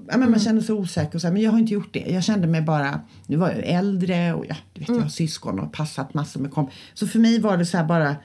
Ja, 0.09 0.17
men 0.17 0.31
Man 0.31 0.41
känner 0.41 0.61
sig 0.61 0.75
osäker 0.75 1.15
och 1.15 1.21
så 1.21 1.27
här, 1.27 1.33
men 1.35 1.43
jag 1.43 1.51
har 1.51 1.59
inte 1.59 1.73
gjort 1.73 1.93
det. 1.93 2.05
Jag 2.09 2.25
kände 2.25 2.47
mig 2.47 2.63
bara, 2.63 3.01
nu 3.27 3.37
var 3.37 3.51
jag 3.51 3.65
äldre 3.65 4.35
och 4.35 4.47
ja, 4.49 4.57
du 4.73 4.81
vet, 4.81 4.89
jag 4.89 5.01
har 5.01 5.09
syskon 5.09 5.61
och 5.61 5.73
passat 5.73 6.15
massor 6.15 6.41
med 6.41 6.51
komp. 6.51 6.71
Så 6.95 7.07
för 7.07 7.19
mig 7.19 7.41
var 7.41 7.57
det 7.57 7.67
så 7.67 7.77
här 7.77 7.85
bara, 7.85 8.17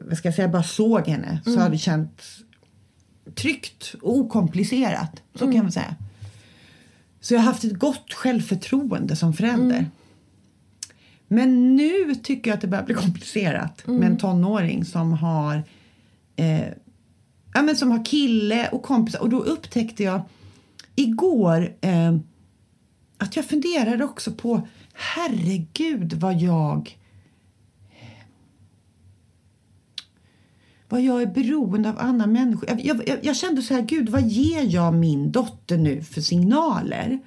vad 0.00 0.18
ska 0.18 0.28
jag 0.28 0.34
säga, 0.34 0.48
bara 0.48 0.62
såg 0.62 1.06
henne 1.06 1.40
så 1.44 1.58
har 1.58 1.70
det 1.70 1.78
känts 1.78 2.38
tryggt 3.34 3.94
och 4.02 4.16
okomplicerat. 4.16 5.22
Så 5.34 5.52
kan 5.52 5.62
man 5.62 5.72
säga. 5.72 5.96
Så 7.20 7.34
jag 7.34 7.40
har 7.40 7.46
haft 7.46 7.64
ett 7.64 7.78
gott 7.78 8.12
självförtroende 8.12 9.16
som 9.16 9.32
förälder. 9.32 9.86
Men 11.28 11.76
nu 11.76 12.14
tycker 12.14 12.50
jag 12.50 12.56
att 12.56 12.60
det 12.60 12.66
börjar 12.66 12.84
bli 12.84 12.94
komplicerat 12.94 13.86
med 13.86 14.10
en 14.10 14.18
tonåring 14.18 14.84
som 14.84 15.12
har 15.12 15.62
eh, 16.36 16.68
ja, 17.54 17.62
men 17.62 17.76
som 17.76 17.90
har 17.90 18.04
kille 18.04 18.68
och 18.68 18.82
kompisar. 18.82 19.20
Och 19.20 19.28
då 19.28 19.42
upptäckte 19.42 20.02
jag 20.02 20.20
igår 20.94 21.74
eh, 21.80 22.16
att 23.18 23.36
jag 23.36 23.44
funderade 23.44 24.04
också 24.04 24.32
på 24.32 24.68
herregud 24.92 26.12
vad 26.12 26.34
jag 26.40 26.98
vad 30.88 31.02
jag 31.02 31.22
är 31.22 31.26
beroende 31.26 31.88
av 31.88 31.98
andra 31.98 32.26
människor. 32.26 32.68
Jag, 32.68 33.08
jag, 33.08 33.18
jag, 33.22 33.36
kände 33.36 33.62
så 33.62 33.74
här, 33.74 33.82
gud 33.82 34.08
vad 34.08 34.22
ger 34.22 34.74
jag 34.74 34.94
min 34.94 35.32
dotter 35.32 35.76
nu 35.76 36.02
för 36.02 36.20
signaler? 36.20 37.18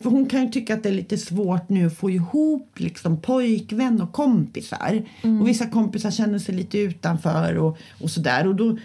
För 0.00 0.10
hon 0.10 0.26
kan 0.26 0.44
ju 0.44 0.50
tycka 0.50 0.74
att 0.74 0.82
det 0.82 0.88
är 0.88 0.92
lite 0.92 1.18
svårt 1.18 1.68
nu 1.68 1.86
att 1.86 1.96
få 1.96 2.10
ihop 2.10 2.70
liksom 2.74 3.20
pojkvän 3.20 4.02
och 4.02 4.12
kompisar. 4.12 5.02
Och 5.40 5.48
vissa 5.48 5.66
kompisar 5.66 6.10
känner 6.10 6.38
sig 6.38 6.54
lite 6.54 6.78
utanför 6.78 7.56
och, 7.56 7.78
och 8.00 8.10
sådär. 8.10 8.46
Och 8.46 8.54
då, 8.54 8.78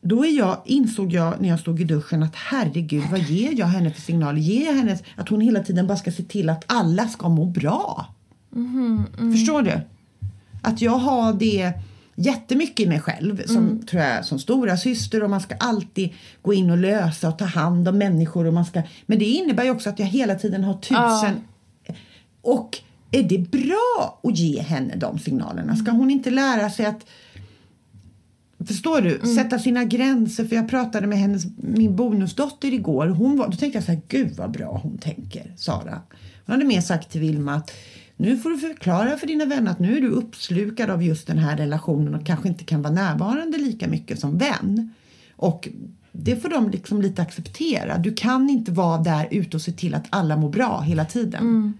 då 0.00 0.24
är 0.24 0.38
jag, 0.38 0.62
insåg 0.64 1.12
jag 1.12 1.40
när 1.40 1.48
jag 1.48 1.60
stod 1.60 1.80
i 1.80 1.84
duschen 1.84 2.22
att 2.22 2.34
herregud, 2.34 3.04
vad 3.10 3.20
ger 3.20 3.58
jag 3.58 3.66
henne 3.66 3.90
för 3.90 4.00
signaler? 4.00 4.38
Ger 4.38 4.66
jag 4.66 4.74
henne 4.74 4.98
att 5.16 5.28
hon 5.28 5.40
hela 5.40 5.60
tiden 5.60 5.86
bara 5.86 5.98
ska 5.98 6.12
se 6.12 6.22
till 6.22 6.48
att 6.48 6.64
alla 6.66 7.08
ska 7.08 7.28
må 7.28 7.44
bra? 7.44 8.06
Förstår 9.32 9.62
du? 9.62 9.80
Att 10.62 10.80
jag 10.82 10.98
har 10.98 11.32
det 11.32 11.72
jättemycket 12.16 12.80
i 12.80 12.88
mig 12.88 13.00
själv 13.00 13.46
som, 13.46 13.86
tror 13.86 14.02
jag, 14.02 14.24
som 14.24 14.38
stora 14.38 14.76
syster 14.76 15.22
och 15.22 15.30
man 15.30 15.40
ska 15.40 15.54
alltid 15.54 16.14
gå 16.42 16.54
in 16.54 16.70
och 16.70 16.78
lösa 16.78 17.28
och 17.28 17.38
ta 17.38 17.44
hand 17.44 17.88
om 17.88 17.98
människor. 17.98 18.46
Och 18.46 18.54
man 18.54 18.64
ska, 18.64 18.82
men 19.06 19.18
det 19.18 19.24
innebär 19.24 19.64
ju 19.64 19.70
också 19.70 19.88
att 19.88 19.98
jag 19.98 20.06
hela 20.06 20.34
tiden 20.34 20.64
har 20.64 20.74
tusen... 20.74 21.40
Och 22.42 22.78
är 23.10 23.22
det 23.22 23.38
bra 23.38 24.20
att 24.22 24.38
ge 24.38 24.60
henne 24.60 24.96
de 24.96 25.18
signalerna? 25.18 25.76
Ska 25.76 25.90
hon 25.90 26.10
inte 26.10 26.30
lära 26.30 26.70
sig 26.70 26.86
att 26.86 27.06
Förstår 28.66 29.00
du? 29.00 29.34
Sätta 29.34 29.58
sina 29.58 29.84
gränser. 29.84 30.44
För 30.44 30.56
jag 30.56 30.68
pratade 30.68 31.06
med 31.06 31.18
hennes, 31.18 31.44
min 31.56 31.96
bonusdotter 31.96 32.72
igår. 32.74 33.06
Hon 33.06 33.36
var, 33.36 33.48
då 33.48 33.56
tänkte 33.56 33.76
jag 33.76 33.84
så 33.84 33.92
här, 33.92 34.00
gud 34.08 34.36
vad 34.36 34.50
bra 34.50 34.80
hon 34.82 34.98
tänker, 34.98 35.54
Sara. 35.56 36.02
Hon 36.46 36.52
hade 36.52 36.64
mer 36.64 36.80
sagt 36.80 37.10
till 37.10 37.20
Vilma 37.20 37.54
att 37.54 37.70
nu 38.16 38.36
får 38.36 38.50
du 38.50 38.58
förklara 38.58 39.16
för 39.16 39.26
dina 39.26 39.44
vänner 39.44 39.70
att 39.70 39.78
nu 39.78 39.96
är 39.96 40.00
du 40.00 40.08
uppslukad 40.08 40.90
av 40.90 41.02
just 41.02 41.26
den 41.26 41.38
här 41.38 41.56
relationen 41.56 42.14
och 42.14 42.26
kanske 42.26 42.48
inte 42.48 42.64
kan 42.64 42.82
vara 42.82 42.92
närvarande 42.92 43.58
lika 43.58 43.88
mycket 43.88 44.20
som 44.20 44.38
vän. 44.38 44.92
Och 45.36 45.68
det 46.12 46.36
får 46.36 46.48
de 46.48 46.70
liksom 46.70 47.02
lite 47.02 47.22
acceptera. 47.22 47.98
Du 47.98 48.14
kan 48.14 48.50
inte 48.50 48.72
vara 48.72 48.98
där 48.98 49.28
ute 49.30 49.56
och 49.56 49.62
se 49.62 49.72
till 49.72 49.94
att 49.94 50.06
alla 50.10 50.36
mår 50.36 50.50
bra 50.50 50.80
hela 50.80 51.04
tiden. 51.04 51.72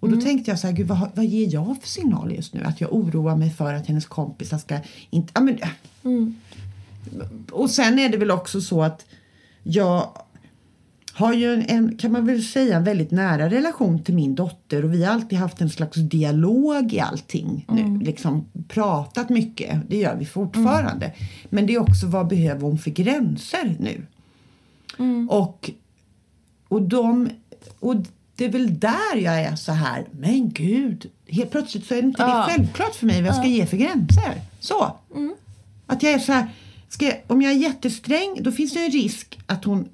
Och 0.00 0.10
då 0.10 0.20
tänkte 0.20 0.50
jag 0.50 0.58
så 0.58 0.66
här, 0.66 0.74
gud 0.74 0.86
vad, 0.86 1.10
vad 1.14 1.24
ger 1.24 1.54
jag 1.54 1.76
för 1.80 1.88
signal 1.88 2.32
just 2.32 2.54
nu? 2.54 2.62
Att 2.64 2.80
jag 2.80 2.92
oroar 2.92 3.36
mig 3.36 3.50
för 3.50 3.74
att 3.74 3.86
hennes 3.86 4.06
kompisar 4.06 4.58
ska 4.58 4.78
inte... 5.10 5.32
Ja, 5.34 5.40
men, 5.40 5.58
Och 7.50 7.70
sen 7.70 7.98
är 7.98 8.08
det 8.08 8.16
väl 8.16 8.30
också 8.30 8.60
så 8.60 8.82
att 8.82 9.06
jag 9.62 10.22
har 11.18 11.32
ju 11.32 11.64
en, 11.68 11.96
kan 11.96 12.12
man 12.12 12.26
väl 12.26 12.44
säga, 12.44 12.76
en 12.76 12.84
väldigt 12.84 13.10
nära 13.10 13.50
relation 13.50 14.02
till 14.02 14.14
min 14.14 14.34
dotter 14.34 14.84
och 14.84 14.94
vi 14.94 15.04
har 15.04 15.12
alltid 15.14 15.38
haft 15.38 15.60
en 15.60 15.70
slags 15.70 15.96
dialog 15.96 16.92
i 16.92 17.00
allting 17.00 17.66
nu. 17.68 18.04
Liksom 18.04 18.44
pratat 18.68 19.28
mycket, 19.28 19.80
det 19.88 19.96
gör 19.96 20.16
vi 20.16 20.26
fortfarande. 20.26 21.12
Men 21.50 21.66
det 21.66 21.74
är 21.74 21.78
också 21.80 22.06
vad 22.06 22.28
behöver 22.28 22.60
hon 22.62 22.78
för 22.78 22.90
gränser 22.90 23.76
nu? 23.80 24.06
Och, 25.28 25.70
och 26.68 26.82
de... 26.82 27.28
Och 27.80 27.96
det 28.36 28.44
är 28.44 28.48
väl 28.52 28.78
där 28.78 29.16
jag 29.16 29.40
är 29.40 29.56
så 29.56 29.72
här, 29.72 30.04
men 30.10 30.50
gud, 30.50 31.10
helt 31.28 31.50
plötsligt 31.50 31.86
så 31.86 31.94
är 31.94 32.02
det 32.02 32.08
inte 32.08 32.22
Ja. 32.22 32.46
det 32.46 32.52
självklart 32.52 32.94
för 32.94 33.06
mig 33.06 33.22
vad 33.22 33.28
jag 33.28 33.36
ska 33.36 33.46
ge 33.46 33.66
för 33.66 33.76
gränser. 33.76 34.40
Så. 34.60 34.96
Att 35.86 36.02
jag 36.02 36.12
är 36.12 36.18
så 36.18 36.32
här, 36.32 36.46
ska 36.88 37.04
jag, 37.04 37.16
om 37.26 37.42
jag 37.42 37.52
är 37.52 37.56
jättesträng 37.56 38.38
då 38.40 38.52
finns 38.52 38.72
det 38.72 38.84
en 38.84 38.90
risk 38.90 39.38
att 39.46 39.64
hon 39.64 39.88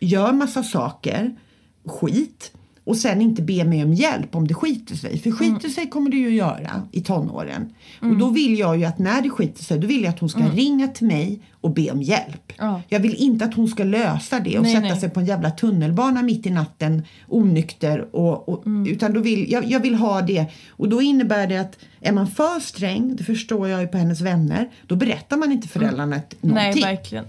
gör 0.00 0.32
massa 0.32 0.62
saker, 0.62 1.36
skit, 1.84 2.52
och 2.84 2.96
sen 2.96 3.20
inte 3.22 3.42
be 3.42 3.64
mig 3.64 3.84
om 3.84 3.94
hjälp 3.94 4.34
om 4.36 4.48
det 4.48 4.54
skiter 4.54 4.94
sig. 4.94 5.18
För 5.18 5.30
skiter 5.30 5.68
sig 5.68 5.88
kommer 5.90 6.10
det 6.10 6.16
ju 6.16 6.30
göra 6.30 6.82
i 6.92 7.00
tonåren. 7.00 7.74
Och 8.00 8.16
då 8.16 8.28
vill 8.28 8.58
jag 8.58 8.76
ju 8.78 8.84
att 8.84 8.98
när 8.98 9.22
det 9.22 9.30
skiter 9.30 9.64
sig, 9.64 9.78
då 9.78 9.86
vill 9.86 10.02
jag 10.02 10.10
att 10.10 10.18
hon 10.18 10.28
ska 10.28 10.40
ringa 10.40 10.88
till 10.88 11.06
mig 11.06 11.40
och 11.60 11.70
be 11.70 11.90
om 11.90 12.02
hjälp. 12.02 12.52
Ja. 12.58 12.82
Jag 12.88 13.00
vill 13.00 13.14
inte 13.14 13.44
att 13.44 13.54
hon 13.54 13.68
ska 13.68 13.84
lösa 13.84 14.40
det 14.40 14.58
och 14.58 14.62
Nej, 14.62 14.74
sätta 14.74 14.88
nej. 14.88 15.00
sig 15.00 15.10
på 15.10 15.20
en 15.20 15.26
jävla 15.26 15.50
tunnelbana 15.50 16.22
mitt 16.22 16.46
i 16.46 16.50
natten 16.50 17.02
onykter. 17.28 18.16
Och, 18.16 18.48
och, 18.48 18.66
Mm. 18.66 18.92
Utan 18.92 19.12
då 19.12 19.20
vill, 19.20 19.52
jag, 19.52 19.64
jag 19.64 19.80
vill 19.80 19.94
ha 19.94 20.22
det. 20.22 20.46
Och 20.70 20.88
då 20.88 21.02
innebär 21.02 21.46
det 21.46 21.56
att 21.56 21.78
är 22.00 22.12
man 22.12 22.26
för 22.26 22.60
sträng, 22.60 23.16
det 23.16 23.24
förstår 23.24 23.68
jag 23.68 23.80
ju 23.80 23.86
på 23.88 23.98
hennes 23.98 24.20
vänner, 24.20 24.70
då 24.86 24.96
berättar 24.96 25.36
man 25.36 25.52
inte 25.52 25.68
föräldrarna 25.68 26.06
Nej, 26.06 26.22
någonting. 26.40 26.82
verkligen. 26.82 27.24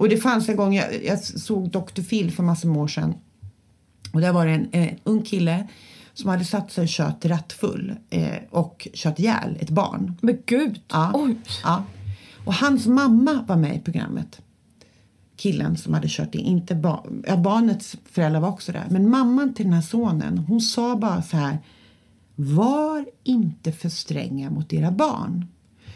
Och 0.00 0.08
det 0.08 0.16
fanns 0.16 0.48
en 0.48 0.56
gång, 0.56 0.74
jag, 0.74 1.04
jag 1.04 1.24
såg 1.24 1.70
Dr. 1.70 2.02
Phil 2.02 2.32
för 2.32 2.42
massor 2.42 2.68
med 2.68 2.78
år 2.78 2.88
sedan. 2.88 3.14
Och 4.12 4.20
där 4.20 4.32
var 4.32 4.46
det 4.46 4.52
en 4.52 4.68
eh, 4.72 4.92
ung 5.04 5.22
kille 5.22 5.68
som 6.14 6.30
hade 6.30 6.44
satt 6.44 6.72
sig 6.72 6.82
och 6.82 6.88
kört 6.88 7.24
rattfull 7.24 7.94
eh, 8.10 8.36
och 8.50 8.88
kört 8.94 9.18
ihjäl 9.18 9.56
ett 9.60 9.70
barn. 9.70 10.14
Men 10.20 10.38
gud. 10.46 10.80
Ja. 10.88 11.10
Oj. 11.14 11.36
Ja. 11.64 11.84
Och 12.44 12.54
hans 12.54 12.86
mamma 12.86 13.44
var 13.48 13.56
med 13.56 13.76
i 13.76 13.80
programmet. 13.80 14.40
Killen 15.36 15.76
som 15.76 15.94
hade 15.94 16.08
kört 16.10 16.34
in. 16.34 16.46
Inte 16.46 16.74
ba- 16.74 17.04
ja, 17.26 17.36
barnets 17.36 17.96
föräldrar 18.04 18.40
var 18.40 18.48
också 18.48 18.72
där. 18.72 18.86
Men 18.90 19.10
mamman 19.10 19.54
till 19.54 19.64
den 19.64 19.74
här 19.74 19.82
sonen, 19.82 20.38
hon 20.38 20.60
sa 20.60 20.96
bara 20.96 21.22
så 21.22 21.36
här. 21.36 21.58
Var 22.34 23.06
inte 23.24 23.72
för 23.72 23.88
stränga 23.88 24.50
mot 24.50 24.72
era 24.72 24.90
barn. 24.90 25.46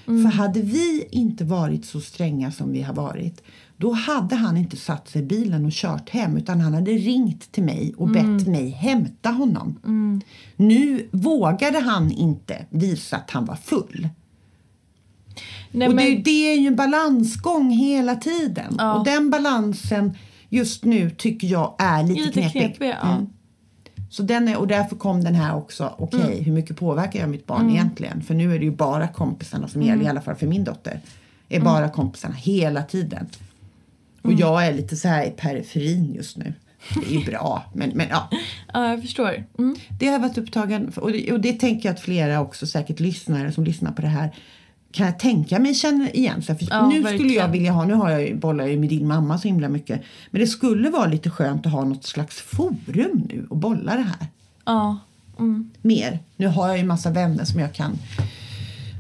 För 0.05 0.28
hade 0.30 0.61
vi 0.61 1.07
inte 1.11 1.44
varit 1.44 1.84
så 1.84 2.00
stränga 2.00 2.52
som 2.52 2.72
vi 2.72 2.82
har 2.82 2.94
varit 2.94 3.42
då 3.77 3.93
hade 3.93 4.37
han 4.37 4.57
inte 4.57 4.77
satt 4.77 5.09
sig 5.09 5.22
i 5.22 5.25
bilen 5.25 5.64
och 5.66 5.72
kört 5.72 6.11
hem 6.11 6.37
utan 6.37 6.61
han 6.61 6.75
hade 6.75 6.91
ringt 6.91 7.53
till 7.53 7.62
mig 7.62 7.95
och 7.97 8.09
bett 8.09 8.47
mig 8.47 8.68
hämta 8.70 9.31
honom. 9.31 9.81
Nu 10.57 11.09
vågade 11.12 11.79
han 11.81 12.11
inte 12.11 12.66
visa 12.70 13.16
att 13.16 13.31
han 13.31 13.45
var 13.45 13.57
full. 13.57 14.09
Nej, 15.70 15.89
och 15.89 15.95
men, 15.95 16.05
det, 16.05 16.16
det 16.22 16.53
är 16.53 16.61
ju 16.61 16.66
en 16.66 16.77
balansgång 16.77 17.70
hela 17.70 18.14
tiden. 18.16 18.75
Ja. 18.79 18.95
Och 18.99 19.05
den 19.05 19.31
balansen 19.31 20.16
just 20.49 20.85
nu 20.85 21.11
tycker 21.11 21.49
jag 21.49 21.75
är 21.79 22.03
lite, 22.03 22.20
Lite 22.20 22.33
knepig. 22.33 22.61
knepig, 22.77 22.95
ja. 23.03 23.12
Mm. 23.12 23.27
Så 24.11 24.22
den 24.22 24.49
är, 24.49 24.57
och 24.57 24.66
därför 24.66 24.97
kom 24.97 25.25
den 25.25 25.35
här 25.35 25.57
också. 25.57 25.95
Okej, 25.99 26.20
Mm. 26.20 26.45
hur 26.45 26.53
mycket 26.53 26.77
påverkar 26.77 27.20
jag 27.20 27.29
mitt 27.29 27.47
barn 27.47 27.70
egentligen? 27.70 28.22
För 28.22 28.35
nu 28.35 28.55
är 28.55 28.59
det 28.59 28.64
ju 28.64 28.70
bara 28.70 29.09
kompisarna 29.09 29.68
som 29.68 29.81
Mm. 29.81 29.89
gäller, 29.93 30.05
i 30.05 30.09
alla 30.09 30.20
fall 30.20 30.35
för 30.35 30.47
min 30.47 30.64
dotter. 30.64 31.01
är 31.49 31.61
bara 31.61 31.89
kompisarna 31.89 32.35
hela 32.35 32.83
tiden. 32.83 33.27
Och 34.25 34.31
Mm. 34.31 34.41
jag 34.41 34.66
är 34.66 34.75
lite 34.75 34.97
så 34.97 35.09
här 35.09 35.25
i 35.27 35.31
periferin 35.31 36.14
just 36.14 36.37
nu. 36.37 36.53
Det 36.95 37.07
är 37.14 37.18
ju 37.20 37.25
bra, 37.25 37.62
men, 37.75 37.91
men 37.95 38.07
ja. 38.11 38.29
ja, 38.72 38.89
jag 38.91 39.03
förstår. 39.03 39.45
Mm. 39.59 39.77
Det 40.01 40.07
har 40.09 40.18
varit 40.18 40.39
upptagen 40.39 40.93
och 40.97 41.12
det, 41.12 41.33
och 41.33 41.41
det 41.41 41.53
tänker 41.53 41.89
jag 41.89 41.95
att 41.95 42.01
flera 42.01 42.41
också 42.41 42.66
säkert 42.66 43.01
lyssnare 43.01 43.53
som 43.53 43.64
lyssnar 43.64 43.93
på 43.93 44.03
det 44.03 44.09
här 44.09 44.35
kan 44.93 45.07
jag 45.07 45.18
tänka 45.18 45.59
mig 45.59 45.75
känner 45.75 46.16
igen 46.16 46.43
sig. 46.43 46.59
För 46.59 46.66
Ja, 46.70 46.87
nu 46.89 46.95
skulle 46.95 47.09
jag 47.09 47.14
verkligen. 47.22 47.51
vilja 47.53 47.72
ha, 47.72 47.85
nu 47.85 47.95
har 47.95 48.11
jag 48.11 48.39
bollar 48.39 48.64
jag 48.64 48.72
ju 48.72 48.79
med 48.81 48.89
din 48.89 49.07
mamma 49.09 49.39
så 49.39 49.49
himla 49.49 49.68
mycket. 49.68 50.03
Men 50.31 50.41
det 50.41 50.47
skulle 50.47 50.91
vara 50.91 51.07
lite 51.07 51.31
skönt 51.31 51.66
att 51.66 51.72
ha 51.72 51.85
något 51.85 52.05
slags 52.05 52.41
forum 52.41 53.27
nu 53.29 53.47
och 53.51 53.57
bolla 53.57 53.97
det 53.97 54.03
här 54.03 54.27
Ja. 54.64 54.99
Mm. 55.39 55.70
mer. 55.83 56.18
Nu 56.37 56.47
har 56.47 56.68
jag 56.68 56.79
ju 56.79 56.85
massa 56.85 57.11
vänner 57.11 57.45
som 57.45 57.61
jag 57.61 57.72
kan 57.75 57.99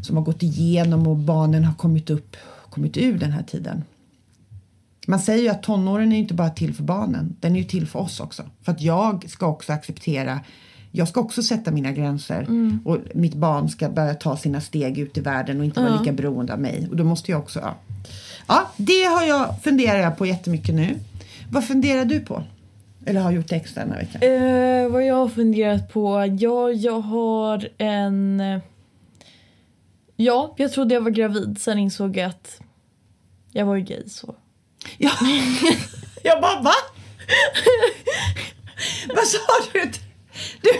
som 0.02 0.16
har 0.16 0.24
gått 0.24 0.42
igenom 0.42 1.06
och 1.06 1.16
barnen 1.16 1.64
har 1.64 1.74
kommit 1.74 2.10
upp 2.10 2.36
kommit 2.70 2.96
ur 2.96 3.18
den 3.18 3.32
här 3.32 3.42
tiden. 3.42 3.82
Man 5.06 5.20
säger 5.20 5.42
ju 5.42 5.48
att 5.48 5.62
tonåren 5.62 6.12
är 6.12 6.18
inte 6.18 6.34
bara 6.34 6.50
till 6.50 6.74
för 6.74 6.82
barnen, 6.82 7.36
den 7.40 7.56
är 7.56 7.58
ju 7.58 7.64
till 7.64 7.86
för 7.86 7.98
oss 7.98 8.20
också. 8.20 8.42
För 8.62 8.72
att 8.72 8.80
jag 8.80 9.30
ska 9.30 9.46
också 9.46 9.72
acceptera, 9.72 10.40
jag 10.90 11.08
ska 11.08 11.20
också 11.20 11.42
sätta 11.42 11.70
mina 11.70 11.92
gränser 11.92 12.46
och 12.84 12.98
mitt 13.14 13.34
barn 13.34 13.68
ska 13.68 13.88
börja 13.88 14.14
ta 14.14 14.36
sina 14.36 14.60
steg 14.60 14.98
ut 14.98 15.18
i 15.18 15.20
världen 15.20 15.58
och 15.58 15.64
inte 15.64 15.80
vara 15.80 16.00
lika 16.00 16.12
beroende 16.12 16.52
av 16.52 16.60
mig. 16.60 16.88
Och 16.90 16.96
då 16.96 17.04
måste 17.04 17.30
jag 17.30 17.40
också, 17.40 17.60
ja. 17.60 17.74
Ja, 18.46 18.70
det 18.76 19.04
har 19.04 19.22
jag, 19.22 19.62
funderar 19.62 19.98
jag 19.98 20.18
på 20.18 20.26
jättemycket 20.26 20.74
nu. 20.74 20.98
Vad 21.50 21.64
funderar 21.64 22.04
du 22.04 22.20
på? 22.20 22.42
Eller 23.06 23.20
har 23.20 23.30
gjort 23.30 23.52
extra 23.52 23.84
den 23.84 23.92
här 23.92 24.00
veckan? 24.00 24.22
Eh, 24.22 24.92
vad 24.92 25.06
jag 25.06 25.14
har 25.14 25.28
funderat 25.28 25.92
på? 25.92 26.34
Ja, 26.38 26.70
jag 26.70 27.00
har 27.00 27.68
en... 27.78 28.42
Ja, 30.16 30.54
jag 30.56 30.72
trodde 30.72 30.94
jag 30.94 31.00
var 31.00 31.10
gravid. 31.10 31.56
Sen 31.60 31.78
insåg 31.78 32.16
jag 32.16 32.26
att 32.26 32.60
jag 33.52 33.66
var 33.66 33.76
ju 33.76 33.82
gay 33.82 34.08
så. 34.08 34.34
Ja. 34.98 35.10
jag 36.22 36.40
bara, 36.42 36.60
va? 36.60 36.72
Vad 39.16 39.24
sa 39.26 39.38
du? 39.72 39.80
du? 40.60 40.70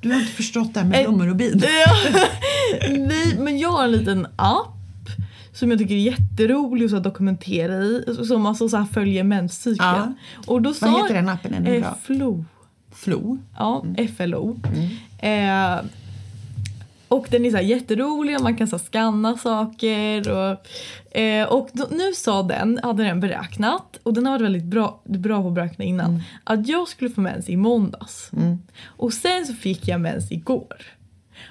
Du 0.00 0.12
har 0.12 0.20
inte 0.20 0.32
förstått 0.32 0.74
det 0.74 0.80
här 0.80 0.86
med 0.86 0.98
Eh, 1.00 1.08
blommor 1.08 1.28
och 1.30 1.36
bin? 1.36 1.62
Nej, 2.90 3.36
men 3.38 3.58
jag 3.58 3.70
har 3.70 3.84
en 3.84 3.92
liten 3.92 4.26
app 4.36 4.68
som 5.52 5.70
jag 5.70 5.78
tycker 5.80 5.94
är 5.94 5.98
jätterolig 5.98 6.94
att 6.94 7.02
dokumentera 7.04 7.74
i. 7.74 8.04
Som 8.26 8.46
alltså 8.46 8.68
så 8.68 8.76
här 8.76 8.84
följer 8.84 9.24
menscykeln. 9.24 9.78
Ja. 9.88 10.12
Och 10.46 10.62
då 10.62 10.74
sa, 10.74 10.86
Vad 10.86 11.02
heter 11.02 11.14
den 11.14 11.28
appen? 11.28 11.54
Är 11.54 11.60
den 11.60 11.74
Eh, 11.74 11.80
bra? 11.80 11.96
Flo. 12.02 12.44
Flo? 12.94 13.38
Ja, 13.58 13.84
FLO. 14.16 14.60
Eh, 15.18 15.76
och 17.12 17.26
den 17.30 17.44
är 17.44 17.50
så 17.50 17.58
jätterolig 17.58 18.36
och 18.36 18.42
man 18.42 18.56
kan 18.56 18.68
så 18.68 18.78
scanna 18.78 19.36
saker. 19.36 20.30
Och, 20.30 21.16
eh, 21.16 21.48
och 21.48 21.68
då, 21.72 21.86
nu 21.90 22.12
sa 22.14 22.42
den, 22.42 22.80
hade 22.82 23.04
den 23.04 23.20
beräknat, 23.20 23.98
och 24.02 24.14
den 24.14 24.26
har 24.26 24.32
varit 24.32 24.44
väldigt 24.44 24.64
bra, 24.64 25.02
bra 25.04 25.42
på 25.42 25.48
att 25.48 25.54
beräkna 25.54 25.84
innan, 25.84 26.22
att 26.44 26.68
jag 26.68 26.88
skulle 26.88 27.10
få 27.10 27.20
mens 27.20 27.48
i 27.48 27.56
måndags. 27.56 28.30
Och 28.84 29.12
sen 29.12 29.46
så 29.46 29.54
fick 29.54 29.88
jag 29.88 30.00
mens 30.00 30.32
igår. 30.32 30.76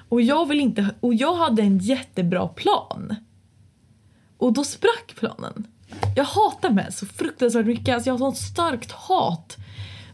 Och 0.08 0.22
jag, 0.22 0.48
vill 0.48 0.60
inte, 0.60 0.86
och 1.00 1.14
jag 1.14 1.34
hade 1.34 1.62
en 1.62 1.78
jättebra 1.78 2.48
plan. 2.48 3.14
Och 4.38 4.52
då 4.52 4.64
sprack 4.64 5.14
planen. 5.16 5.66
Jag 6.16 6.24
hatar 6.24 6.70
mens 6.70 6.98
så 6.98 7.06
fruktansvärt 7.06 7.66
mycket. 7.66 7.94
Alltså 7.94 8.08
jag 8.10 8.14
har 8.14 8.18
sånt 8.18 8.36
starkt 8.36 8.92
hat. 8.92 9.56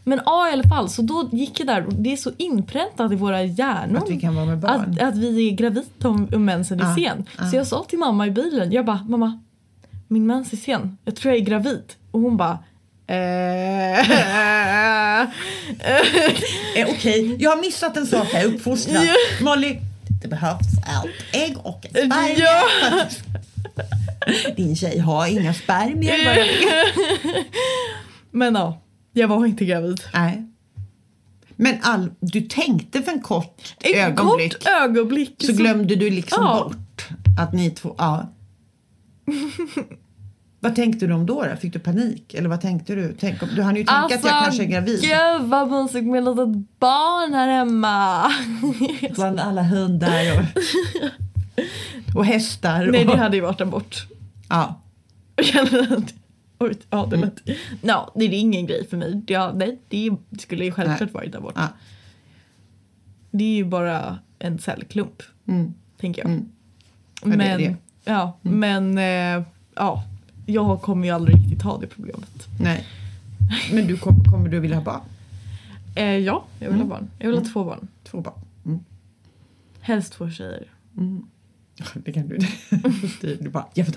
Men 0.03 0.21
ja 0.25 0.49
i 0.49 0.53
alla 0.53 0.63
fall, 0.63 0.89
så 0.89 1.01
då 1.01 1.29
gick 1.31 1.59
jag 1.59 1.67
där 1.67 1.85
och 1.85 1.93
det 1.93 2.13
är 2.13 2.17
så 2.17 2.31
inpräntat 2.37 3.11
i 3.11 3.15
våra 3.15 3.43
hjärnor. 3.43 3.97
Att 3.97 4.09
vi 4.09 4.19
kan 4.19 4.35
vara 4.35 4.45
med 4.45 4.57
barn. 4.57 4.97
Att, 4.99 5.01
att 5.07 5.17
vi 5.17 5.47
är 5.47 5.51
gravida 5.55 5.85
om, 6.09 6.27
om 6.33 6.45
mensen 6.45 6.79
är 6.79 6.83
Ja, 6.83 6.95
sen. 6.95 7.25
ja. 7.37 7.45
Så 7.49 7.55
jag 7.55 7.67
sa 7.67 7.83
till 7.83 7.99
mamma 7.99 8.27
i 8.27 8.31
bilen, 8.31 8.71
jag 8.71 8.85
bara 8.85 9.05
mamma, 9.09 9.39
min 10.07 10.27
mens 10.27 10.53
är 10.53 10.57
sen. 10.57 10.97
Jag 11.05 11.15
tror 11.15 11.33
jag 11.33 11.41
är 11.41 11.45
gravid. 11.45 11.83
Och 12.11 12.19
hon 12.21 12.37
bara 12.37 12.59
eh, 13.07 13.99
Eh, 16.75 16.87
Okej, 16.89 17.35
jag 17.39 17.49
har 17.49 17.61
missat 17.61 17.97
en 17.97 18.07
sak 18.07 18.27
här, 18.33 18.45
uppfostran. 18.45 19.03
Molly, 19.41 19.77
det 20.21 20.27
behövs 20.27 20.73
ett 20.77 21.35
ägg 21.35 21.57
och 21.63 21.85
en 21.93 22.11
spermie. 22.11 22.37
Ja. 22.37 22.61
Din 24.57 24.75
tjej 24.75 24.99
har 24.99 25.27
inga 25.27 25.53
spermier. 25.53 26.47
Men 28.31 28.55
ja, 28.55 28.81
jag 29.19 29.27
var 29.27 29.45
inte 29.45 29.65
gravid. 29.65 30.01
Nej. 30.13 30.45
Men 31.55 31.75
all, 31.81 32.11
du 32.19 32.41
tänkte 32.41 33.01
för 33.01 33.11
en 33.11 33.21
kort 33.21 33.75
Ett 33.83 33.95
ögonblick 33.95 34.53
kort 34.53 34.67
ögonblick. 34.81 35.35
så 35.45 35.53
glömde 35.53 35.95
du 35.95 36.09
liksom 36.09 36.43
Ja. 36.43 36.63
bort 36.63 37.07
att 37.39 37.53
ni 37.53 37.71
två... 37.71 37.95
Ja. 37.97 38.29
vad 40.59 40.75
tänkte 40.75 41.07
du 41.07 41.13
om 41.13 41.25
då, 41.25 41.43
då? 41.43 41.55
Fick 41.55 41.73
du 41.73 41.79
panik? 41.79 42.33
Eller 42.33 42.49
vad 42.49 42.61
tänkte 42.61 42.95
du? 42.95 43.15
Tänk 43.19 43.43
om, 43.43 43.49
du 43.55 43.61
hann 43.61 43.75
ju 43.75 43.83
tänka 43.83 44.15
att 44.15 44.23
jag 44.23 44.43
kanske 44.43 44.63
är 44.63 44.67
gravid. 44.67 44.93
Alltså, 44.95 45.39
Gud 45.39 45.49
vad 45.49 45.71
mysigt 45.71 46.05
med 46.05 46.19
ett 46.27 46.37
litet 46.37 46.79
barn 46.79 47.33
här 47.33 47.47
hemma. 47.47 48.31
Bland 49.15 49.39
alla 49.39 49.63
hundar 49.63 50.39
och, 50.39 50.45
och 52.15 52.25
hästar. 52.25 52.85
Och, 52.85 52.91
Nej 52.91 53.05
det 53.05 53.17
hade 53.17 53.35
ju 53.35 53.41
varit 53.41 53.61
abort. 53.61 54.05
ja. 54.49 54.81
Det 57.09 57.17
lät... 57.17 57.47
No, 57.81 58.11
det 58.15 58.25
är 58.25 58.33
ingen 58.33 58.65
grej 58.65 58.87
för 58.87 58.97
mig. 58.97 59.21
Ja, 59.27 59.51
nej, 59.55 59.79
det 59.89 60.09
skulle 60.39 60.65
ju 60.65 60.71
självklart 60.71 60.99
Nej. 60.99 61.09
varit 61.13 61.35
abort. 61.35 61.53
Ja. 61.55 61.67
Det 63.31 63.43
är 63.43 63.55
ju 63.55 63.65
bara 63.65 64.19
en 64.39 64.59
cellklump, 64.59 65.23
Mm. 65.47 65.73
tänker 65.99 66.21
jag. 66.21 66.31
Mm. 66.31 66.45
Ja, 67.21 67.29
det 67.29 67.37
Men, 67.37 67.57
det. 67.57 67.65
Mm. 67.65 67.77
ja, 68.03 68.37
men 68.41 68.97
eh, 68.97 69.43
ja, 69.75 70.03
jag 70.45 70.81
kommer 70.81 71.07
ju 71.07 71.13
aldrig 71.13 71.35
riktigt 71.37 71.61
ha 71.61 71.77
det 71.77 71.87
problemet. 71.87 72.47
Nej. 72.59 72.85
Men 73.73 73.87
du 73.87 73.97
kom, 73.97 74.23
kommer 74.23 74.49
du 74.49 74.59
vilja 74.59 74.77
ha 74.77 74.83
barn? 74.83 75.01
Eh, 75.95 76.03
ja, 76.05 76.45
jag 76.59 76.67
vill 76.67 76.75
Mm. 76.75 76.89
ha 76.89 76.97
barn. 76.97 77.09
Jag 77.19 77.27
vill 77.29 77.37
ha 77.37 77.45
två 77.45 77.63
barn. 77.63 77.87
Två 78.03 78.21
barn? 78.21 78.39
Mm. 78.65 78.79
Helst 79.79 80.13
två 80.13 80.29
tjejer. 80.29 80.67
Det 81.93 82.11
kan 82.13 82.27
du. 82.27 82.37
du 83.39 83.49
bara, 83.49 83.65
jag, 83.73 83.87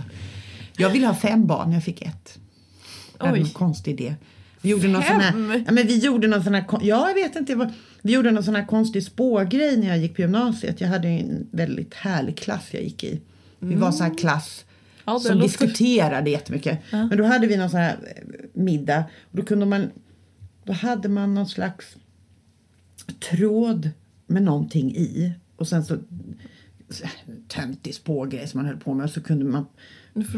jag 0.77 0.91
vill 0.91 1.05
ha 1.05 1.15
fem 1.15 1.47
barn, 1.47 1.73
jag 1.73 1.85
fick 1.85 2.03
ett. 2.03 2.39
Oj. 3.23 3.41
en 3.41 3.47
konstig 3.49 3.93
idé. 4.01 4.14
Vi 4.61 4.70
gjorde 4.70 4.89
någon 4.89 5.03
sån 5.03 5.20
Fem? 5.20 5.51
här, 5.51 5.62
ja, 5.66 5.73
men 5.73 5.87
vi 5.87 5.99
gjorde 5.99 6.29
någon 6.29 6.43
sån 6.45 6.55
här, 6.55 6.64
ja 6.83 7.09
jag 7.09 7.14
vet 7.14 7.37
inte, 7.37 7.55
vad- 7.55 7.73
vi 8.03 8.12
gjorde 8.12 8.31
någon 8.31 8.45
sån 8.45 8.55
här 8.55 8.66
konstig 8.66 9.03
spågrej 9.05 9.77
när 9.77 9.89
jag 9.89 9.99
gick 9.99 10.14
på 10.14 10.20
gymnasiet. 10.23 10.81
Jag 10.81 10.89
hade 10.89 11.09
en 11.09 11.47
väldigt 11.51 11.95
härlig 11.95 12.37
klass 12.39 12.68
jag 12.70 12.83
gick 12.83 13.05
i. 13.05 13.20
Vi 13.59 13.75
var 13.75 13.93
så 13.93 14.05
här 14.05 14.18
klass 14.18 14.64
Ja, 15.05 15.18
som 15.18 15.37
låter- 15.39 15.49
diskuterade 15.49 16.31
jättemycket. 16.31 16.79
Men 16.91 17.16
då 17.18 17.25
hade 17.25 17.47
vi 17.47 17.57
någon 17.57 17.70
sån 17.70 17.81
här 17.81 17.93
eh, 18.16 18.23
middag 18.62 19.05
och 19.31 19.37
då 19.37 19.43
kunde 19.43 19.66
man 19.66 19.91
Då 20.64 20.73
hade 20.73 21.09
man 21.09 21.35
någon 21.35 21.49
slags 21.49 21.97
tråd 23.31 23.91
med 24.27 24.43
någonting 24.43 24.97
i 24.97 25.33
och 25.57 25.68
sen 25.68 25.85
så 25.85 25.97
töntig 27.49 27.95
spågrej 27.95 28.49
som 28.49 28.59
man 28.59 28.66
höll 28.66 28.77
på 28.77 28.95
med 28.95 29.05
och 29.05 29.11
så 29.11 29.23
kunde 29.23 29.45
man 29.45 29.66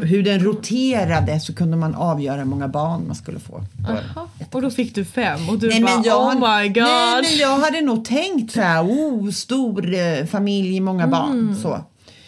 hur 0.03 0.23
den 0.23 0.39
roterade 0.39 1.39
så 1.39 1.55
kunde 1.55 1.77
man 1.77 1.95
avgöra 1.95 2.37
hur 2.37 2.45
många 2.45 2.67
barn 2.67 3.07
man 3.07 3.15
skulle 3.15 3.39
få. 3.39 3.63
Aha. 3.87 4.29
Och 4.51 4.61
då 4.61 4.69
fick 4.69 4.95
du 4.95 5.05
fem 5.05 5.49
och 5.49 5.59
du 5.59 5.67
Nej, 5.69 5.81
bara 5.83 6.01
jag, 6.05 6.21
oh 6.21 6.33
my 6.61 6.67
god. 6.69 6.83
Nej, 6.83 7.21
men 7.21 7.37
jag 7.39 7.57
hade 7.59 7.81
nog 7.81 8.05
tänkt 8.05 8.51
så 8.53 8.61
här, 8.61 8.83
oh, 8.83 9.29
stor 9.31 9.93
eh, 9.93 10.25
familj, 10.25 10.79
många 10.79 11.03
Mm. 11.03 11.11
barn. 11.11 11.55
Så. 11.61 11.79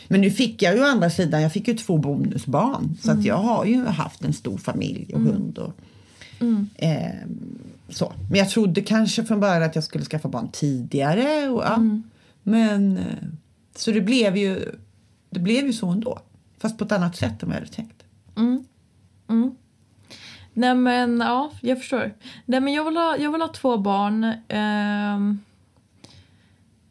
Men 0.08 0.22
nu 0.22 0.32
fick 0.32 0.62
jag 0.62 0.76
ju 0.76 0.82
å 0.82 0.86
andra 0.86 1.10
sidan, 1.10 1.41
jag 1.41 1.54
fick 1.54 1.68
ju 1.68 1.74
två 1.74 1.98
bonusbarn. 1.98 2.98
Så 3.02 3.10
Mm. 3.10 3.20
att 3.20 3.26
jag 3.26 3.38
har 3.38 3.66
ju 3.66 3.86
haft 3.86 4.24
en 4.24 4.34
stor 4.34 4.58
familj 4.58 5.12
och 5.14 5.20
hund. 5.22 5.58
Och, 5.58 5.74
Mm. 6.39 6.70
eh, 6.76 7.12
så. 7.89 8.14
Men 8.30 8.39
jag 8.39 8.50
trodde 8.50 8.82
kanske 8.82 9.24
från 9.26 9.39
början 9.39 9.64
att 9.64 9.76
jag 9.76 9.84
skulle 9.84 10.06
skaffa 10.06 10.28
barn 10.30 10.50
tidigare. 10.54 11.50
Och, 11.50 11.64
ja. 11.64 11.74
Mm. 11.76 12.04
Men, 12.43 12.98
eh, 12.98 13.04
så 13.76 13.91
det 13.91 14.02
blev, 14.02 14.38
ju, 14.38 14.72
det 15.30 15.39
blev 15.39 15.66
ju 15.66 15.74
så 15.74 15.88
ändå. 15.89 16.20
Fast 16.58 16.78
på 16.78 16.84
ett 16.84 16.91
annat 16.91 17.16
sätt 17.16 17.43
än 17.43 17.49
vad 17.49 17.55
jag 17.55 17.62
hade 17.62 17.72
tänkt. 17.74 18.03
Nej 20.53 20.76
men 20.76 21.20
ja, 21.20 21.51
jag 21.62 21.78
förstår. 21.78 22.14
Nej 22.45 22.60
men 22.60 22.74
jag 22.74 22.86
vill 22.86 22.97
ha, 22.97 23.18
jag 23.18 23.32
vill 23.32 23.41
ha 23.41 23.47
två 23.47 23.78
barn. 23.78 24.34
Ehm, 24.47 25.39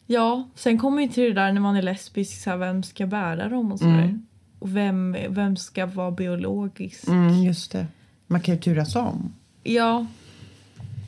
ja, 0.07 0.49
sen 0.55 0.79
kommer 0.79 1.03
ju 1.03 1.09
till 1.09 1.25
det 1.35 1.41
där 1.41 1.53
när 1.53 1.61
man 1.61 1.77
är 1.77 1.83
lesbisk, 1.83 2.43
så 2.43 2.51
här, 2.51 2.57
vem 2.57 2.83
ska 2.83 3.07
bära 3.07 3.49
dem 3.49 3.73
och 3.73 3.79
sådär. 3.79 4.19
Och 4.59 4.77
vem, 4.77 5.17
vem 5.29 5.57
ska 5.57 5.87
vara 5.87 6.11
biologisk? 6.11 7.09
Mm, 7.09 7.43
just 7.43 7.73
det. 7.73 7.87
Man 8.27 8.41
kan 8.41 8.55
ju 8.55 8.61
turas 8.61 8.97
om. 8.97 9.35
Ja. 9.63 10.07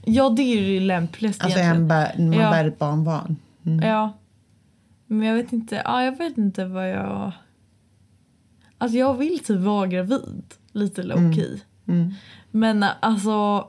Ja, 0.05 0.29
det 0.31 0.43
är 0.43 0.61
ju 0.61 0.79
det 0.79 0.85
lämpligaste 0.87 1.45
Alltså 1.45 1.59
egentligen. 1.59 1.83
en 1.83 1.89
bär, 1.89 2.13
man 2.19 2.33
Ja. 2.33 2.51
bär 2.51 2.65
ett 2.69 2.79
barnbarn. 2.79 3.37
Mm. 3.67 3.89
Ja. 3.89 4.13
Men 5.07 5.23
jag 5.29 5.35
vet 5.35 5.53
inte, 5.53 5.83
ja, 5.85 6.05
jag 6.05 6.19
vet 6.19 6.39
inte 6.39 6.65
vad 6.65 6.91
jag... 6.91 7.33
Alltså 8.79 8.99
jag 8.99 9.15
vill 9.15 9.39
typ 9.39 9.61
vara 9.61 9.87
gravid. 9.87 10.45
Lite 10.73 11.03
low 11.03 11.33
key. 11.35 11.59
Mm. 11.87 12.15
Men 12.51 12.85
alltså, 13.01 13.69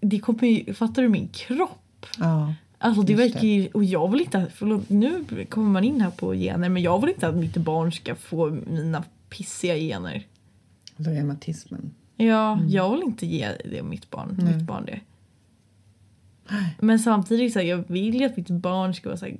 det 0.00 0.18
kommer 0.18 0.44
ju, 0.44 0.74
fattar 0.74 1.02
du 1.02 1.08
min 1.08 1.28
kropp? 1.28 2.06
Ja. 2.18 2.54
Alltså 2.78 3.02
det 3.02 3.14
verkar 3.14 3.40
ju, 3.40 3.68
och 3.68 3.84
jag 3.84 4.10
vill 4.10 4.20
inte, 4.20 4.46
förlåt, 4.54 4.88
nu 4.90 5.24
kommer 5.48 5.70
man 5.70 5.84
in 5.84 6.00
här 6.00 6.10
på 6.10 6.32
gener 6.32 6.68
men 6.68 6.82
jag 6.82 7.00
vill 7.00 7.10
inte 7.10 7.28
att 7.28 7.36
mitt 7.36 7.56
barn 7.56 7.92
ska 7.92 8.14
få 8.14 8.50
mina 8.50 9.04
pissiga 9.28 9.76
gener. 9.76 10.26
Reumatismen. 10.96 11.94
Ja, 12.16 12.60
jag 12.68 12.90
vill 12.90 13.02
inte 13.02 13.26
ge 13.26 13.48
det 13.64 13.82
mitt 13.82 14.10
barn, 14.10 14.36
Nej. 14.38 14.54
mitt 14.54 14.66
barn 14.66 14.84
det. 14.84 15.00
Men 16.80 16.98
samtidigt 16.98 17.52
så 17.52 17.58
här, 17.58 17.66
jag 17.66 17.84
vill 17.86 18.20
ju 18.20 18.26
att 18.26 18.36
mitt 18.36 18.50
barn 18.50 18.94
ska 18.94 19.08
vara 19.08 19.18
så 19.18 19.24
här, 19.24 19.36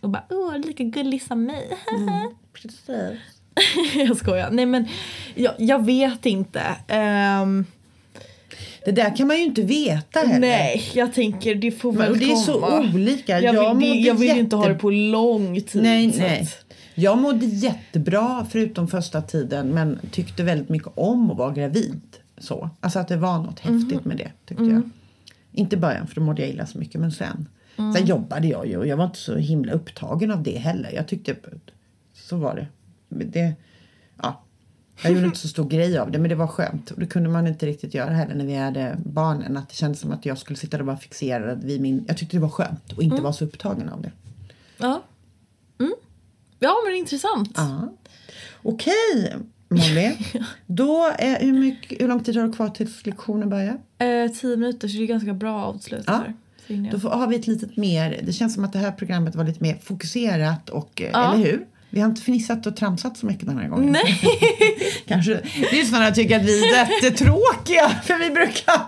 och 0.00 0.10
bara 0.10 0.24
åh 0.30 0.58
lika 0.58 0.84
gullig 0.84 1.22
som 1.22 1.44
mig. 1.44 1.68
Precis. 2.52 3.39
jag 4.06 4.16
skojar. 4.16 4.50
Nej 4.50 4.66
men 4.66 4.88
jag, 5.34 5.54
jag 5.58 5.84
vet 5.86 6.26
inte. 6.26 6.62
Ehm, 6.88 7.64
Det 8.84 8.92
där 8.92 9.16
kan 9.16 9.26
man 9.26 9.36
ju 9.36 9.42
inte 9.44 9.62
veta 9.62 10.18
heller. 10.20 10.38
nej, 10.40 10.90
jag 10.94 11.14
tänker 11.14 11.54
det 11.54 11.70
får 11.70 11.92
väl 11.92 12.10
och 12.10 12.18
det 12.18 12.32
är 12.32 12.36
så 12.36 12.52
komma. 12.52 12.90
olika. 12.94 13.40
Jag, 13.40 13.54
Jag 13.54 13.74
vill, 13.74 14.04
jag 14.06 14.14
vill 14.14 14.38
inte 14.38 14.56
ha 14.56 14.68
det 14.68 14.74
på 14.74 14.90
lång 14.90 15.60
tid. 15.60 15.82
Nej, 15.82 16.14
nej. 16.18 16.48
Jag 16.94 17.18
mådde 17.18 17.46
jättebra 17.46 18.46
förutom 18.50 18.88
första 18.88 19.22
tiden 19.22 19.68
men 19.68 19.98
tyckte 20.10 20.42
väldigt 20.42 20.68
mycket 20.68 20.88
om 20.94 21.30
att 21.30 21.36
vara 21.36 21.52
gravid. 21.52 22.00
Så. 22.38 22.70
Alltså 22.80 22.98
att 22.98 23.08
det 23.08 23.16
var 23.16 23.38
något 23.38 23.64
Mhm. 23.64 23.80
häftigt 23.80 24.04
med 24.04 24.16
det 24.16 24.30
tyckte 24.46 24.64
jag. 24.64 24.82
Inte 25.52 25.76
början 25.76 26.06
för 26.06 26.14
då 26.14 26.20
mådde 26.20 26.42
jag 26.42 26.50
illa 26.50 26.66
så 26.66 26.78
mycket 26.78 27.00
men 27.00 27.12
sen. 27.12 27.48
Mm. 27.78 27.92
Sen 27.94 28.06
jobbade 28.06 28.46
jag 28.48 28.66
ju 28.66 28.76
och 28.76 28.86
jag 28.86 28.96
var 28.96 29.04
inte 29.04 29.18
så 29.18 29.36
himla 29.36 29.72
upptagen 29.72 30.30
av 30.30 30.42
det 30.42 30.58
heller. 30.58 30.90
Jag 30.94 31.08
tyckte, 31.08 31.34
så 32.14 32.36
var 32.36 32.54
det. 32.54 32.66
Det 33.10 33.52
ja. 34.22 34.42
Jag 35.02 35.12
gjorde 35.12 35.26
inte 35.26 35.38
så 35.38 35.48
stor 35.48 35.68
grej 35.68 35.98
av 35.98 36.10
det 36.10 36.18
men 36.18 36.28
det 36.28 36.34
var 36.34 36.46
skönt. 36.46 36.90
Och 36.90 37.00
det 37.00 37.06
kunde 37.06 37.28
man 37.28 37.46
inte 37.46 37.66
riktigt 37.66 37.94
göra 37.94 38.10
heller 38.10 38.34
när 38.34 38.44
vi 38.46 38.54
hade 38.56 38.96
barnen. 39.04 39.56
Att 39.56 39.68
det 39.68 39.74
kändes 39.74 40.00
som 40.00 40.12
att 40.12 40.26
jag 40.26 40.38
skulle 40.38 40.56
sitta 40.56 40.76
där 40.76 40.82
och 40.82 40.86
vara 40.86 40.96
fixerad 40.96 41.64
vid 41.64 41.80
min... 41.80 42.04
Jag 42.08 42.16
tyckte 42.16 42.36
det 42.36 42.40
var 42.40 42.48
skönt 42.48 42.92
och 42.92 43.02
inte 43.02 43.14
Mm. 43.14 43.22
vara 43.22 43.32
så 43.32 43.44
upptagen 43.44 43.88
av 43.88 44.02
det. 44.02 44.12
Ja. 44.78 45.02
Mm. 45.80 45.92
Ja, 46.58 46.74
men 46.86 46.96
intressant. 46.96 47.52
Ja. 47.56 47.92
Okej, 48.62 49.36
Molly. 49.68 50.12
Då 50.66 51.12
är, 51.18 51.40
hur, 51.40 51.52
mycket, 51.52 52.00
hur 52.00 52.08
lång 52.08 52.24
tid 52.24 52.36
har 52.36 52.46
du 52.46 52.52
kvar 52.52 52.68
tills 52.68 53.06
lektionen 53.06 53.48
börjar? 53.50 53.78
Eh, 53.98 54.30
tio 54.32 54.56
minuter, 54.56 54.88
så 54.88 54.96
det 54.98 55.02
är 55.04 55.06
ganska 55.06 55.32
bra 55.34 55.64
avslut 55.64 56.04
Ja. 56.06 56.12
här. 56.12 56.34
Då 56.92 56.98
får, 57.00 57.08
har 57.10 57.26
vi 57.26 57.36
ett 57.36 57.46
litet 57.46 57.76
mer, 57.76 58.20
det 58.26 58.32
känns 58.32 58.54
som 58.54 58.64
att 58.64 58.72
det 58.72 58.78
här 58.78 58.92
programmet 58.92 59.34
var 59.34 59.44
lite 59.44 59.62
mer 59.62 59.74
fokuserat 59.82 60.68
och, 60.70 61.02
eh, 61.02 61.10
Ja. 61.12 61.34
eller 61.34 61.44
hur? 61.44 61.66
Vi 61.90 62.00
har 62.00 62.08
inte 62.08 62.22
fnissat 62.22 62.66
och 62.66 62.76
tramsat 62.76 63.16
så 63.16 63.26
mycket 63.26 63.46
den 63.46 63.58
här 63.58 63.68
gången. 63.68 63.92
Nej. 63.92 64.20
Kanske 65.06 65.40
lyssnarna 65.72 66.10
tycker 66.10 66.36
att 66.36 66.44
vi 66.44 66.64
är 66.64 66.76
jättetråkiga 66.76 67.88
för 68.04 68.18
vi 68.18 68.30
brukar... 68.30 68.80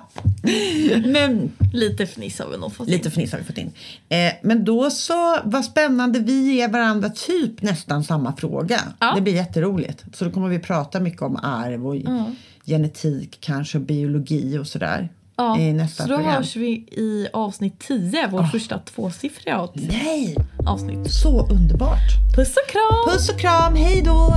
Men 1.13 1.53
Lite 1.73 2.07
fniss 2.07 2.39
har 2.39 2.49
vi 2.51 2.59
nog 2.59 2.75
fått 2.75 2.89
lite 2.89 3.11
fniss 3.11 3.33
har 3.33 3.39
vi 3.39 3.45
fått 3.45 3.59
in. 3.59 3.73
Eh, 4.09 4.33
men 4.43 4.65
då 4.65 4.91
så, 4.91 5.39
vad 5.45 5.65
spännande, 5.65 6.19
vi 6.19 6.55
ger 6.55 6.69
varandra 6.69 7.11
typ 7.11 7.63
nästan 7.63 8.05
samma 8.05 8.37
fråga. 8.37 8.81
Ja. 8.99 9.13
Det 9.15 9.21
blir 9.21 9.35
jätteroligt. 9.35 10.05
Så 10.13 10.25
då 10.25 10.31
kommer 10.31 10.49
vi 10.49 10.59
prata 10.59 11.01
mycket 11.01 11.23
om 11.23 11.37
arv 11.37 11.87
och 11.87 11.97
genetik, 12.67 13.39
kanske 13.41 13.79
och 13.79 13.85
biologi 13.85 14.59
och 14.59 14.67
sådär. 14.67 15.09
Ja, 15.37 15.59
I 15.59 15.73
nästa 15.73 16.03
så 16.03 16.09
då 16.09 16.15
program. 16.17 16.35
hörs 16.35 16.57
vi 16.57 16.69
i 16.73 17.29
avsnitt 17.33 17.79
10, 17.81 18.27
vårt 18.29 18.51
första 18.51 18.79
tvåsiffriga 18.79 19.69
Nej, 19.75 20.37
avsnitt. 20.67 21.11
så 21.13 21.47
underbart. 21.49 22.35
Puss 22.37 22.57
och 22.57 22.71
kram! 22.71 23.13
Puss 23.15 23.29
och 23.29 23.39
kram, 23.41 23.75
hej 23.77 24.03
då! 24.03 24.35